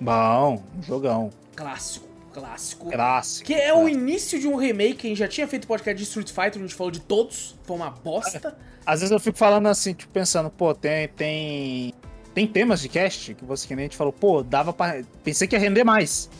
[0.00, 1.30] Bom, jogão.
[1.56, 2.90] Clássico clássico.
[2.90, 3.46] Clássico.
[3.46, 5.06] Que é o início de um remake.
[5.06, 7.58] A gente já tinha feito podcast de Street Fighter, a gente falou de todos.
[7.64, 8.56] Foi uma bosta.
[8.84, 11.94] Às vezes eu fico falando assim, tipo, pensando, pô, tem, tem,
[12.34, 15.02] tem temas de cast que você que nem a gente falou, pô, dava pra.
[15.22, 16.30] Pensei que ia render mais.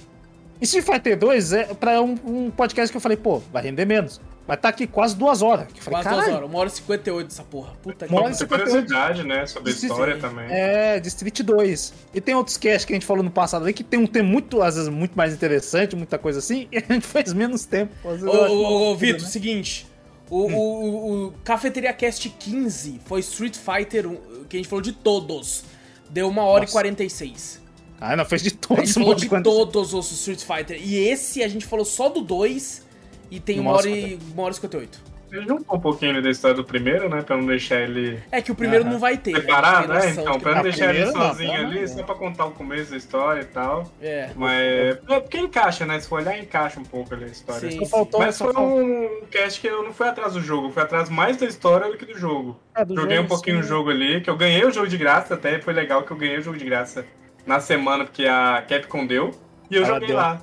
[0.60, 3.84] E se Fighter 2 é pra um, um podcast que eu falei, pô, vai render
[3.84, 4.20] menos.
[4.48, 5.68] Mas tá aqui quase duas horas.
[5.70, 7.74] Que falei, quase duas horas, uma hora e cinquenta e oito essa porra.
[7.82, 8.34] Puta que pariu.
[8.34, 9.46] Tem curiosidade, né?
[9.46, 10.46] Sobre a história também.
[10.48, 11.92] É, de Street 2.
[12.14, 14.26] E tem outros casts que a gente falou no passado aí que tem um tempo
[14.26, 17.92] muito, às vezes, muito mais interessante, muita coisa assim, e a gente fez menos tempo.
[18.02, 19.28] Ô, ô, ô, Vitor, né?
[19.28, 19.86] seguinte.
[20.30, 20.56] O, hum.
[20.56, 24.08] o, o, Cafeteria Cast 15 foi Street Fighter,
[24.48, 25.64] que a gente falou de todos.
[26.08, 26.72] Deu uma hora Nossa.
[26.72, 27.60] e 46.
[28.00, 28.82] Ah, não, fez de todos.
[28.82, 30.80] A gente falou de todos os Street Fighter.
[30.82, 32.87] E esse a gente falou só do 2
[33.30, 35.18] e tem uma hora, e, uma hora e 58.
[35.30, 37.22] Ele juntou um pouquinho da história do primeiro, né?
[37.22, 38.18] Pra não deixar ele.
[38.30, 39.36] É que o primeiro não vai ter.
[39.36, 40.10] Separado, né?
[40.10, 41.88] Então, pra não deixar ele sozinho não, ali, não.
[41.88, 43.90] só pra contar o começo da história e tal.
[44.00, 44.30] É.
[44.34, 44.98] Mas.
[45.08, 46.00] É porque encaixa, né?
[46.00, 47.70] Se for olhar, encaixa um pouco ali a história.
[47.70, 51.10] Sim, faltou, Mas foi um cast que eu não fui atrás do jogo, fui atrás
[51.10, 52.58] mais da história do que do jogo.
[52.74, 54.96] É, do Joguei jogo, um pouquinho o jogo ali, que eu ganhei o jogo de
[54.96, 57.04] graça, até foi legal que eu ganhei o jogo de graça
[57.46, 59.30] na semana, porque a Capcom deu.
[59.70, 60.16] E eu joguei deu.
[60.16, 60.40] lá.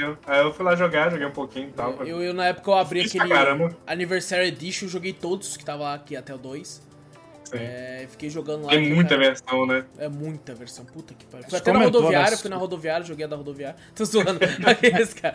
[0.00, 0.18] Entendeu?
[0.26, 1.92] Aí eu fui lá jogar, joguei um pouquinho e tal.
[2.06, 3.32] Eu, eu, na época eu abri aquele
[3.86, 6.88] Anniversary Edition, joguei todos que tava aqui até o 2.
[7.52, 8.70] É, fiquei jogando lá.
[8.70, 9.26] Tem muita cara.
[9.26, 9.84] versão, né?
[9.98, 10.84] É muita versão.
[10.84, 11.48] Puta que pariu.
[11.48, 13.76] Fui até na rodoviária, fui na rodoviária, joguei a da rodoviária.
[13.94, 14.38] Tô zoando.
[14.64, 15.34] Aqueles, cara.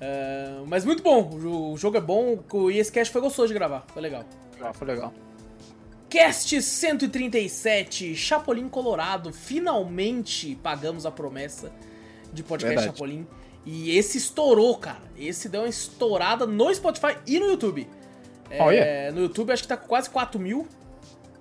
[0.00, 3.84] Uh, mas muito bom, o jogo é bom e esse cast foi gostoso de gravar,
[3.92, 4.24] foi legal.
[4.62, 5.12] Ah, foi legal.
[6.08, 9.32] Cast 137, Chapolin Colorado.
[9.32, 11.72] Finalmente pagamos a promessa
[12.34, 12.98] de podcast Verdade.
[12.98, 13.26] Chapolin.
[13.64, 15.02] E esse estourou, cara.
[15.18, 17.88] Esse deu uma estourada no Spotify e no YouTube.
[18.60, 19.12] Oh, yeah.
[19.12, 20.66] No YouTube acho que tá com quase 4 mil.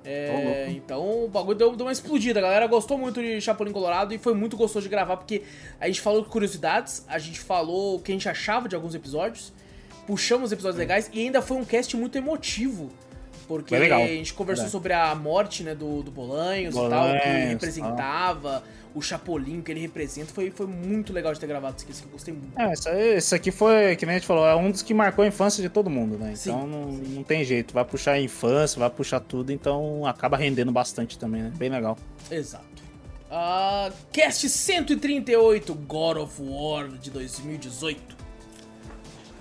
[0.06, 2.40] É, oh, então o bagulho deu, deu, uma explodida.
[2.40, 5.44] A galera gostou muito de Chapolin Colorado e foi muito gostoso de gravar porque
[5.80, 8.94] a gente falou de curiosidades, a gente falou o que a gente achava de alguns
[8.96, 9.54] episódios,
[10.06, 12.92] puxamos episódios legais e ainda foi um cast muito emotivo.
[13.48, 14.70] Porque a gente conversou é.
[14.70, 18.64] sobre a morte né, do, do Bolanhos, Bolanhos e tal, que representava,
[18.96, 20.34] o Chapolin que ele representa.
[20.34, 22.60] Foi, foi muito legal de ter gravado isso aqui, isso eu gostei muito.
[22.60, 25.24] É, isso, esse aqui foi, que nem a gente falou, é um dos que marcou
[25.24, 26.36] a infância de todo mundo, né?
[26.36, 27.16] Sim, então não, sim.
[27.16, 31.44] não tem jeito, vai puxar a infância, vai puxar tudo, então acaba rendendo bastante também,
[31.44, 31.52] né?
[31.56, 31.98] Bem legal.
[32.30, 32.74] Exato.
[33.32, 38.16] Uh, cast 138 God of War de 2018.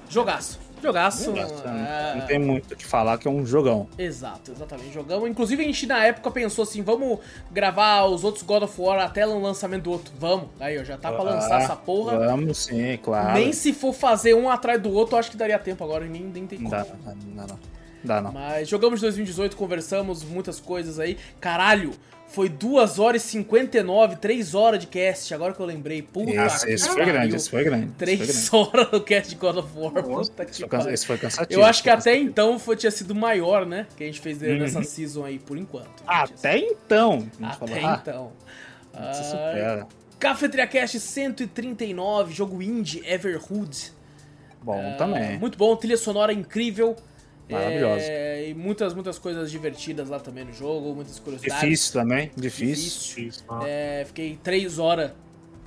[0.09, 0.59] Jogaço.
[0.83, 1.25] Jogaço.
[1.25, 2.17] Jogaço é...
[2.17, 3.89] Não tem muito o que falar, que é um jogão.
[3.97, 4.93] Exato, exatamente.
[4.93, 5.29] Jogamos.
[5.29, 9.27] Inclusive, a gente na época pensou assim: vamos gravar os outros God of War até
[9.27, 10.13] o lançamento do outro.
[10.19, 10.49] Vamos.
[10.59, 12.19] Aí, ó, já tá pra lançar ah, essa porra.
[12.19, 13.35] Vamos sim, claro.
[13.35, 16.05] Nem se for fazer um atrás do outro, eu acho que daria tempo agora.
[16.05, 16.71] Nem, nem tem como.
[16.71, 17.59] Dá, não, não.
[18.05, 18.33] Dá, não.
[18.33, 21.17] Mas jogamos 2018, conversamos muitas coisas aí.
[21.41, 21.93] Caralho,
[22.33, 26.03] foi 2 horas e 59, 3 horas de cast, agora que eu lembrei.
[26.03, 27.93] Puta esse, esse foi grande, esse foi grande.
[27.99, 29.93] 3 horas do cast de God of War.
[30.03, 31.61] Puta que esse, esse foi cansativo.
[31.61, 33.87] Eu acho que até então foi, tinha sido maior, né?
[33.97, 34.59] Que a gente fez uhum.
[34.59, 36.03] nessa season aí, por enquanto.
[36.07, 37.29] Até então.
[37.41, 38.01] Até falar.
[38.01, 38.33] então.
[38.95, 39.87] Ah, supera.
[40.19, 43.93] Cafeteria Cast 139, jogo indie, Everhood.
[44.63, 45.39] Bom uh, também.
[45.39, 46.97] Muito bom, trilha sonora incrível.
[47.53, 48.05] Maravilhosa.
[48.05, 51.61] É, e muitas, muitas coisas divertidas lá também no jogo, muitas curiosidades.
[51.61, 53.01] Difícil também, difícil.
[53.01, 53.45] difícil.
[53.65, 55.13] É, fiquei três horas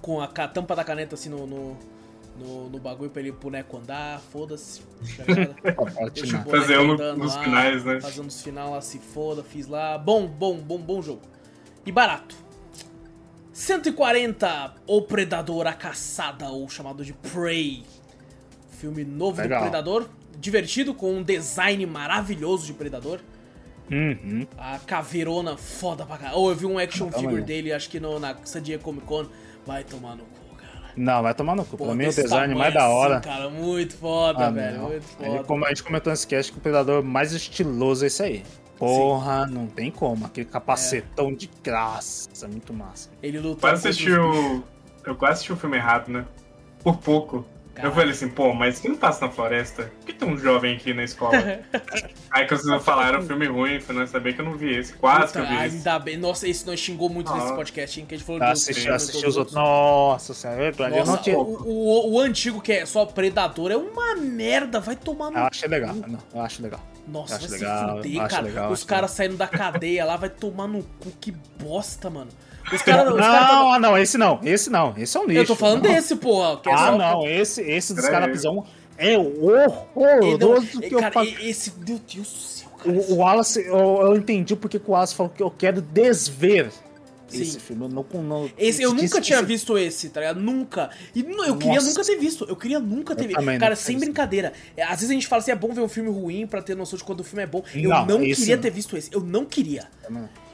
[0.02, 1.78] com a, tampa da caneta assim no, no,
[2.38, 4.82] no, no bagulho pra ele boneco andar, foda-se.
[6.50, 8.02] Fazendo nos finais, né?
[8.02, 9.98] Fazendo os final lá, se foda, fiz lá.
[9.98, 11.22] Bom, bom, bom, bom jogo.
[11.86, 12.36] E barato.
[13.52, 17.84] 140, O Predador, a Caçada, ou chamado de Prey.
[18.70, 19.60] Filme novo Legal.
[19.60, 20.10] do Predador,
[20.40, 23.20] divertido, com um design maravilhoso de Predador.
[23.92, 24.48] Uhum.
[24.58, 26.38] A caveirona foda pra caralho.
[26.38, 28.84] Ou oh, eu vi um action ah, figure dele, acho que no, na San Diego
[28.84, 29.26] Comic Con.
[29.66, 30.94] Vai tomar no cu, cara.
[30.96, 31.78] Não, vai tomar no cu.
[31.78, 33.18] Pô, pra mim o design mais da hora.
[33.18, 34.82] Assim, cara, muito foda, ah, velho.
[34.82, 35.44] Muito foda.
[35.44, 38.44] como a gente comentou nesse cast que o Predador mais estiloso é esse aí.
[38.78, 39.54] Porra, Sim.
[39.54, 40.26] não tem como.
[40.26, 41.36] Aquele capacetão é.
[41.36, 42.48] de graça.
[42.48, 43.10] Muito massa.
[43.24, 43.58] Ele lutou.
[43.58, 44.64] Quase assistiu.
[45.06, 46.26] Eu quase assisti o filme errado, né?
[46.84, 47.46] Por pouco.
[47.82, 49.92] Eu falei assim, pô, mas quem passa na floresta?
[50.00, 51.34] Por que tem um jovem aqui na escola?
[52.32, 54.94] Aí que vocês falaram filme ruim, foi não saber que eu não vi esse.
[54.94, 55.76] Quase Puta, que eu vi esse.
[55.78, 56.18] Ainda bem.
[56.18, 57.38] Nossa, esse nós xingou muito ah.
[57.38, 58.06] nesse podcast, hein?
[58.06, 59.56] Que a gente falou tá, assisti, assisti os outros.
[59.56, 60.72] Nossa senhora.
[60.90, 61.38] Nossa, não tinha...
[61.38, 64.80] o, o, o, antigo, que é só Predador, é uma merda.
[64.80, 65.38] Vai tomar no.
[65.38, 65.94] Eu achei legal.
[65.96, 66.80] Não, eu acho legal.
[67.08, 68.44] Nossa, vai legal, se fuder, cara.
[68.44, 71.12] Legal, os caras saindo da cadeia lá, vai tomar no cu.
[71.20, 72.32] Que bosta, mano.
[72.72, 73.76] Os cara, não, cara tava...
[73.76, 75.42] ah, não, esse não, esse não, esse é um lixo.
[75.42, 75.94] Eu tô falando não.
[75.94, 76.60] desse, porra.
[76.66, 76.98] É ah, só...
[76.98, 78.66] não, esse, esse dos caras pisão
[78.98, 82.90] é horroroso que cara, eu Esse, meu Deus do céu, cara.
[82.90, 86.72] O, o Wallace, eu, eu entendi porque o Wallace falou que eu quero desver
[87.28, 87.42] Sim.
[87.42, 87.86] esse filme.
[87.86, 89.46] Eu, não, não, esse, eu nunca tinha esse...
[89.46, 90.40] visto esse, tá ligado?
[90.40, 90.90] Nunca.
[91.14, 91.90] E eu queria Nossa.
[91.90, 92.46] nunca ter visto.
[92.48, 93.60] Eu queria nunca ter visto.
[93.60, 94.54] Cara, sem brincadeira.
[94.78, 96.76] É, às vezes a gente fala assim, é bom ver um filme ruim pra ter
[96.76, 97.64] noção de quando o filme é bom.
[97.74, 99.14] Eu não, não queria ter visto esse.
[99.14, 99.88] Eu não queria.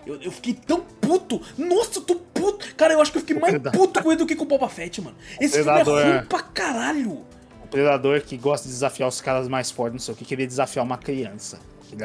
[0.05, 1.41] Eu, eu, fiquei tão puto.
[1.57, 2.73] Nossa, eu tô puto.
[2.75, 4.67] Cara, eu acho que eu fiquei mais puto com ele do que com o Boba
[4.67, 5.15] Fett, mano.
[5.39, 6.21] Esse Predador, filme é ruim é...
[6.23, 7.11] pra caralho.
[7.63, 10.47] O Predador que gosta de desafiar os caras mais fortes, não sei o que, queria
[10.47, 11.59] desafiar uma criança.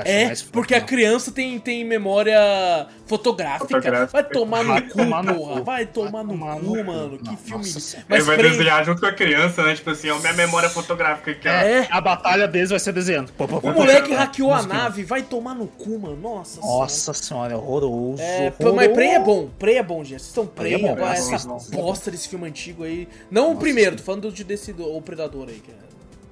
[0.05, 3.69] É, porque a criança tem, tem memória fotográfica.
[3.69, 4.13] fotográfica.
[4.13, 5.63] Vai tomar no cu, tomar no porra.
[5.63, 7.19] Vai tomar no cu, cu, mano.
[7.19, 7.65] Que filme.
[7.65, 8.51] Nossa, Mas Ele vai pre...
[8.51, 9.75] desenhar junto com a criança, né?
[9.75, 11.49] Tipo assim, é a minha memória fotográfica aqui.
[11.49, 11.87] É.
[11.91, 13.33] A batalha deles vai ser desenhando.
[13.33, 16.17] Pô, pô, pô, o moleque hackeou a nave, vai tomar no cu, mano.
[16.17, 18.23] Nossa Nossa senhora, é horroroso.
[18.23, 18.77] É, horroroso.
[18.77, 19.49] mas Prey é bom.
[19.59, 20.21] Prey é bom, gente.
[20.21, 23.09] Vocês estão Prey, Prey é agora essa bosta desse filme antigo aí.
[23.31, 25.61] Não o primeiro, tô falando de, desse, do, o Predador aí.
[25.61, 25.71] Que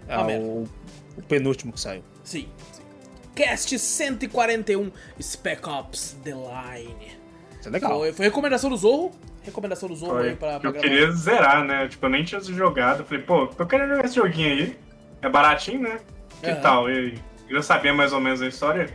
[0.09, 0.67] é, é o,
[1.17, 2.03] o penúltimo que saiu.
[2.23, 2.49] Sim.
[3.35, 4.91] Cast 141
[5.21, 7.13] Spec Ops The Line.
[7.59, 7.99] Isso é legal.
[7.99, 9.13] Foi, foi recomendação do Zorro.
[9.43, 10.31] Recomendação do Zorro foi.
[10.31, 10.89] aí pra, pra Eu gravar.
[10.89, 11.89] queria zerar, né?
[11.89, 13.01] Tipo, eu nem tinha jogado.
[13.01, 14.79] Eu falei, pô, eu quero jogar esse joguinho aí.
[15.21, 15.99] É baratinho, né?
[16.43, 16.61] Que uhum.
[16.61, 16.91] tal?
[16.91, 18.89] E eu sabia mais ou menos a história.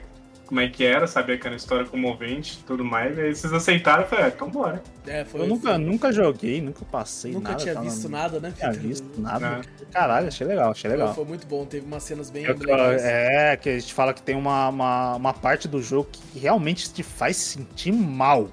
[0.50, 3.16] Como é que era, sabia que era uma história comovente e tudo mais.
[3.16, 4.82] E aí vocês aceitaram e falei, ah, então bora.
[5.06, 5.78] É, foi, eu nunca, foi...
[5.78, 7.60] nunca joguei, nunca passei nunca nada.
[7.60, 8.50] Nunca tinha visto nada, né?
[8.50, 9.62] Nunca tinha visto nada.
[9.62, 9.86] É.
[9.94, 11.10] Caralho, achei legal, achei legal.
[11.10, 13.04] Foi, foi, muito bom, teve umas cenas bem, eu, legais.
[13.04, 16.92] É, que a gente fala que tem uma, uma, uma parte do jogo que realmente
[16.92, 18.50] te faz sentir mal.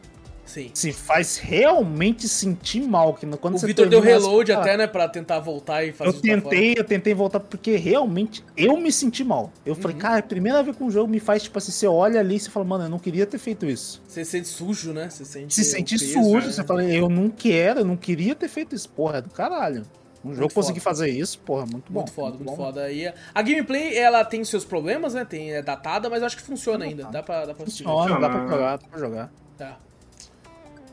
[0.47, 0.71] Sim.
[0.73, 3.13] Se faz realmente sentir mal.
[3.13, 6.21] Que quando o Vitor deu reload assim, até, né, pra tentar voltar e fazer Eu
[6.21, 9.53] tentei, eu tentei voltar porque realmente eu me senti mal.
[9.65, 9.81] Eu uhum.
[9.81, 12.37] falei, cara, a primeira vez que um jogo me faz, tipo assim, você olha ali
[12.37, 14.01] e você fala, mano, eu não queria ter feito isso.
[14.07, 15.11] Você se sente sujo, né?
[15.11, 16.53] Você sente se sente peso, sujo, né?
[16.53, 18.89] você fala, eu não quero, eu não queria ter feito isso.
[18.89, 19.85] Porra, é do caralho.
[20.25, 22.01] Um jogo conseguir fazer isso, porra, muito bom.
[22.01, 22.91] Muito foda, muito, muito foda.
[22.91, 25.25] E a gameplay, ela tem seus problemas, né?
[25.25, 27.05] Tem, é datada, mas eu acho que funciona ainda.
[27.05, 29.33] Dá pra, dá pra Funciona, dá pra jogar, dá pra jogar.
[29.57, 29.79] Tá.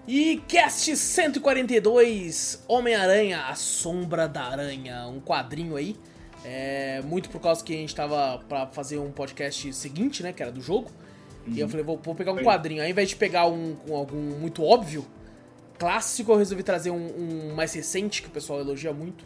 [0.06, 5.96] E cast 142, Homem-Aranha, A Sombra da Aranha, um quadrinho aí.
[6.44, 10.44] É, muito por causa que a gente tava pra fazer um podcast seguinte, né, que
[10.44, 10.92] era do jogo.
[11.48, 11.54] Uhum.
[11.54, 11.70] E eu uhum.
[11.70, 12.84] falei, vou, vou, pegar um quadrinho.
[12.84, 15.06] Ao invés de pegar um com algum muito óbvio,
[15.80, 19.24] clássico, eu resolvi trazer um, um, mais recente, que o pessoal elogia muito.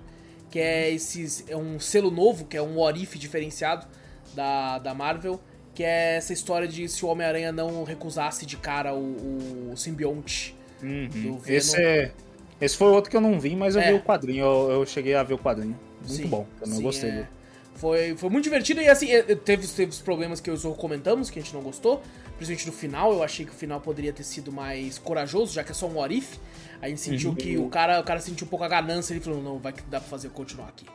[0.51, 3.87] Que é esse, é um selo novo, que é um What If diferenciado
[4.35, 5.41] da, da Marvel.
[5.73, 10.55] Que é essa história de se o Homem-Aranha não recusasse de cara o, o simbionte
[10.81, 11.39] Uhum.
[11.47, 12.11] Esse, é,
[12.59, 13.91] esse foi outro que eu não vi, mas eu é.
[13.91, 14.45] vi o quadrinho.
[14.45, 15.77] Eu, eu, cheguei a ver o quadrinho.
[15.99, 17.27] Muito sim, bom, também sim, eu gostei é.
[17.75, 21.37] Foi, foi muito divertido e assim, é, teve, teve os problemas que eu comentamos, que
[21.37, 22.01] a gente não gostou.
[22.35, 25.71] Principalmente no final, eu achei que o final poderia ter sido mais corajoso, já que
[25.71, 26.39] é só um orif.
[26.81, 27.35] A gente sentiu uhum.
[27.35, 29.81] que o cara, o cara sentiu um pouco a ganância e falou, não, vai que
[29.83, 30.85] dá pra fazer eu continuar aqui.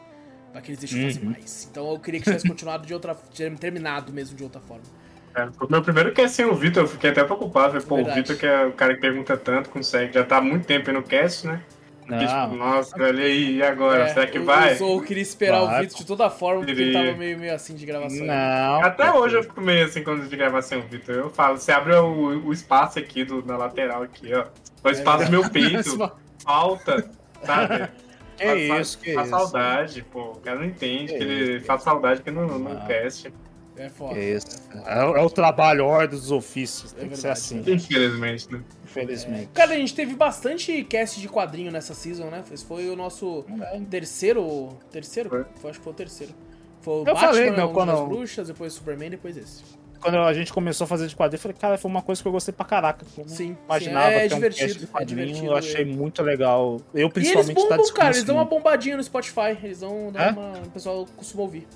[0.52, 1.06] Vai que eles deixam uhum.
[1.06, 1.68] fazer mais.
[1.70, 3.14] Então eu queria que tivesse continuado de outra.
[3.59, 4.84] terminado mesmo de outra forma.
[5.34, 7.72] É, meu primeiro que é sem o Vitor, eu fiquei até preocupado.
[7.72, 8.18] Falei, pô, Verdade.
[8.18, 10.12] o Vitor, que é o cara que pergunta tanto, consegue.
[10.12, 11.62] Já tá há muito tempo aí no cast, né?
[12.06, 14.02] Porque, tipo, nossa, olha aí, e agora?
[14.02, 14.76] É, Será que vai?
[14.78, 15.78] Eu, eu queria esperar vai.
[15.78, 18.26] o Vitor de toda forma, porque ele tava meio, meio assim de gravação.
[18.26, 18.82] Não.
[18.82, 21.14] Até hoje eu fico meio assim quando de gravar sem o Vitor.
[21.14, 24.46] Eu falo, você abre o, o espaço aqui do, na lateral aqui, ó.
[24.84, 24.92] O é.
[24.92, 25.26] espaço é.
[25.26, 26.12] do meu peito.
[26.44, 27.10] falta,
[27.42, 27.88] sabe?
[28.34, 29.38] Que faz, isso, que faz isso.
[29.38, 30.32] saudade, pô.
[30.32, 33.32] O cara não entende que, que ele faz saudade aqui no, no cast.
[33.82, 34.16] É foda.
[34.16, 34.46] É, isso.
[34.86, 36.92] É, é, o trabalho, ordem dos ofícios.
[36.92, 37.59] Tem é que ser assim.
[37.66, 38.62] Infelizmente, né?
[38.84, 39.44] Infelizmente.
[39.44, 39.48] É.
[39.52, 42.44] Cara, a gente teve bastante cast de quadrinho nessa season, né?
[42.52, 43.80] Esse foi o nosso é.
[43.90, 44.68] terceiro.
[44.92, 45.28] Terceiro?
[45.28, 45.44] Foi.
[45.56, 45.70] foi.
[45.70, 46.32] Acho que foi o terceiro.
[46.80, 47.92] Foi o eu Batman, falei, meu, quando...
[47.92, 49.62] das Bruxas, depois Superman, depois esse.
[50.00, 52.26] Quando a gente começou a fazer de quadrinho, eu falei, cara, foi uma coisa que
[52.26, 53.06] eu gostei pra caraca.
[53.16, 54.14] Eu sim, imaginava sim.
[54.14, 55.46] É, é, divertido, um é divertido.
[55.46, 56.80] Eu achei muito legal.
[56.92, 59.56] Eu, principalmente, e eles bombam, tá cara, eles dão uma bombadinha no Spotify.
[59.62, 60.30] Eles dão, dão é?
[60.32, 60.59] uma.
[60.59, 61.68] O pessoal costuma ouvir.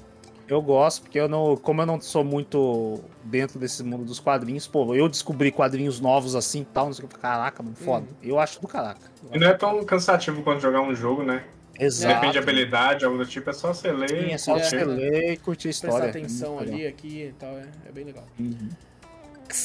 [0.48, 4.66] Eu gosto, porque eu não, como eu não sou muito dentro desse mundo dos quadrinhos,
[4.66, 7.18] pô, eu descobri quadrinhos novos assim e tal, não sei o que.
[7.18, 8.06] Caraca, mano, foda.
[8.06, 8.14] Hum.
[8.22, 9.10] Eu acho do caraca.
[9.32, 11.44] E não é tão cansativo quanto jogar um jogo, né?
[11.78, 12.14] Exato.
[12.14, 14.08] Depende de habilidade, algo do tipo, é só você ler.
[14.08, 16.10] Sim, é só você ler e curtir a história.
[16.10, 16.88] Prestar atenção é ali, legal.
[16.88, 18.24] aqui e tal, é, é bem legal.
[18.38, 18.68] Uhum.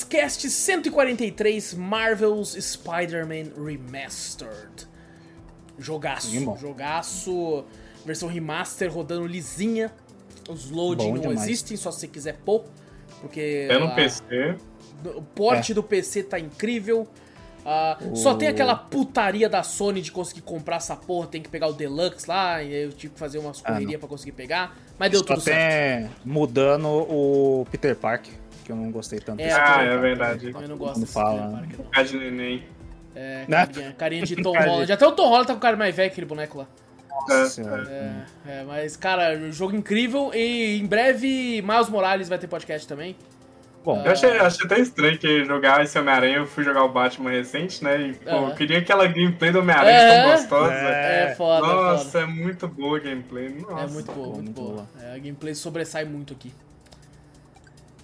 [0.10, 4.88] Cast 143 Marvel's Spider-Man Remastered.
[5.78, 6.28] Jogaço.
[6.28, 7.66] Sim, jogaço.
[8.06, 9.91] Versão remaster rodando lisinha
[10.52, 12.64] os loading não existem, só se você quiser pôr.
[13.22, 13.68] Porque.
[13.69, 14.56] É no a, PC.
[15.15, 15.76] O porte é.
[15.76, 17.07] do PC tá incrível.
[17.61, 18.15] Uh, o...
[18.15, 21.73] Só tem aquela putaria da Sony de conseguir comprar essa porra, tem que pegar o
[21.73, 25.23] Deluxe lá, e eu tive que fazer umas correrias ah, pra conseguir pegar, mas deu
[25.23, 26.10] tudo certo.
[26.26, 28.34] mudando o Peter Parker,
[28.65, 29.40] que eu não gostei tanto.
[29.41, 30.52] É, ah, é verdade.
[30.52, 31.61] Eu não gosto fala.
[31.68, 32.06] Peter Parker.
[32.06, 32.64] de neném.
[33.14, 33.65] É, né?
[33.68, 34.91] carinha, carinha de Tom Holland.
[34.91, 36.68] Até o Tom Holland tá com o cara mais velho, aquele boneco lá.
[37.27, 42.88] Nossa, é, é, mas, cara, jogo incrível e em breve Miles Morales vai ter podcast
[42.88, 43.15] também.
[43.83, 47.31] Bom, eu achei, achei até estranho que jogar esse Homem-Aranha, eu fui jogar o Batman
[47.31, 47.99] recente, né?
[47.99, 50.73] E, pô, eu queria aquela gameplay do Homem-Aranha é, tão gostosa.
[50.73, 51.67] É, é foda.
[51.67, 52.23] Nossa, é, foda.
[52.23, 53.49] é muito boa a gameplay.
[53.49, 53.83] Nossa.
[53.83, 54.73] É muito boa, muito, muito boa.
[54.73, 54.88] boa.
[55.01, 56.53] É, a gameplay sobressai muito aqui.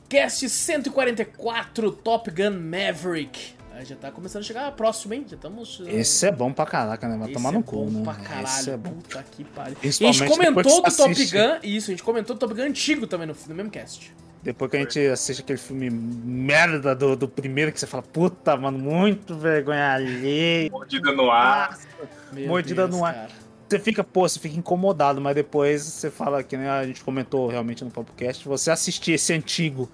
[0.09, 3.56] Cast 144 Top Gun Maverick.
[3.77, 5.23] Aí já tá começando a chegar próximo, hein?
[5.29, 5.79] Já estamos.
[5.79, 7.15] Uh, Esse é bom pra caraca, né?
[7.15, 8.01] Vai tomar no é cu, né?
[8.03, 8.89] Pra caralho, Esse é bom.
[8.89, 9.77] Puta que pariu.
[9.83, 11.59] E a gente comentou do Top Gun.
[11.61, 14.11] Isso, a gente comentou do Top Gun antigo também no, no mesmo cast.
[14.41, 18.57] Depois que a gente assiste aquele filme merda do, do primeiro, que você fala, puta,
[18.57, 20.71] mano, muito vergonha alheia.
[20.71, 21.77] Mordida no ar.
[22.47, 23.13] Mordida Deus, no ar.
[23.13, 23.29] Cara.
[23.69, 27.47] Você fica, pô, você fica incomodado, mas depois você fala que né, a gente comentou
[27.47, 29.87] realmente no podcast, você assistir esse antigo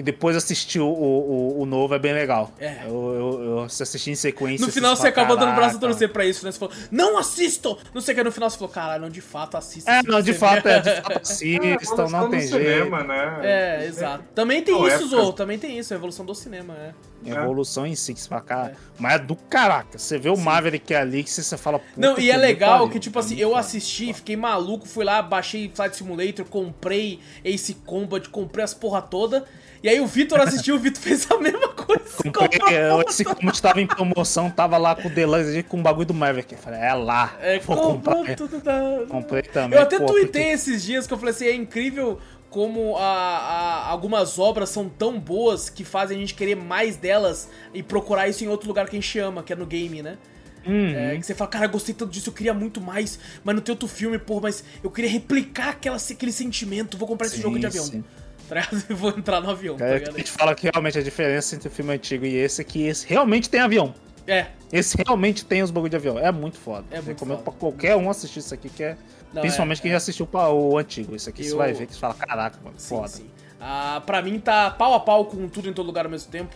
[0.00, 2.50] e depois assistir o, o, o, novo é bem legal.
[2.58, 2.86] É.
[2.86, 4.64] Eu, eu, eu assisti em sequência.
[4.64, 6.50] No final você acabou dando braço a torcer pra isso, né?
[6.50, 7.76] Você falou, não assistam!
[7.92, 9.90] Não sei o que, no final você falou, caralho, não, de fato assista.
[9.90, 12.56] É, não, de fato, é, de fato assistam, é, não tem jeito.
[12.56, 13.40] Cinema, né?
[13.42, 14.24] É, exato.
[14.34, 16.94] Também tem isso, Zou, também tem isso, a evolução do cinema, é.
[17.26, 17.32] É.
[17.32, 18.74] Evolução em si, que você fala, cara, é.
[18.98, 19.98] mas é do caraca.
[19.98, 20.42] Você vê o Sim.
[20.42, 21.78] Maverick ali que você fala.
[21.94, 25.94] Não, e é legal que, tipo assim, eu assisti, fiquei maluco, fui lá, baixei Flight
[25.94, 29.44] Simulator, comprei Ace Combat, comprei as porra toda.
[29.82, 32.02] E aí o Vitor assistiu, o Vitor fez a mesma coisa.
[32.22, 32.78] Comprei,
[33.08, 36.52] esse Combat tava em promoção, tava lá com o Deluxe com o bagulho do Maverick.
[36.52, 37.34] Eu falei, é lá.
[37.40, 38.36] É, vou comprar.
[38.36, 39.06] Tudo da...
[39.08, 39.78] Comprei também.
[39.78, 40.38] Eu até pô, tuitei porque...
[40.40, 42.18] esses dias que eu falei assim, é incrível
[42.50, 47.48] como a, a, algumas obras são tão boas que fazem a gente querer mais delas
[47.72, 50.18] e procurar isso em outro lugar que a gente ama, que é no game, né?
[50.66, 50.94] Uhum.
[50.94, 53.72] É, que você fala, cara, gostei tanto disso, eu queria muito mais, mas não tem
[53.72, 57.58] outro filme, pô, mas eu queria replicar aquela, aquele sentimento, vou comprar sim, esse jogo
[57.58, 57.84] de avião.
[57.84, 58.04] Sim.
[58.50, 59.76] Tá e vou entrar no avião.
[59.78, 62.60] É, tá a gente fala que realmente a diferença entre o filme antigo e esse
[62.60, 63.94] é que esse realmente tem avião.
[64.26, 64.46] É.
[64.72, 66.18] Esse realmente tem os bagulho de avião.
[66.18, 66.84] É muito foda.
[66.90, 67.50] É muito Recomendo foda.
[67.50, 68.96] pra qualquer um assistir isso aqui, que é
[69.32, 69.92] não, Principalmente é, quem é.
[69.92, 71.14] já assistiu o antigo.
[71.14, 71.50] Isso aqui eu...
[71.50, 73.08] você vai ver que você fala, caraca, mano, sim, foda.
[73.08, 73.30] Sim.
[73.60, 76.54] Ah, pra mim tá pau a pau com tudo em todo lugar ao mesmo tempo.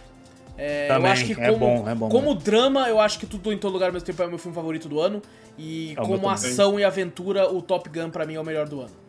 [0.56, 3.26] É, Também, eu acho que é como, bom, é bom, como drama, eu acho que
[3.26, 5.20] tudo em todo lugar ao mesmo tempo é o meu filme favorito do ano.
[5.58, 8.80] E é como ação e aventura, o Top Gun pra mim é o melhor do
[8.80, 9.03] ano.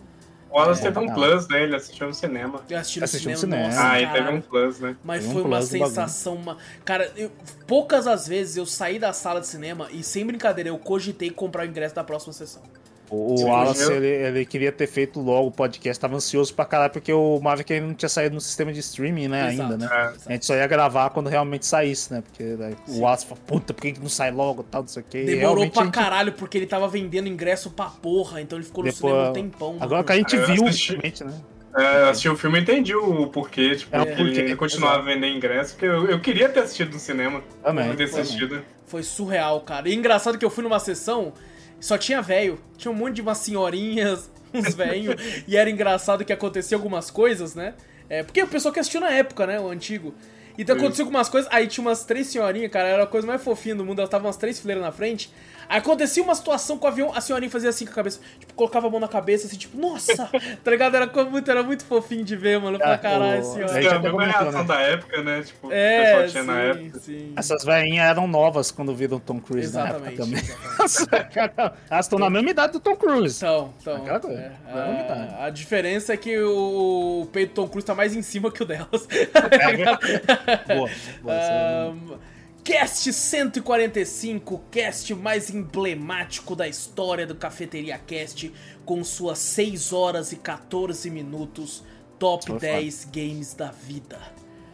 [0.56, 1.64] O Alan é, teve um plus, né?
[1.64, 2.61] Ele assistiu no cinema.
[2.69, 3.68] Eu assisti no cinema, cinema.
[3.68, 4.95] Nossa, ah, e teve um plus, né?
[5.03, 6.36] Mas teve foi um uma sensação.
[6.36, 6.57] Uma...
[6.86, 7.30] Cara, eu,
[7.68, 11.64] poucas as vezes eu saí da sala de cinema e, sem brincadeira, eu cogitei comprar
[11.64, 12.64] o ingresso da próxima sessão.
[13.10, 16.91] O, o Wallace, ele, ele, queria ter feito logo o podcast, tava ansioso pra caralho,
[16.91, 19.90] porque o Maverick ainda não tinha saído no sistema de streaming, né, exato, ainda, né?
[19.91, 20.14] É.
[20.30, 22.22] A gente só ia gravar quando realmente saísse, né?
[22.22, 25.06] Porque né, o Wallace falou, puta, por que não sai logo, tal, não sei o
[25.07, 25.23] quê.
[25.23, 25.94] Demorou pra gente...
[25.94, 29.14] caralho, porque ele tava vendendo ingresso pra porra, então ele ficou no Depois...
[29.14, 29.77] cinema um tempão.
[29.80, 31.34] Agora que a gente viu, realmente, né?
[31.77, 35.36] É, eu assisti o filme e entendi o porquê, tipo, é, porque ele continuava vendendo
[35.36, 37.44] ingresso, porque eu, eu queria ter assistido no cinema.
[37.61, 37.94] Também.
[37.95, 38.64] Ter assistido.
[38.86, 39.90] Foi surreal, cara.
[39.90, 41.34] E engraçado que eu fui numa sessão
[41.80, 42.60] só tinha velho.
[42.78, 45.16] Tinha um monte de umas senhorinhas, uns velhos.
[45.48, 47.74] e era engraçado que acontecia algumas coisas, né?
[48.10, 49.60] É, porque o pessoal que assistiu na época, né?
[49.60, 50.14] O antigo.
[50.58, 53.76] Então aconteceu algumas coisas, aí tinha umas três senhorinhas, cara, era a coisa mais fofinha
[53.76, 55.30] do mundo, elas estavam umas três fileiras na frente.
[55.68, 58.88] Acontecia uma situação com o avião, a senhorinha fazia assim com a cabeça, tipo, colocava
[58.88, 60.30] a mão na cabeça, assim, tipo, nossa,
[60.64, 60.96] tá ligado?
[60.96, 63.84] Era muito, era muito fofinho de ver, mano, pra ah, caralho, senhora.
[63.84, 64.64] É a mesma reação né?
[64.64, 65.42] da época, né?
[65.44, 67.00] Tipo, é, o pessoal tinha sim, na época.
[67.00, 67.34] Sim.
[67.36, 71.76] Essas velhinhas eram novas quando viram Tom Cruise exatamente, na época também.
[71.90, 73.38] Elas estão na mesma idade do Tom Cruise.
[73.38, 74.32] Então, então.
[74.32, 78.52] É, a, a, diferença é que o peito do Tom Cruise tá mais em cima
[78.52, 79.08] que o delas.
[79.10, 80.90] É, boa,
[81.22, 81.90] boa.
[81.90, 82.35] Um,
[82.66, 88.52] Cast 145, cast mais emblemático da história do Cafeteria Cast,
[88.84, 91.84] com suas 6 horas e 14 minutos,
[92.18, 93.12] top Foi 10 foda.
[93.14, 94.18] games da vida.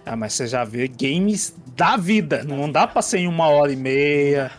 [0.06, 3.74] Ah, mas você já vê games da vida, não dá pra ser em uma hora
[3.74, 4.50] e meia.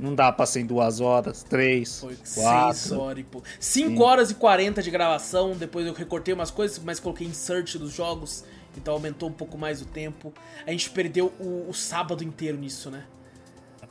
[0.00, 2.78] Não dá pra ser em duas horas, três, Foi quatro.
[2.78, 3.42] Seis horas e pô.
[3.60, 7.92] Cinco horas e quarenta de gravação, depois eu recortei umas coisas, mas coloquei insert dos
[7.92, 8.44] jogos
[8.78, 10.32] então aumentou um pouco mais o tempo.
[10.66, 13.04] A gente perdeu o, o sábado inteiro nisso, né?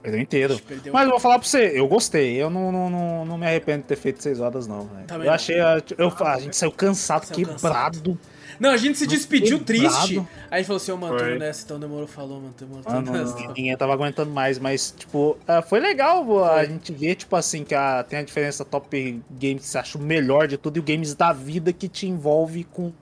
[0.01, 0.59] Perdeu inteiro.
[0.59, 2.35] Perdeu Mas eu vou falar pra você, eu gostei.
[2.35, 4.89] Eu não, não, não, não me arrependo de ter feito seis horas, não.
[5.09, 5.33] eu não.
[5.33, 5.59] achei.
[5.59, 8.13] A, eu, a gente saiu cansado, saiu quebrado.
[8.13, 8.19] Cansado.
[8.59, 9.97] Não, a gente se despediu quebrado.
[9.97, 10.27] triste.
[10.49, 13.35] Aí falou assim, ô, oh, mano, nessa, então demorou, falou, mano, demorou ah, nessa.
[13.47, 16.43] Ninguém tava aguentando mais, mas, tipo, uh, foi legal foi.
[16.43, 19.97] a gente ver, tipo assim, que a, tem a diferença top games que você acha
[19.97, 22.93] o melhor de tudo e o games da vida que te envolve com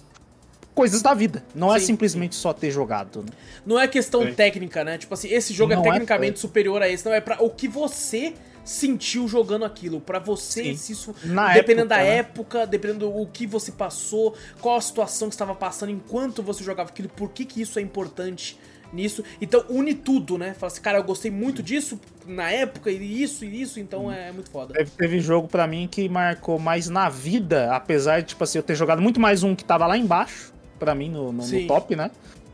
[0.75, 1.43] coisas da vida.
[1.55, 2.41] Não é sim, é simplesmente sim.
[2.41, 3.21] só ter jogado.
[3.21, 3.29] Né?
[3.65, 4.33] Não é questão sim.
[4.33, 4.97] técnica, né?
[4.97, 7.05] Tipo assim, esse jogo é não é tecnicamente é, superior a esse.
[7.05, 8.33] Não, é pra o que você
[8.63, 10.01] sentiu jogando aquilo.
[10.01, 11.15] para você, se isso.
[11.23, 12.17] Na dependendo época, da né?
[12.17, 16.89] época, dependendo do que você passou, qual a situação que estava passando enquanto você jogava
[16.89, 18.59] aquilo, por que, que isso é importante
[18.91, 19.23] nisso.
[19.39, 20.53] Então une tudo, né?
[20.53, 24.31] Fala assim, cara, eu gostei muito disso na época, e isso e isso, então é
[24.31, 24.73] muito foda.
[24.73, 28.63] Teve, teve jogo para mim que marcou mais na vida, apesar de, tipo assim, eu
[28.63, 31.95] ter jogado muito mais um que tava lá embaixo para mim no, no, no, top,
[31.95, 32.11] né?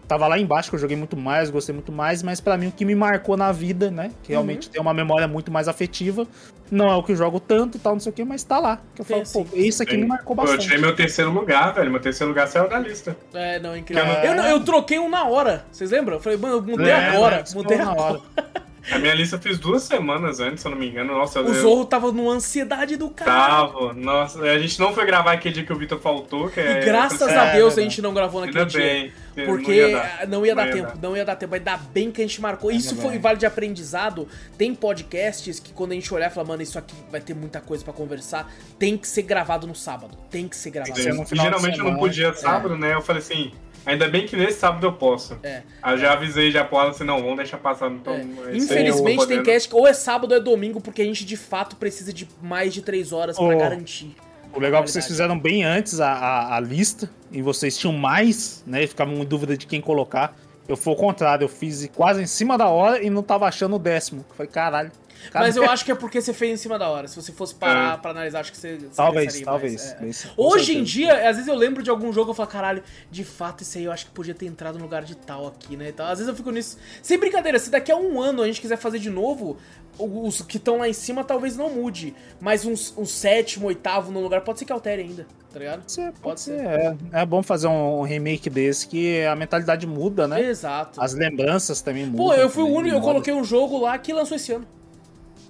[0.07, 2.71] Tava lá embaixo que eu joguei muito mais, gostei muito mais, mas para mim o
[2.71, 4.11] que me marcou na vida, né?
[4.23, 4.73] Que realmente uhum.
[4.73, 6.27] tem uma memória muito mais afetiva.
[6.69, 8.81] Não é o que eu jogo tanto tal, não sei o que, mas tá lá.
[8.93, 10.57] Que eu falo, pô, isso aqui me marcou bastante.
[10.57, 11.91] Eu tirei meu terceiro lugar, velho.
[11.91, 13.15] Meu terceiro lugar saiu da lista.
[13.33, 14.05] É, não, incrível.
[14.05, 15.65] Eu, eu, eu, troquei um na hora.
[15.71, 16.17] Vocês lembram?
[16.17, 17.43] Eu falei, mano, eu mudei é, agora.
[17.53, 18.21] Mudei na hora.
[18.89, 21.13] A minha lista eu fiz duas semanas antes, se eu não me engano.
[21.13, 21.53] Nossa, o eu...
[21.53, 23.31] Zorro tava numa ansiedade do cara.
[23.31, 24.41] Tava, nossa.
[24.41, 26.49] A gente não foi gravar aquele dia que o Vitor faltou.
[26.49, 26.81] Que é...
[26.81, 28.81] E graças a Deus a gente não gravou naquele Ainda dia.
[28.81, 29.45] Bem.
[29.45, 31.01] Porque não ia dar, não ia dar não tempo, ia dar.
[31.01, 31.55] não ia dar tempo.
[31.55, 32.71] Ainda bem que a gente marcou.
[32.71, 34.27] Isso foi vale de aprendizado.
[34.57, 37.61] Tem podcasts que quando a gente olhar e falar, mano, isso aqui vai ter muita
[37.61, 40.17] coisa para conversar, tem que ser gravado no sábado.
[40.29, 40.99] Tem que ser gravado.
[40.99, 42.77] Geralmente eu não podia sábado, é.
[42.77, 42.93] né?
[42.93, 43.51] Eu falei assim,
[43.85, 45.37] Ainda bem que nesse sábado eu posso.
[45.43, 45.63] É.
[45.85, 47.89] Eu já avisei já pro Alan assim, não, vamos deixar passar.
[47.89, 48.55] Então, é.
[48.55, 51.75] Infelizmente tem cast que ou é sábado ou é domingo, porque a gente de fato
[51.75, 53.47] precisa de mais de três horas oh.
[53.47, 54.15] para garantir.
[54.53, 57.93] O legal é que vocês fizeram bem antes a, a, a, lista, e vocês tinham
[57.93, 58.85] mais, né?
[58.85, 60.35] Ficavam em dúvida de quem colocar.
[60.67, 63.75] Eu fui o contrário, eu fiz quase em cima da hora e não tava achando
[63.75, 64.25] o décimo.
[64.35, 64.91] Foi caralho.
[65.33, 67.07] Mas eu acho que é porque você fez em cima da hora.
[67.07, 67.97] Se você fosse parar é.
[67.97, 68.77] pra analisar, acho que você.
[68.77, 69.95] você talvez, talvez.
[69.99, 70.29] Mais, é.
[70.35, 73.23] Hoje em dia, às vezes eu lembro de algum jogo e eu falo, caralho, de
[73.23, 75.89] fato, esse aí eu acho que podia ter entrado no lugar de tal aqui, né?
[75.89, 76.77] Então, às vezes eu fico nisso.
[77.01, 79.57] Sem brincadeira, se daqui a um ano a gente quiser fazer de novo,
[79.97, 82.15] os que estão lá em cima talvez não mude.
[82.39, 85.79] Mas um, um sétimo, oitavo no lugar pode ser que altere ainda, tá ligado?
[85.81, 86.59] Pode ser, pode, ser.
[86.59, 86.65] ser.
[86.65, 90.41] É, é bom fazer um remake desse que a mentalidade muda, né?
[90.41, 91.01] Exato.
[91.01, 92.25] As lembranças também mudam.
[92.25, 94.65] Pô, eu fui o único, eu coloquei um jogo lá que lançou esse ano.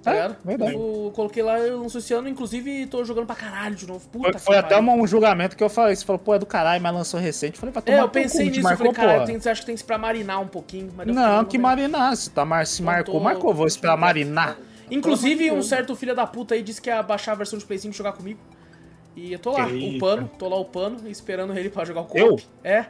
[0.03, 0.73] Tá é, Verdade.
[0.73, 4.07] Eu coloquei lá, eu lançou esse ano, inclusive tô jogando pra caralho de novo.
[4.09, 5.95] Puta foi, foi até um julgamento que eu falei.
[5.95, 7.55] Você falou, pô, é do caralho, mas lançou recente.
[7.55, 9.65] Eu falei, vai tomar É, eu pensei nisso, marcou, eu falei, caralho, tem, acho que
[9.65, 10.91] tem que esperar marinar um pouquinho.
[11.05, 12.15] não, que marinar.
[12.15, 13.53] Se, tá, mar, se marcou, tô, marcou.
[13.53, 14.57] Vou esperar marinar.
[14.89, 17.79] Inclusive, um certo filho da puta aí disse que ia baixar a versão de Play
[17.79, 18.39] 5 e jogar comigo.
[19.15, 19.97] E eu tô lá, Eita.
[19.97, 22.85] upando, tô lá upando, esperando ele pra jogar o co É.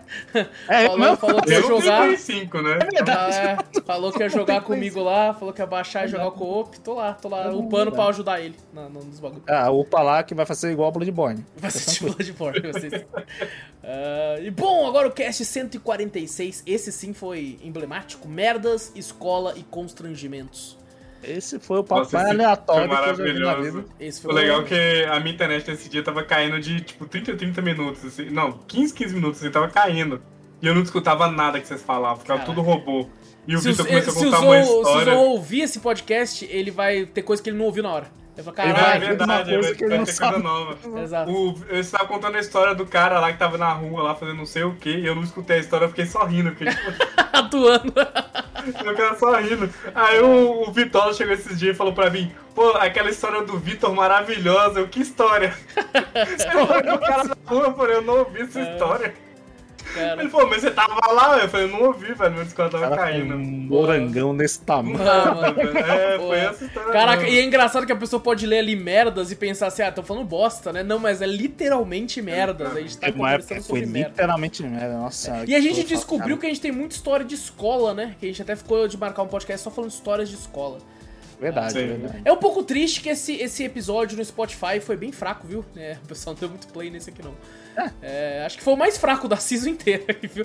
[0.70, 2.16] É, falou, eu falou que ia jogar.
[2.16, 2.80] 5, né?
[2.94, 6.32] É é, falou que ia jogar comigo lá, falou que ia baixar e jogar o
[6.32, 6.80] co-op.
[6.80, 9.44] Tô lá, tô lá, upando pra ajudar ele nos bagulhos.
[9.48, 11.44] Ah, upa lá que vai fazer igual Bloodborne.
[11.58, 12.94] Vai ser tipo Bloodborne, vocês.
[12.94, 16.64] uh, e bom, agora o cast 146.
[16.68, 18.28] Esse sim foi emblemático.
[18.28, 20.81] Merdas, escola e constrangimentos.
[21.24, 23.86] Esse foi o papo mais aleatório foi maravilhoso.
[24.00, 27.36] Esse foi o legal que a minha internet nesse dia tava caindo de tipo 30
[27.36, 28.30] 30 minutos, assim.
[28.30, 30.22] Não, 15, 15 minutos, assim, tava caindo.
[30.62, 32.56] E eu não escutava nada que vocês falavam, ficava Caraca.
[32.56, 33.08] tudo robô.
[33.48, 35.04] E o Vitor começou a contar uma história.
[35.04, 37.92] Se o Zou ouvir esse podcast, ele vai ter coisa que ele não ouviu na
[37.92, 38.21] hora.
[38.38, 40.78] Eu falo, caralho, é verdade, coisa que ele ter coisa nova.
[41.02, 41.32] Exato.
[41.32, 44.38] O, eu estava contando a história do cara lá que tava na rua lá fazendo
[44.38, 46.52] não sei o que, e eu não escutei a história, eu fiquei só rindo.
[46.56, 46.92] Fiquei, tipo...
[47.34, 47.94] Atuando.
[48.86, 49.70] Eu quero só rindo.
[49.94, 53.58] Aí o, o Vitor chegou esses dias e falou pra mim, pô, aquela história do
[53.58, 55.54] Vitor maravilhosa, eu, que história?
[56.94, 58.74] o cara na rua, eu falei, eu não ouvi essa é.
[58.74, 59.31] história.
[59.94, 60.22] Cara.
[60.22, 61.40] Ele falou, mas você tava lá?
[61.40, 63.36] Eu falei, eu não ouvi, velho, meu Discord tava cara, caindo.
[63.36, 64.98] Um morangão nesse tamanho.
[65.78, 66.92] é, foi essa história.
[66.92, 67.36] Caraca, mesmo.
[67.36, 70.04] e é engraçado que a pessoa pode ler ali merdas e pensar assim, ah, tô
[70.04, 70.84] falando bosta, né?
[70.84, 72.76] Não, mas é literalmente merdas.
[72.76, 74.10] A gente tá conversando sobre merda.
[74.10, 75.44] literalmente merda, nossa.
[75.48, 78.16] E a gente descobriu que a gente tem muita história de escola, né?
[78.20, 80.80] Que a gente até ficou de marcar um podcast só falando histórias de escola.
[81.42, 81.88] Verdade, Sim.
[81.88, 82.22] verdade.
[82.24, 85.66] É um pouco triste que esse, esse episódio no Spotify foi bem fraco, viu?
[85.76, 87.34] É, o pessoal não deu muito play nesse aqui, não.
[88.02, 90.44] É, acho que foi o mais fraco da season inteira, viu?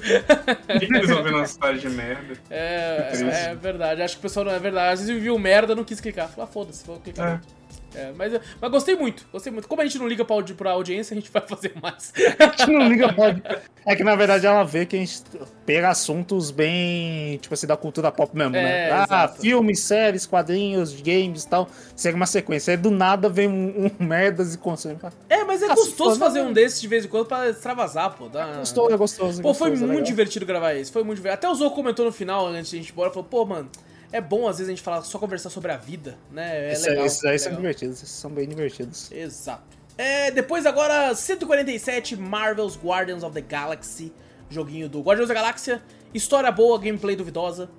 [1.01, 2.35] Resolvendo uma história de merda.
[2.51, 3.11] É,
[3.51, 4.03] é, verdade.
[4.03, 4.93] Acho que o pessoal não é verdade.
[4.93, 6.28] Às vezes viu merda não quis clicar.
[6.28, 7.43] Falei, ah, foda-se, vou clicar.
[7.43, 7.56] É.
[7.97, 9.66] É, mas, mas gostei muito, gostei muito.
[9.66, 12.12] Como a gente não liga pra, pra audiência, a gente vai fazer mais.
[12.39, 15.23] a gente não liga pra É que na verdade ela vê que a gente
[15.64, 18.60] pega assuntos bem, tipo assim, da cultura pop mesmo, né?
[18.60, 18.93] é, né?
[18.93, 19.40] Ah, exato.
[19.40, 21.68] filmes, séries, quadrinhos, games e tal.
[21.94, 22.73] Segue uma sequência.
[22.73, 24.98] Aí do nada vem um, um merdas e conselho.
[25.28, 28.28] É, mas é ah, gostoso fazer um desses de vez em quando pra extravasar, pô.
[28.28, 28.47] Dá...
[28.47, 29.43] É gostoso, é gostoso.
[29.43, 30.93] Pô, foi muito divertido gravar esse.
[30.93, 31.39] Foi muito divertido.
[31.39, 33.70] Até o Zou comentou no final, antes de a gente ir embora, falou, pô, mano
[34.12, 36.69] é bom às vezes a gente falar só conversar sobre a vida, né?
[36.69, 37.07] É Esse, legal.
[37.07, 39.11] Esses aí são divertidos, esses são bem divertidos.
[39.12, 39.77] Exato.
[39.99, 44.12] É, depois agora 147 Marvel's Guardians of the Galaxy,
[44.51, 47.70] joguinho do Guardians da Galáxia, história boa, gameplay duvidosa.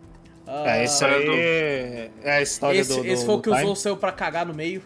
[0.48, 3.74] Uh, é, esse aí é a história esse, do, do Esse foi o que usou
[3.74, 4.82] o seu pra cagar no meio.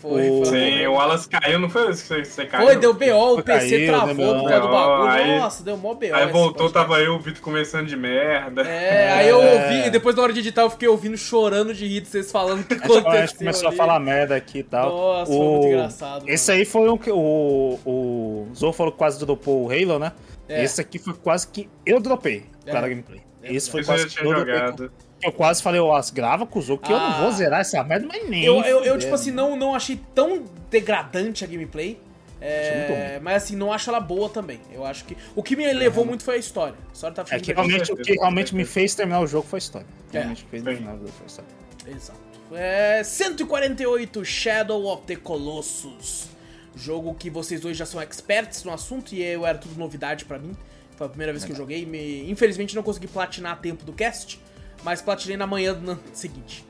[0.00, 0.46] Foi, o...
[0.46, 2.66] Sim, o Wallace caiu, não foi isso que você caiu?
[2.66, 5.10] Foi, deu BO, o PC caiu, travou por causa do bagulho.
[5.10, 6.14] Aí, Nossa, deu mó BO.
[6.14, 8.62] Aí voltou, tava eu, o Vitor começando de merda.
[8.62, 11.74] É, é, aí eu ouvi, e depois na hora de editar eu fiquei ouvindo, chorando
[11.74, 13.10] de rir de vocês falando o que aconteceu.
[13.10, 13.74] A gente começou ali.
[13.74, 14.88] a falar merda aqui e tal.
[14.88, 15.36] Nossa, o...
[15.36, 16.28] foi muito engraçado.
[16.28, 16.58] Esse mano.
[16.58, 20.12] aí foi o que o, o Zou falou que quase dropou o Halo, né?
[20.48, 20.64] É.
[20.64, 22.72] Esse aqui foi quase que eu dropei é.
[22.72, 23.20] cada gameplay.
[23.42, 24.90] É Esse foi quase que eu jogado.
[25.22, 26.96] Eu quase falei, ó, grava com o Zou que ah.
[26.96, 27.32] eu não vou ah.
[27.32, 28.44] zerar essa merda, mas nem.
[28.44, 32.00] Eu, eu, eu, tipo assim, não, não achei tão degradante a gameplay.
[32.42, 34.60] É, mas assim, não acho ela boa também.
[34.72, 35.16] Eu acho que.
[35.36, 36.74] O que me levou muito foi a história.
[36.88, 39.58] A história tá é que realmente, o que realmente me fez terminar o jogo foi
[39.58, 39.86] a história.
[40.10, 40.18] É.
[40.18, 41.50] Realmente fez terminar o jogo foi a história.
[41.86, 42.20] Exato.
[42.52, 46.30] É, 148 Shadow of the Colossus.
[46.74, 50.38] Jogo que vocês dois já são experts no assunto e eu era tudo novidade para
[50.38, 50.56] mim.
[50.96, 51.84] Foi a primeira vez que eu joguei.
[51.84, 54.40] Me, infelizmente não consegui platinar a tempo do cast
[54.82, 56.64] mas platinei na manhã do seguinte.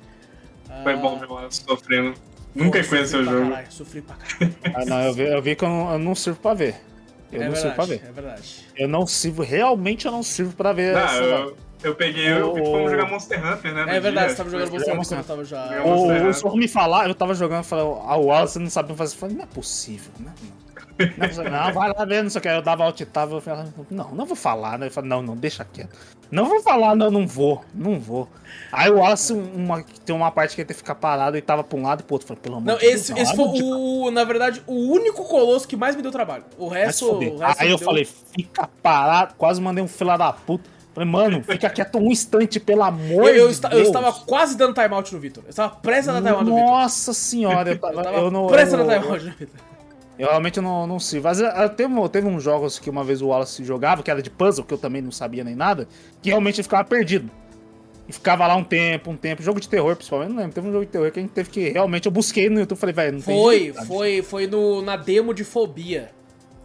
[0.83, 2.15] Foi bom ver ela sofrendo.
[2.55, 3.51] Nunca conheci o jogo.
[3.51, 4.57] Caralho, sofri pra caralho.
[4.75, 6.77] ah, não, eu vi, eu vi que eu não, eu não sirvo pra ver.
[7.31, 8.03] Eu é não verdade, sirvo pra ver.
[8.05, 8.67] É verdade.
[8.77, 10.95] Eu não sirvo, realmente eu não sirvo pra ver.
[10.95, 13.97] Não, essa, eu, eu peguei, eu que fomos jogar Monster Hunter, né?
[13.97, 14.29] É verdade, dia.
[14.29, 15.83] você tava jogando Monster Hunter, eu tava já.
[15.85, 19.15] O, o senhor me falar, eu tava jogando, falei, ah, o Wallace não sabe fazer.
[19.15, 20.33] Eu falei, não é possível, né?
[20.43, 20.70] Não,
[21.51, 22.49] não, vai lá ver, não sei o que.
[22.49, 24.87] Eu dava alt tab, eu falava, não, não vou falar, né?
[24.87, 25.97] Eu falei, não, não, deixa quieto.
[26.31, 28.29] Não vou falar, não, não vou, não vou.
[28.71, 31.65] Aí o Wallace, uma, tem uma parte que ele tem que ficar parado e tava
[31.65, 32.29] pra um lado e pro outro.
[32.29, 33.29] Falei, pelo amor não, de esse, Deus.
[33.29, 36.45] Esse foi, o, na verdade, o único colosso que mais me deu trabalho.
[36.57, 37.11] O resto.
[37.11, 37.85] O resto Aí eu deu...
[37.85, 40.71] falei, fica parado, quase mandei um fila da puta.
[40.95, 43.73] Falei, mano, fica quieto um instante, pelo amor eu, eu de Deus.
[43.73, 45.45] Eu estava quase dando timeout no Vitor.
[45.45, 46.71] Eu estava prestes a dar timeout no Vitor.
[46.71, 49.70] Nossa senhora, eu tava, eu eu não, prestes a dar timeout no Vitor.
[50.21, 51.19] Eu realmente não, não sei.
[51.19, 54.29] Mas eh, teve, teve uns jogos que uma vez o Wallace jogava, que era de
[54.29, 55.89] puzzle, que eu também não sabia nem nada,
[56.21, 57.31] que realmente ele ficava perdido.
[58.07, 59.43] E ficava lá um tempo, um tempo.
[59.43, 60.53] Jogo de terror, principalmente, não lembro.
[60.53, 61.71] Teve um jogo de terror que a gente teve que.
[61.71, 63.87] Realmente, eu busquei no YouTube e falei, velho, não foi, tem jeito.
[63.87, 66.11] Foi, foi no, na demo de fobia.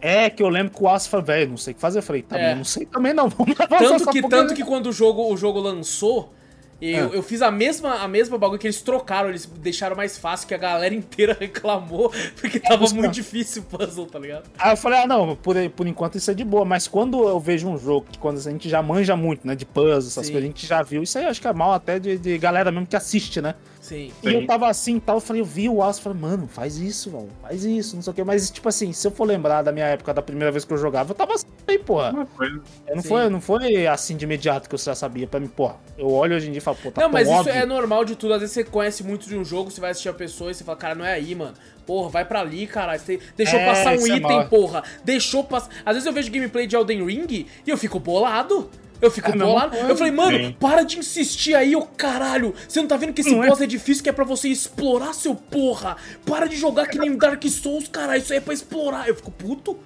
[0.02, 2.00] É, que eu lembro que o Wallace falou, velho, não sei o que fazer.
[2.00, 2.54] Eu falei, também, tá é.
[2.54, 3.28] não sei também não.
[3.32, 6.34] Vamos tanto que, tanto que quando o jogo, o jogo lançou,
[6.80, 7.16] eu, é.
[7.16, 10.54] eu fiz a mesma, a mesma bagulho que eles trocaram, eles deixaram mais fácil, que
[10.54, 14.44] a galera inteira reclamou, porque tava é, muito difícil o puzzle, tá ligado?
[14.58, 17.40] Aí eu falei, ah, não, por, por enquanto isso é de boa, mas quando eu
[17.40, 20.32] vejo um jogo que quando a gente já manja muito, né, de puzzle, essas Sim.
[20.32, 22.36] coisas, a gente já viu, isso aí eu acho que é mal até de, de
[22.38, 23.54] galera mesmo que assiste, né?
[23.86, 24.10] Sim.
[24.20, 24.34] E Sim.
[24.34, 27.12] eu tava assim e tal, eu falei, eu vi o Aço, falei, mano, faz isso,
[27.12, 28.24] mano, faz isso, não sei o que.
[28.24, 30.76] Mas, tipo assim, se eu for lembrar da minha época, da primeira vez que eu
[30.76, 31.46] jogava, eu tava assim,
[31.84, 32.10] porra.
[32.12, 32.26] Não
[33.00, 35.76] foi, não foi assim de imediato que eu já sabia pra mim, porra.
[35.96, 37.52] Eu olho hoje em dia e falo, pô, tá Não, mas óbvio.
[37.52, 38.34] isso é normal de tudo.
[38.34, 40.64] Às vezes você conhece muito de um jogo, você vai assistir a pessoa e você
[40.64, 41.54] fala, cara, não é aí, mano.
[41.86, 42.98] Porra, vai pra ali, caralho.
[42.98, 44.82] Você deixou é, passar um é item, é porra.
[45.04, 45.70] Deixou passar.
[45.84, 48.68] Às vezes eu vejo gameplay de Elden Ring e eu fico bolado.
[49.00, 49.76] Eu fico é bolado.
[49.76, 50.56] Eu falei, mano, Sim.
[50.58, 52.54] para de insistir aí, ô caralho.
[52.68, 53.48] Você não tá vendo que esse não é?
[53.48, 53.64] boss é...
[53.64, 53.66] é...
[53.66, 55.96] difícil, que é pra você explorar, seu porra.
[56.24, 58.20] Para de jogar que nem Dark Souls, caralho.
[58.20, 59.08] Isso aí é pra explorar.
[59.08, 59.78] Eu fico puto.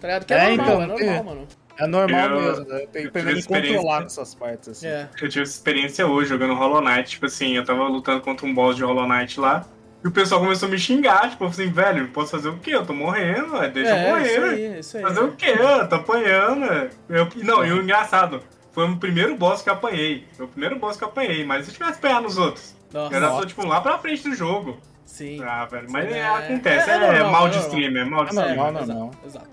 [0.00, 0.26] Tá ligado?
[0.26, 1.48] Que é, é normal, então, é normal, é, mano.
[1.78, 2.82] É normal eu, mesmo, né?
[2.82, 4.86] Eu tenho que controlar essas partes, assim.
[4.86, 5.08] É.
[5.20, 7.10] Eu tive essa experiência hoje jogando Hollow Knight.
[7.10, 9.66] Tipo assim, eu tava lutando contra um boss de Hollow Knight lá.
[10.02, 12.74] E o pessoal começou a me xingar, tipo assim, velho, posso fazer o quê?
[12.74, 14.30] Eu tô morrendo, deixa é, eu morrer.
[14.30, 15.54] Isso aí, isso aí, fazer o quê?
[15.58, 16.90] Eu tô apanhando.
[17.08, 18.40] Eu, não, e o engraçado,
[18.76, 20.26] foi o primeiro boss que eu apanhei.
[20.34, 23.14] Foi o primeiro boss que eu apanhei, mas se eu tivesse apanhado nos outros, Nossa.
[23.14, 24.76] eu era tipo lá pra frente do jogo.
[25.06, 25.42] Sim.
[25.42, 28.34] Ah, velho, mas é, acontece, é, é, é, é mal de streamer, é mal de
[28.34, 28.56] streamer.
[28.56, 29.10] Não, não, não.
[29.24, 29.48] Exato.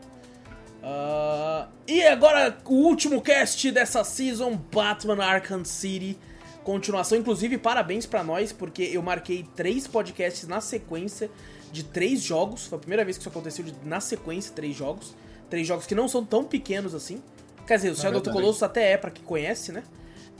[0.84, 6.20] Uh, e agora, o último cast dessa season, Batman Arkham City.
[6.66, 11.32] Continuação, inclusive, parabéns para nós, porque eu marquei três podcasts na sequência
[11.72, 12.68] de três jogos.
[12.68, 15.16] Foi a primeira vez que isso aconteceu de, na sequência, três jogos.
[15.50, 17.22] Três jogos que não são tão pequenos assim.
[17.66, 19.84] Quer dizer, o Shadow do Colossus até é, pra quem conhece, né?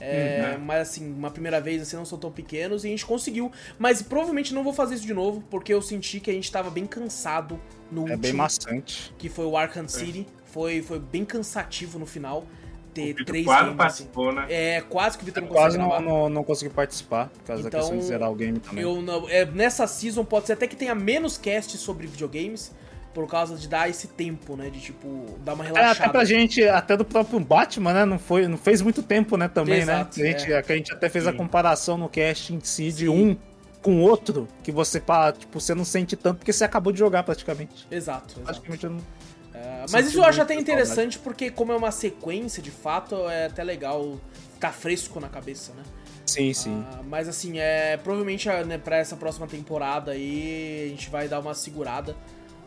[0.00, 0.64] É, uhum.
[0.64, 3.50] Mas assim, uma primeira vez assim não são tão pequenos e a gente conseguiu.
[3.78, 6.68] Mas provavelmente não vou fazer isso de novo, porque eu senti que a gente tava
[6.70, 7.58] bem cansado
[7.90, 8.14] no é último.
[8.14, 9.14] É bem maçante.
[9.16, 10.26] Que foi o Arkham City.
[10.46, 12.46] Foi, foi bem cansativo no final.
[12.92, 14.38] Ter o três quase games, participou, assim.
[14.38, 14.46] né?
[14.50, 15.88] É, quase que o Vitor não conseguiu.
[15.88, 18.60] Quase não, não, não consegui participar, por causa então, da questão de zerar o game
[18.60, 18.84] também.
[18.84, 22.72] Eu não, é, nessa season pode ser até que tenha menos cast sobre videogames
[23.14, 24.68] por causa de dar esse tempo, né?
[24.68, 25.88] De tipo, dar uma relaxada.
[25.88, 28.04] É, até pra gente, até do próprio Batman, né?
[28.04, 29.46] Não, foi, não fez muito tempo, né?
[29.46, 29.94] Também, né?
[29.94, 30.28] Exato, né?
[30.28, 30.58] A gente, é.
[30.58, 31.30] a gente até fez Sim.
[31.30, 33.36] a comparação no cast em si de um
[33.80, 35.00] com o outro, que você,
[35.38, 37.86] tipo, você não sente tanto porque você acabou de jogar praticamente.
[37.90, 38.34] Exato.
[38.34, 38.40] exato.
[38.40, 38.98] Praticamente não.
[39.52, 43.46] É, mas isso eu acho até interessante porque, como é uma sequência, de fato, é
[43.46, 44.18] até legal
[44.54, 45.82] ficar fresco na cabeça, né?
[46.26, 46.72] Sim, sim.
[46.72, 51.38] Uh, mas assim, é, provavelmente né, pra essa próxima temporada aí a gente vai dar
[51.38, 52.16] uma segurada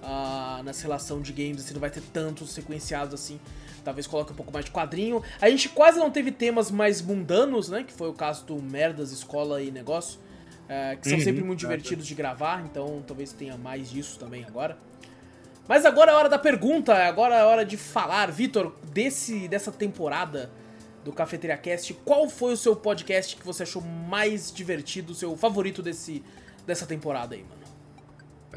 [0.04, 3.40] uh, nessa relação de games, assim, não vai ter tantos sequenciados assim.
[3.84, 5.24] Talvez coloque um pouco mais de quadrinho.
[5.40, 7.84] A gente quase não teve temas mais mundanos, né?
[7.84, 10.20] Que foi o caso do Merdas, Escola e Negócio.
[10.66, 14.44] Uh, que são uhum, sempre muito divertidos de gravar, então talvez tenha mais disso também
[14.44, 14.78] agora.
[15.66, 18.30] Mas agora é hora da pergunta, agora é hora de falar.
[18.32, 20.50] Vitor, desse dessa temporada
[21.04, 25.38] do Cafeteria Cast, qual foi o seu podcast que você achou mais divertido, o seu
[25.38, 26.22] favorito desse,
[26.66, 27.67] dessa temporada aí, mano?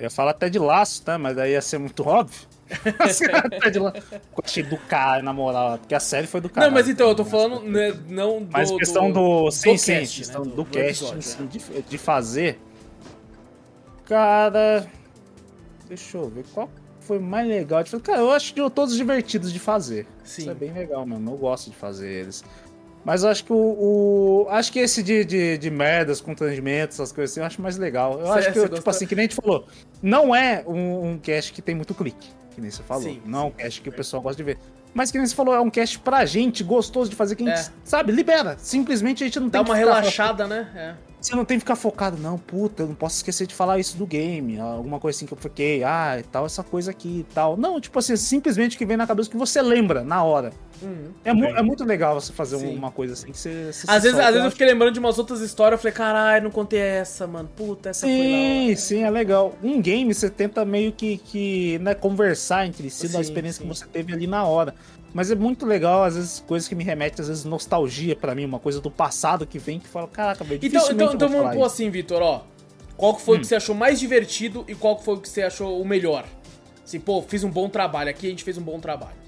[0.01, 1.19] Eu ia falar até de laço, tá?
[1.19, 2.49] Mas daí ia ser muito óbvio.
[4.43, 6.67] Achei do cara, na moral, porque a série foi do cara.
[6.67, 8.51] Não, mas então, eu tô falando né, não do.
[8.51, 9.45] Mas questão do.
[9.45, 10.51] do sim, do sim, cast, questão né?
[10.51, 12.59] do, do, cast, episódio, assim, de, de fazer.
[14.07, 14.87] Cara.
[15.87, 16.71] Deixa eu ver qual
[17.01, 17.85] foi mais legal.
[18.03, 20.07] Cara, eu acho que todos divertidos de fazer.
[20.25, 20.43] Sim.
[20.43, 21.31] Isso é bem legal mesmo.
[21.31, 22.43] Eu gosto de fazer eles.
[23.05, 24.47] Mas eu acho que o, o.
[24.51, 28.21] acho que esse de, de, de merdas, constrangimentos, essas coisas assim, eu acho mais legal.
[28.21, 29.67] Eu Cê, acho que, eu, tipo assim, que nem a gente falou,
[30.03, 33.05] não é um, um cast que tem muito clique, que nem você falou.
[33.05, 34.59] Sim, não é um cast que o pessoal gosta de ver.
[34.93, 37.57] Mas que nem você falou, é um cast pra gente, gostoso de fazer, que a
[37.57, 37.73] gente, é.
[37.85, 38.57] sabe, libera.
[38.59, 40.69] Simplesmente a gente não Dá tem que Dá uma relaxada, né?
[40.75, 41.11] É.
[41.21, 43.97] Você não tem que ficar focado, não, puta, eu não posso esquecer de falar isso
[43.97, 47.35] do game, alguma coisa assim que eu fiquei, ah, e tal, essa coisa aqui e
[47.35, 47.59] tal.
[47.59, 50.51] Não, tipo assim, simplesmente que vem na cabeça que você lembra na hora.
[50.83, 51.13] Uhum.
[51.25, 52.77] É, mu é, muito legal você fazer Sim.
[52.77, 53.73] uma coisa assim que você.
[53.73, 56.45] você às vezes, às vezes eu fiquei lembrando de umas outras histórias, eu falei, caralho,
[56.45, 57.51] não contei essa, mano.
[57.55, 59.55] Puta, essa sim, foi Sim, sim, é legal.
[59.63, 63.69] Em game você tenta meio que, que né, conversar entre si sim, da experiência sim.
[63.69, 64.75] que você teve ali na hora.
[65.13, 68.45] Mas é muito legal, às vezes, coisas que me remetem, às vezes, nostalgia para mim,
[68.45, 71.65] uma coisa do passado que vem que fala, caraca, velho, Então, então, então vamos pôr
[71.65, 72.45] assim, Vitor, ó.
[72.97, 73.39] Qual que foi hum.
[73.39, 75.85] o que você achou mais divertido e qual que foi o que você achou o
[75.85, 76.25] melhor?
[76.85, 79.20] Assim, pô, fiz um bom trabalho, aqui a gente fez um bom trabalho.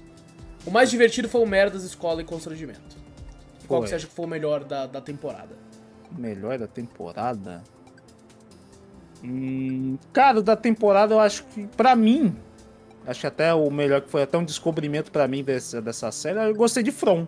[0.65, 2.95] O mais divertido foi o Merdas, Escola e Constrangimento.
[3.67, 5.55] qual que você acha que foi o melhor da, da temporada?
[6.11, 7.63] Melhor da temporada?
[9.23, 12.35] Hum, cara, da temporada eu acho que, pra mim,
[13.07, 16.39] acho que até o melhor que foi até um descobrimento pra mim dessa, dessa série,
[16.39, 17.27] eu gostei de From.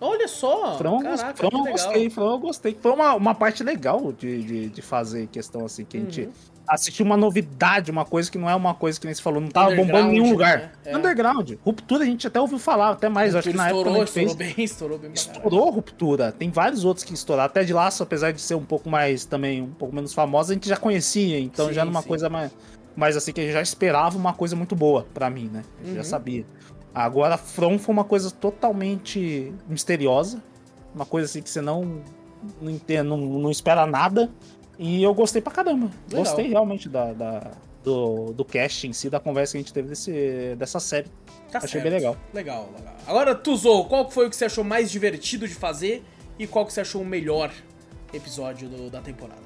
[0.00, 0.76] Olha só!
[0.78, 2.76] From, Caraca, From eu gostei, From eu gostei.
[2.80, 6.28] Foi uma, uma parte legal de, de, de fazer questão assim, que a gente
[6.66, 9.48] assistiu uma novidade, uma coisa que não é uma coisa que nem se falou, não
[9.48, 10.58] tava bombando em nenhum lugar.
[10.58, 10.70] Né?
[10.86, 10.96] É.
[10.96, 11.52] Underground.
[11.64, 13.34] Ruptura a gente até ouviu falar, até mais.
[13.34, 14.54] Acho que na estourou, época a gente estourou fez.
[14.56, 16.32] Bem, estourou bem Estourou Ruptura.
[16.32, 17.46] Tem vários outros que estouraram.
[17.46, 20.54] Até de laço, apesar de ser um pouco mais também, um pouco menos famosa, a
[20.54, 21.38] gente já conhecia.
[21.38, 22.52] Então sim, já numa coisa mais.
[22.94, 25.62] Mas assim, que a gente já esperava uma coisa muito boa para mim, né?
[25.80, 25.96] A gente uhum.
[25.96, 26.44] já sabia.
[26.94, 30.42] Agora, From foi uma coisa totalmente misteriosa.
[30.94, 32.02] Uma coisa assim que você não
[32.60, 34.30] não, entende, não, não espera nada.
[34.82, 35.88] E eu gostei pra caramba.
[36.08, 36.24] Legal.
[36.24, 37.52] Gostei realmente da, da,
[37.84, 41.06] do, do cast em si, da conversa que a gente teve desse, dessa série.
[41.52, 41.84] Tá Achei certo.
[41.84, 42.16] bem legal.
[42.34, 42.96] Legal, legal.
[43.06, 46.02] Agora, Tuzo, qual foi o que você achou mais divertido de fazer
[46.36, 47.52] e qual que você achou o melhor
[48.12, 49.40] episódio do, da temporada?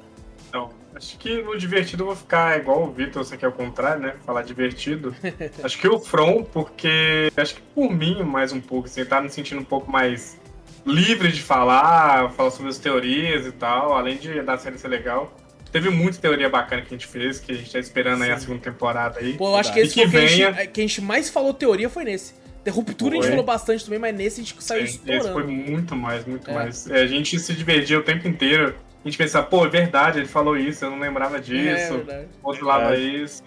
[0.49, 4.01] Então, acho que no divertido eu vou ficar igual o Vitor, você quer o contrário,
[4.01, 4.17] né?
[4.25, 5.15] Falar divertido.
[5.63, 9.29] acho que o From, porque acho que por mim, mais um pouco, assim, tá me
[9.29, 10.39] sentindo um pouco mais
[10.85, 15.35] livre de falar, falar sobre as teorias e tal, além de da série ser legal.
[15.73, 18.25] Teve muita teoria bacana que a gente fez, que a gente tá esperando Sim.
[18.25, 19.35] aí a segunda temporada aí.
[19.35, 20.27] Pô, eu acho que esse que, venha...
[20.29, 22.35] que, a gente, que a gente mais falou teoria foi nesse.
[22.65, 23.19] De ruptura foi.
[23.19, 25.25] a gente falou bastante também, mas nesse a gente saiu Sim, estourando.
[25.25, 26.55] Esse foi muito mais, muito é.
[26.55, 26.91] mais.
[26.91, 28.75] É, a gente se divertia o tempo inteiro.
[29.05, 32.05] A gente pensava, pô, é verdade, ele falou isso, eu não lembrava disso.
[32.09, 33.43] É, Outro lado é isso.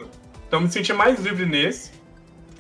[0.47, 1.91] Então eu me senti mais livre nesse.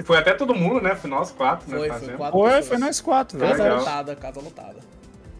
[0.03, 0.95] Foi até todo mundo, né?
[0.95, 1.99] Foi nós quatro, foi, né?
[1.99, 3.39] Foi, quatro foi, foi nós quatro.
[3.39, 3.79] Casa legal.
[3.79, 4.79] lotada, casa lotada.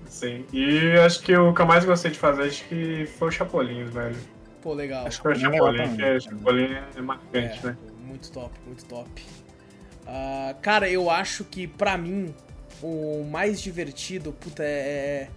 [0.07, 0.45] Sim.
[0.51, 3.85] E acho que o que eu mais gostei de fazer, acho que foi o Chapolin,
[3.85, 4.17] velho.
[4.61, 5.07] Pô, legal.
[5.07, 7.77] Acho que foi o Chapolin, que é, Chapolin é marcante, é, né?
[8.03, 9.09] Muito top, muito top.
[10.01, 12.33] Uh, cara, eu acho que pra mim,
[12.81, 15.27] o mais divertido, puta, é, é.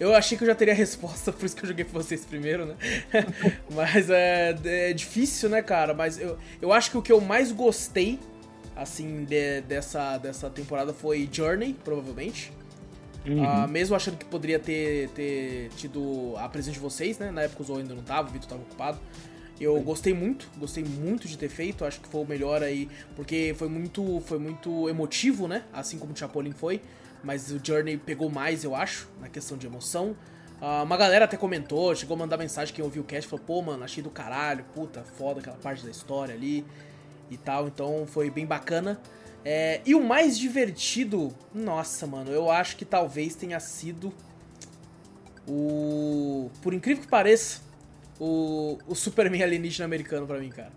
[0.00, 2.24] Eu achei que eu já teria a resposta, por isso que eu joguei pra vocês
[2.24, 2.74] primeiro, né?
[3.70, 5.94] Mas é, é difícil, né, cara?
[5.94, 8.18] Mas eu, eu acho que o que eu mais gostei
[8.76, 12.52] assim, de, dessa, dessa temporada foi Journey, provavelmente.
[13.26, 13.42] Uhum.
[13.42, 17.30] Uh, mesmo achando que poderia ter, ter tido a presença de vocês, né?
[17.30, 18.98] Na época o Zou ainda não tava, o Vitor tava ocupado.
[19.58, 23.54] Eu gostei muito, gostei muito de ter feito, acho que foi o melhor aí, porque
[23.56, 25.62] foi muito, foi muito emotivo, né?
[25.72, 26.82] Assim como o Chapolin foi,
[27.22, 30.16] mas o Journey pegou mais, eu acho, na questão de emoção.
[30.60, 33.62] Uh, uma galera até comentou, chegou a mandar mensagem quem ouviu o cast, falou, pô,
[33.62, 36.64] mano, achei do caralho, puta, foda aquela parte da história ali
[37.30, 39.00] e tal, então foi bem bacana.
[39.44, 44.12] É, e o mais divertido, nossa, mano, eu acho que talvez tenha sido
[45.46, 46.50] o.
[46.62, 47.60] Por incrível que pareça,
[48.18, 50.72] o, o Superman alienígena americano pra mim, cara.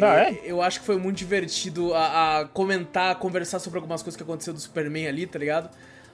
[0.00, 0.40] Ah, é?
[0.44, 4.54] Eu acho que foi muito divertido a, a, comentar, conversar sobre algumas coisas que aconteceu
[4.54, 5.70] do Superman ali, tá ligado?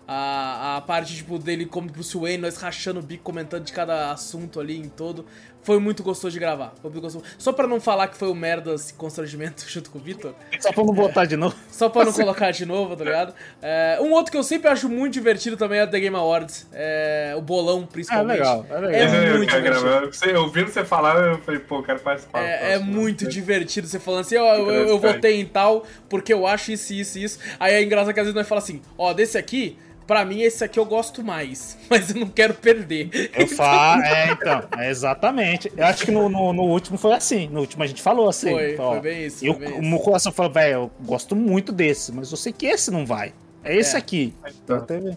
[0.07, 4.11] A, a parte, tipo, dele como Bruce Wayne, nós rachando o bico, comentando de cada
[4.11, 5.27] assunto ali em todo.
[5.69, 6.73] Foi muito gostoso de gravar.
[6.81, 7.23] Foi muito gostoso.
[7.37, 10.33] Só pra não falar que foi o merda esse constrangimento junto com o Vitor.
[10.59, 11.55] Só pra não botar de novo.
[11.71, 13.35] Só pra não colocar de novo, tá ligado?
[13.61, 16.67] É, um outro que eu sempre acho muito divertido também é o The Game Awards.
[16.73, 18.41] É, o bolão, principalmente.
[18.41, 18.93] É legal, é legal.
[18.93, 20.07] É, muito divertido.
[20.11, 22.43] Você, ouvindo você falar, eu falei, pô, quero participar.
[22.43, 23.31] É, é muito né?
[23.31, 26.95] divertido você falando assim, ó, eu, eu, eu votei em tal porque eu acho isso,
[26.95, 27.39] isso, isso.
[27.61, 29.77] Aí é engraçado que às vezes nós fala assim, ó, desse aqui
[30.09, 33.11] Pra mim, esse aqui eu gosto mais, mas eu não quero perder.
[33.37, 35.71] Eu falo, é, então, é exatamente.
[35.77, 37.47] Eu acho que no, no, no, último foi assim.
[37.49, 38.53] No último a gente falou assim.
[38.53, 39.45] Foi, então, foi bem isso.
[39.45, 42.65] E foi o meu coração falou, velho, eu gosto muito desse, mas eu sei que
[42.65, 43.35] esse não vai.
[43.63, 43.99] É esse é.
[43.99, 44.35] aqui.
[44.65, 45.15] Então teve.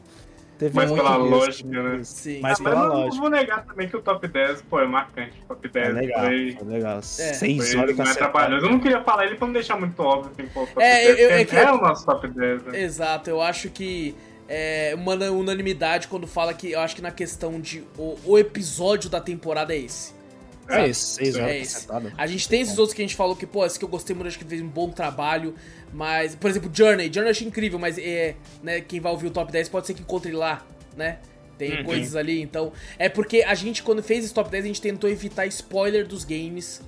[0.59, 2.01] Teve mais pela lógica, né?
[2.03, 2.39] Sim.
[2.39, 3.15] Mais ah, pela mas lógica.
[3.15, 5.34] não vou negar também que o top 10, pô, é marcante.
[5.45, 6.57] O top 10 é legal, foi...
[6.61, 6.97] É legal.
[6.99, 7.01] É.
[7.01, 8.65] Seis horas não é trabalhoso.
[8.68, 10.31] Eu não queria falar ele pra não deixar muito óbvio.
[10.31, 12.63] Assim, pô, o top é, 10, eu, eu, é, é o nosso top 10.
[12.65, 12.81] Né?
[12.81, 14.15] Exato, eu acho que
[14.53, 19.10] é, uma unanimidade quando fala que eu acho que na questão de o, o episódio
[19.10, 20.14] da temporada é esse.
[20.68, 21.88] É esse, é esse.
[22.18, 24.14] A gente tem esses outros que a gente falou que, pô, esse que eu gostei
[24.14, 25.56] muito, acho que fez um bom trabalho.
[25.94, 27.07] Mas, por exemplo, Journey.
[27.07, 29.94] Journey eu achei incrível, mas é, né, quem vai ouvir o top 10 pode ser
[29.94, 30.65] que encontre lá,
[30.98, 31.19] né?
[31.57, 31.84] Tem uhum.
[31.86, 32.73] coisas ali, então.
[32.99, 36.26] É porque a gente, quando fez esse top 10, a gente tentou evitar spoiler dos
[36.26, 36.82] games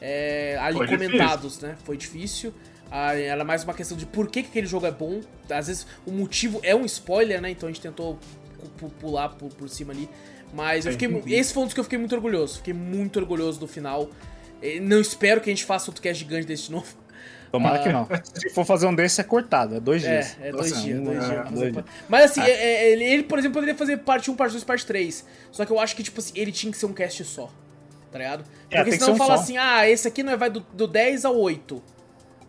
[0.00, 1.68] é, ali Foi comentados, difícil.
[1.68, 1.76] né?
[1.84, 2.54] Foi difícil.
[2.96, 5.20] Ah, era mais uma questão de por que, que aquele jogo é bom.
[5.50, 7.50] Às vezes o motivo é um spoiler, né?
[7.50, 8.16] Então a gente tentou
[9.00, 10.08] pular por, por cima ali.
[10.52, 11.08] Mas eu fiquei.
[11.26, 12.58] Esse foi um dos que eu fiquei muito orgulhoso.
[12.58, 14.08] Fiquei muito orgulhoso do final.
[14.80, 16.86] Não espero que a gente faça outro cast gigante desse de novo.
[17.50, 18.06] Tomara que não.
[18.32, 19.74] Se for fazer um desse, é cortado.
[19.74, 20.36] É dois é, dias.
[20.40, 21.72] É, dois Nossa, dias, dois, é, dias.
[21.72, 21.84] dias.
[22.08, 22.48] Mas assim, ah.
[22.48, 25.26] é, ele, ele, por exemplo, poderia fazer parte 1, parte 2, parte 3.
[25.50, 27.50] Só que eu acho que, tipo assim, ele tinha que ser um cast só.
[28.12, 28.44] Tá ligado?
[28.70, 29.42] Porque senão um fala só.
[29.42, 31.93] assim, ah, esse aqui não vai do, do 10 ao 8.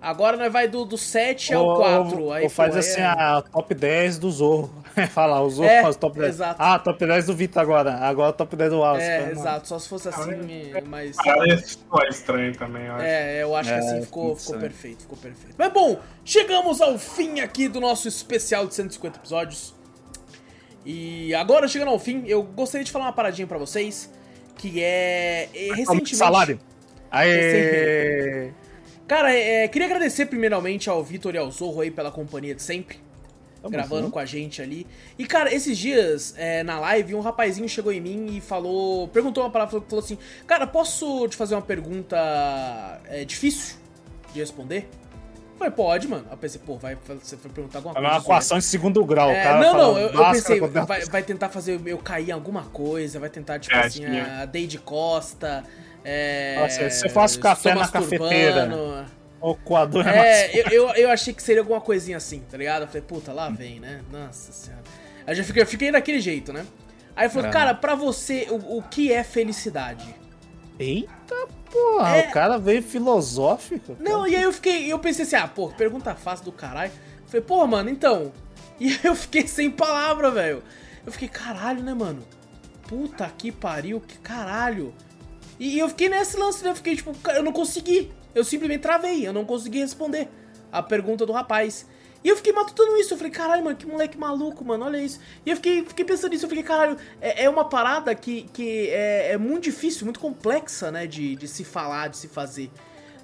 [0.06, 2.22] Agora nós vai do, do 7 ao 4.
[2.22, 3.06] Ou, aí ou faz assim é...
[3.06, 4.72] a top 10 do Zorro.
[5.10, 6.30] Fala, o Zorro é, faz top 10.
[6.30, 6.62] Exato.
[6.62, 7.96] Ah, top 10 do Vitor agora.
[7.96, 9.04] Agora top 10 do Wallace.
[9.04, 9.68] É, exato.
[9.68, 11.18] Só se fosse assim, mas.
[11.18, 11.80] Parece
[12.12, 13.04] estranho também, eu acho.
[13.04, 15.56] É, eu acho que assim é, ficou, ficou perfeito, ficou perfeito.
[15.58, 19.74] Mas bom, chegamos ao fim aqui do nosso especial de 150 episódios.
[20.86, 24.14] E agora, chegando ao fim, eu gostaria de falar uma paradinha pra vocês.
[24.56, 25.50] Que é.
[25.52, 26.16] Recentemente.
[26.16, 26.60] Salário.
[27.10, 28.54] Aê!
[29.08, 32.98] Cara, é, queria agradecer primeiramente ao Vitor e ao Zorro aí pela companhia de sempre.
[33.62, 34.14] Tamo gravando junto.
[34.14, 34.86] com a gente ali.
[35.18, 39.08] E, cara, esses dias, é, na live, um rapazinho chegou em mim e falou.
[39.08, 42.16] Perguntou uma palavra, falou assim: Cara, posso te fazer uma pergunta
[43.06, 43.78] é, difícil
[44.34, 44.88] de responder?
[45.56, 46.26] Eu falei, pode, mano.
[46.30, 48.08] Eu pensei, pô, vai, você vai perguntar alguma coisa.
[48.08, 49.60] É uma equação de segundo grau, é, cara.
[49.62, 53.30] Não, não, eu, eu pensei, vai, vai, tentar fazer eu cair em alguma coisa, vai
[53.30, 55.64] tentar, tipo é, assim, a Deide Costa.
[56.06, 58.70] É, Nossa, se eu faço café na cafeteira.
[59.42, 62.84] O coador é, é eu, eu, eu, achei que seria alguma coisinha assim, tá ligado?
[62.84, 64.02] Eu falei, puta, lá vem, né?
[64.12, 64.84] Nossa senhora.
[65.28, 66.66] Aí já fiquei, eu fiquei daquele jeito, né?
[67.16, 70.16] Aí eu falei, cara, pra você, o, o que é felicidade?
[70.80, 72.28] Eita porra, é...
[72.28, 73.96] o cara veio filosófico.
[74.00, 74.30] Não, cara.
[74.30, 76.92] e aí eu fiquei, eu pensei assim, ah, pô, pergunta fácil do caralho.
[77.24, 78.32] Eu falei, pô, mano, então.
[78.78, 80.62] E aí eu fiquei sem palavra, velho.
[81.06, 82.22] Eu fiquei, caralho, né, mano?
[82.90, 84.94] Puta que pariu, que caralho.
[85.60, 86.72] E eu fiquei nesse lance, né?
[86.72, 88.12] Eu fiquei tipo, eu não consegui.
[88.34, 90.28] Eu simplesmente travei, eu não consegui responder
[90.72, 91.86] a pergunta do rapaz.
[92.26, 95.20] E eu fiquei matutando isso, eu falei, caralho, mano, que moleque maluco, mano, olha isso.
[95.46, 98.90] E eu fiquei, fiquei pensando nisso, eu fiquei, caralho, é, é uma parada que, que
[98.90, 102.72] é, é, muito difícil, muito complexa, né, de, de se falar, de se fazer.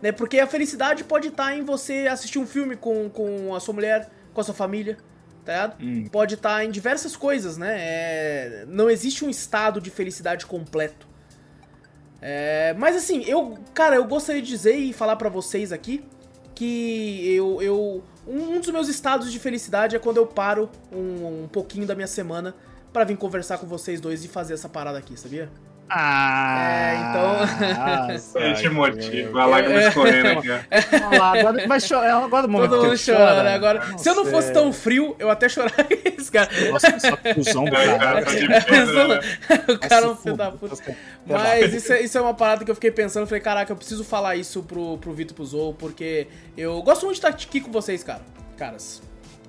[0.04, 3.74] Né, porque a felicidade pode estar em você assistir um filme com, com a sua
[3.74, 4.98] mulher, com a sua família,
[5.44, 5.84] tá ligado?
[5.84, 6.08] Hum.
[6.12, 7.76] Pode estar em diversas coisas, né?
[7.80, 11.11] É, não existe um estado de felicidade completo.
[12.22, 16.04] É, mas assim, eu, cara, eu gostaria de dizer e falar para vocês aqui
[16.54, 21.48] que eu, eu um dos meus estados de felicidade é quando eu paro um, um
[21.48, 22.56] pouquinho da minha semana
[22.94, 25.50] para vir conversar com vocês dois e fazer essa parada aqui, sabia?
[25.94, 26.72] Ah!
[26.72, 28.08] É, então.
[28.08, 30.50] Nossa, a gente motiva, a lágrima é, escorrendo aqui.
[31.22, 32.24] Agora vai chorar.
[32.24, 33.54] Agora o momento Todo mundo chora, chora, né?
[33.56, 35.86] Agora, Nossa, se eu não fosse tão frio, eu até choraria
[36.18, 36.50] esse cara.
[36.72, 38.22] Nossa, só cuzão, cara.
[39.68, 40.96] o cara é um filho da puta.
[41.26, 43.28] Mas isso é, isso é uma parada que eu fiquei pensando.
[43.28, 47.16] Falei, caraca, eu preciso falar isso pro, pro Vitor pro Zou, porque eu gosto muito
[47.16, 48.22] de estar aqui com vocês, cara.
[48.58, 49.02] Caras.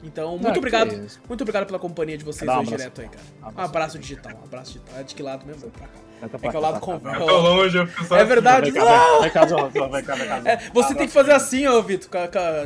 [0.03, 0.91] Então, muito ah, obrigado.
[1.29, 3.55] Muito obrigado pela companhia de vocês hoje direto aí, cara.
[3.57, 4.99] Um abraço digital, um abraço digital.
[4.99, 5.71] É de que lado mesmo?
[5.71, 6.02] Pra cá.
[6.23, 7.21] É que é o lado conversa.
[7.21, 8.71] Eu longe, eu fico só É verdade.
[8.71, 10.43] Vem cá, vem cá, vem cá, vem cá.
[10.45, 12.09] É, você tem que fazer assim, ó, Vitor.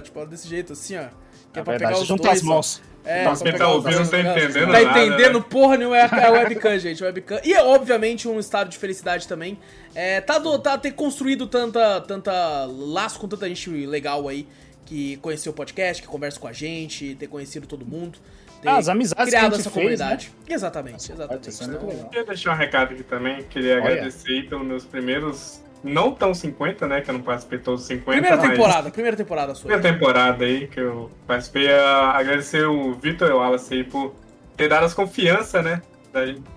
[0.02, 1.04] Tipo, desse jeito, assim, ó.
[1.52, 2.26] Que é, é pra pegar os dois.
[2.26, 2.82] as mãos.
[3.02, 5.44] É, Nossa, quem tá ouvindo não tá entendendo Tá entendendo né?
[5.48, 7.40] porra nenhuma, é a webcam, gente, webcam.
[7.44, 9.56] E, obviamente, um estado de felicidade também.
[9.94, 14.48] É, tá, do, tá ter construído tanta, tanta laço com tanta gente legal aí,
[14.84, 18.18] que conheceu o podcast, que conversa com a gente, ter conhecido todo mundo
[18.64, 20.32] ah, as amizades criado essa fez, comunidade.
[20.48, 20.54] Né?
[20.54, 21.50] Exatamente, exatamente.
[21.64, 23.92] Então, eu queria deixar um recado aqui também, queria Olha.
[23.92, 27.00] agradecer pelos meus primeiros não tão 50, né?
[27.00, 28.20] Que eu não participei todos os 50.
[28.20, 29.70] Primeira temporada, primeira temporada sua.
[29.70, 31.68] Primeira temporada aí que eu participei.
[31.70, 34.14] agradecer o Vitor e o Wallace aí por
[34.56, 35.82] ter dado as confiança, né?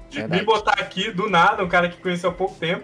[0.09, 2.83] De me botar aqui do nada, um cara que conheceu há pouco tempo.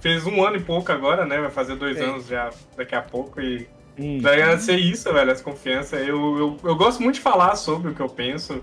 [0.00, 1.40] Fez um ano e pouco agora, né?
[1.40, 4.20] Vai fazer dois anos já daqui a pouco e Hum.
[4.20, 5.96] Pra agradecer isso, velho, essa confiança.
[5.96, 8.62] Eu, eu, eu gosto muito de falar sobre o que eu penso.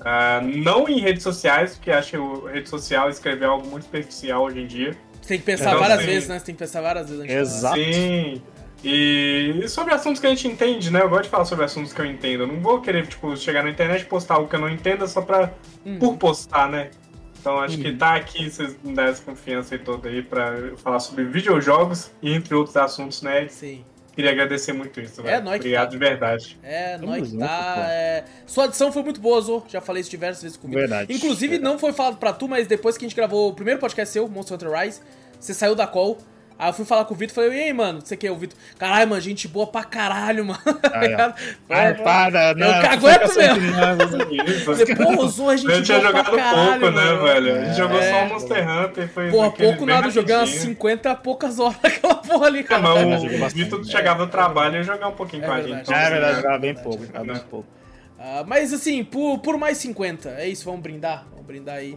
[0.00, 4.60] Uh, não em redes sociais, porque acho que rede social escrever algo muito superficial hoje
[4.60, 4.96] em dia.
[5.20, 6.38] Você tem que pensar então, várias assim, vezes, né?
[6.38, 7.30] Você tem que pensar várias vezes.
[7.30, 7.76] Exato.
[7.76, 8.42] Sim.
[8.84, 11.00] E sobre assuntos que a gente entende, né?
[11.00, 12.42] Eu gosto de falar sobre assuntos que eu entendo.
[12.42, 15.06] Eu não vou querer, tipo, chegar na internet e postar algo que eu não entenda
[15.06, 15.54] só pra,
[15.86, 15.98] uhum.
[15.98, 16.90] por postar, né?
[17.40, 17.82] Então acho uhum.
[17.82, 22.10] que tá aqui, vocês me dão essa confiança aí toda aí pra falar sobre videojogos
[22.22, 23.48] e entre outros assuntos, né?
[23.48, 23.84] Sim.
[24.14, 25.34] Queria agradecer muito isso, velho.
[25.34, 25.90] É, nóis Obrigado tá.
[25.90, 26.58] de verdade.
[26.62, 27.86] É, que tá.
[27.88, 28.24] É...
[28.46, 29.64] Sua adição foi muito boa, Zo.
[29.68, 30.78] Já falei isso diversas vezes comigo.
[30.78, 31.12] Verdade.
[31.12, 31.72] Inclusive, verdade.
[31.72, 34.28] não foi falado pra tu, mas depois que a gente gravou o primeiro podcast seu,
[34.28, 35.00] Monster Hunter Rise,
[35.40, 36.18] você saiu da call.
[36.56, 38.30] Aí eu fui falar com o Vitor e falei, e aí, mano, você que é
[38.30, 38.56] o Vitor?
[38.78, 40.60] Caralho, mano, gente boa pra caralho, mano.
[41.68, 42.66] Ai, para, não.
[42.66, 44.64] Eu cagueto mesmo.
[44.64, 47.56] Você, porra, usou a gente A gente tinha jogado caralho, pouco, né, velho?
[47.56, 49.08] A gente jogou só o Monster Hunter.
[49.08, 52.82] Foi porra, pouco nada, joguei umas 50 poucas horas naquela porra ali, cara.
[52.82, 55.62] Não, mas o Vitor chegava no trabalho e ia jogar um pouquinho é com a
[55.62, 55.92] gente.
[55.92, 57.68] É verdade, jogava bem pouco, jogava bem pouco.
[58.16, 61.26] Uh, mas assim, por, por mais 50, é isso, vamos brindar.
[61.44, 61.94] Vamos brindar aí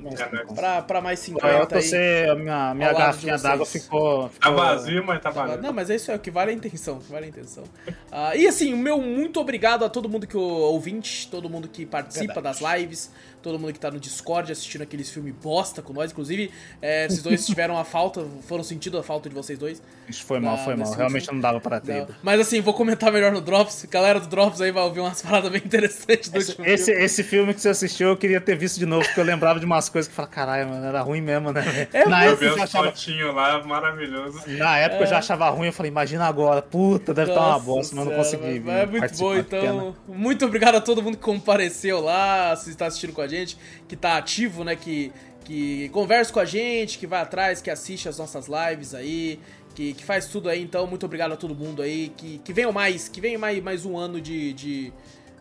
[0.53, 1.47] pra, pra mais 50.
[1.47, 4.39] Eu tô ser, a minha, minha garrafinha d'água ficou, ficou.
[4.39, 5.61] Tá vazio, mas tá valendo.
[5.61, 6.99] Não, mas é isso é o que vale a intenção.
[6.99, 7.63] Que vale a intenção.
[7.63, 11.85] Uh, e assim, o meu muito obrigado a todo mundo que ouvinte, todo mundo que
[11.85, 12.59] participa Verdade.
[12.61, 13.11] das lives
[13.47, 16.11] todo mundo que tá no Discord assistindo aqueles filmes bosta com nós.
[16.11, 16.51] Inclusive,
[16.81, 19.81] é, esses dois tiveram a falta, foram sentindo a falta de vocês dois.
[20.07, 20.91] Isso foi mal, foi mal.
[20.91, 22.07] Realmente não dava pra ter.
[22.21, 23.85] Mas assim, vou comentar melhor no Drops.
[23.89, 27.03] Galera do Drops aí vai ouvir umas paradas bem interessantes do esse, último esse, filme.
[27.03, 29.65] Esse filme que você assistiu, eu queria ter visto de novo, porque eu lembrava de
[29.65, 31.87] umas coisas que eu falava, caralho, mano, era ruim mesmo, né?
[31.93, 32.93] É, Na época eu achava...
[33.33, 34.41] lá, maravilhoso.
[34.47, 35.03] Na época é.
[35.03, 38.13] eu já achava ruim, eu falei, imagina agora, puta, deve estar uma bosta, mas não
[38.15, 38.63] consegui.
[38.67, 39.95] É, é muito bom, então.
[40.07, 43.57] Muito obrigado a todo mundo que compareceu lá, se está assistindo com a gente,
[43.87, 44.75] que tá ativo, né?
[44.75, 45.11] Que,
[45.43, 49.39] que conversa com a gente, que vai atrás, que assiste as nossas lives aí,
[49.75, 50.61] que, que faz tudo aí.
[50.61, 52.11] Então, muito obrigado a todo mundo aí.
[52.17, 54.93] Que, que venham mais, que venha mais, mais um ano de, de,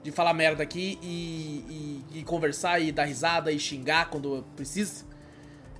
[0.07, 5.05] de falar merda aqui e, e, e, conversar e dar risada e xingar quando precisa.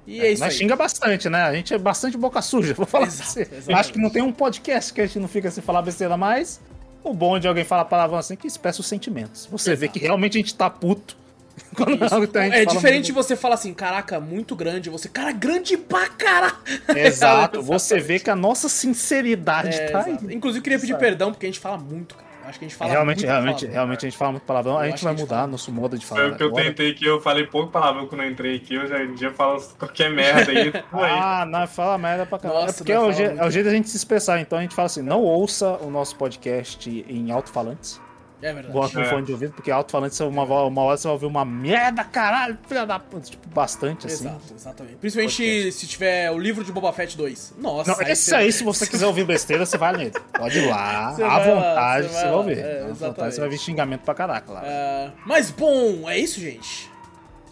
[0.05, 0.59] E é, é isso Mas aí.
[0.59, 1.43] xinga bastante, né?
[1.43, 3.73] A gente é bastante boca suja, vou falar Exato, pra você.
[3.73, 6.61] Acho que não tem um podcast que a gente não fica sem falar besteira mais.
[7.05, 9.47] O bom de alguém falar palavrão assim é que expressa os sentimentos.
[9.47, 9.81] Você Exato.
[9.81, 11.17] vê que realmente a gente tá puto
[12.53, 13.25] é diferente muito...
[13.25, 14.91] você falar assim, caraca, muito grande.
[14.91, 16.57] Você, cara, grande pra caralho.
[16.97, 17.63] Exato.
[17.63, 20.19] você vê que a nossa sinceridade é, tá aí.
[20.35, 22.26] Inclusive, queria pedir perdão, porque a gente fala muito, cara.
[22.47, 24.79] Acho que a gente fala realmente, muito realmente, palavrão, realmente a gente fala muito palavrão.
[24.79, 25.47] a gente vai mudar fala.
[25.49, 26.21] nosso modo de falar.
[26.21, 28.87] Foi o que eu tentei aqui, eu falei pouco palavrão quando eu entrei aqui, eu
[28.87, 30.73] já, já falo qualquer merda aí.
[30.93, 32.71] ah, não, fala merda pra caralho.
[32.71, 34.41] É porque é o, é o jeito da gente se expressar.
[34.41, 38.01] Então a gente fala assim: não ouça o nosso podcast em alto-falantes.
[38.43, 38.73] É verdade.
[38.73, 39.05] Gosto é.
[39.05, 42.85] fone de ouvido, porque alto-falante, uma, uma hora você vai ouvir uma merda, caralho, filha
[42.85, 43.31] da puta.
[43.31, 44.27] Tipo, bastante assim.
[44.27, 44.97] Exato, exatamente.
[44.97, 45.73] Principalmente Podcast.
[45.73, 47.55] se tiver o livro de Boba Fett 2.
[47.59, 47.93] Nossa.
[47.93, 50.13] Não, esse aí, se você quiser ouvir besteira, você vai nele.
[50.37, 52.59] Pode ir lá, você à vontade, lá, você, vai, você vai ouvir.
[52.59, 54.63] É, à vontade, você vai ver xingamento pra caraca lá.
[54.63, 56.91] Uh, mas bom, é isso, gente.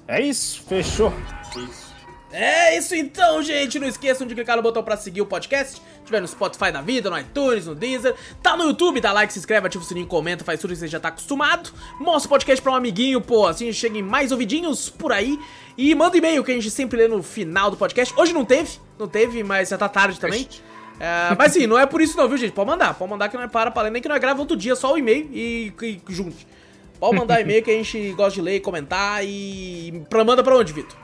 [0.06, 1.12] É isso, fechou.
[1.56, 1.83] Isso.
[2.36, 3.78] É isso então, gente.
[3.78, 5.76] Não esqueçam de clicar no botão pra seguir o podcast.
[5.76, 8.12] Se tiver no Spotify da vida, no iTunes, no Deezer.
[8.42, 10.88] Tá no YouTube, dá like, se inscreve, ativa o sininho, comenta, faz tudo que você
[10.88, 11.70] já tá acostumado.
[12.00, 13.46] Mostra o podcast pra um amiguinho, pô.
[13.46, 15.38] Assim cheguem mais ouvidinhos por aí.
[15.78, 18.12] E manda e-mail que a gente sempre lê no final do podcast.
[18.16, 20.48] Hoje não teve, não teve, mas já tá tarde também.
[20.98, 22.52] É, mas sim, não é por isso não, viu, gente?
[22.52, 24.40] Pode mandar, pode mandar que não é para pra ler, nem que não é grava
[24.40, 26.46] outro dia, só o e-mail e, e junte.
[26.98, 30.02] Pode mandar e-mail que a gente gosta de ler, comentar e.
[30.10, 31.03] Pra, manda pra onde, Vitor?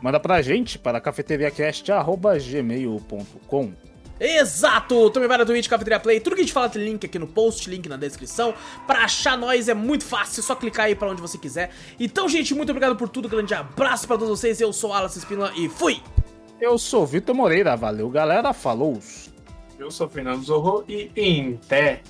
[0.00, 3.72] Manda pra gente para cafeteriacast.gmail.com
[4.18, 5.10] Exato!
[5.10, 7.26] Também vai na Twitch, Cafeteria Play, tudo que a gente fala tem link aqui no
[7.26, 8.54] post, link na descrição.
[8.86, 11.70] Pra achar nós é muito fácil, é só clicar aí pra onde você quiser.
[12.00, 14.60] Então, gente, muito obrigado por tudo, grande abraço pra todos vocês.
[14.60, 16.00] Eu sou Alas Espínola e fui!
[16.58, 18.98] Eu sou Vitor Moreira, valeu galera, falou!
[19.78, 22.00] Eu sou Fernando Zorro e em pé.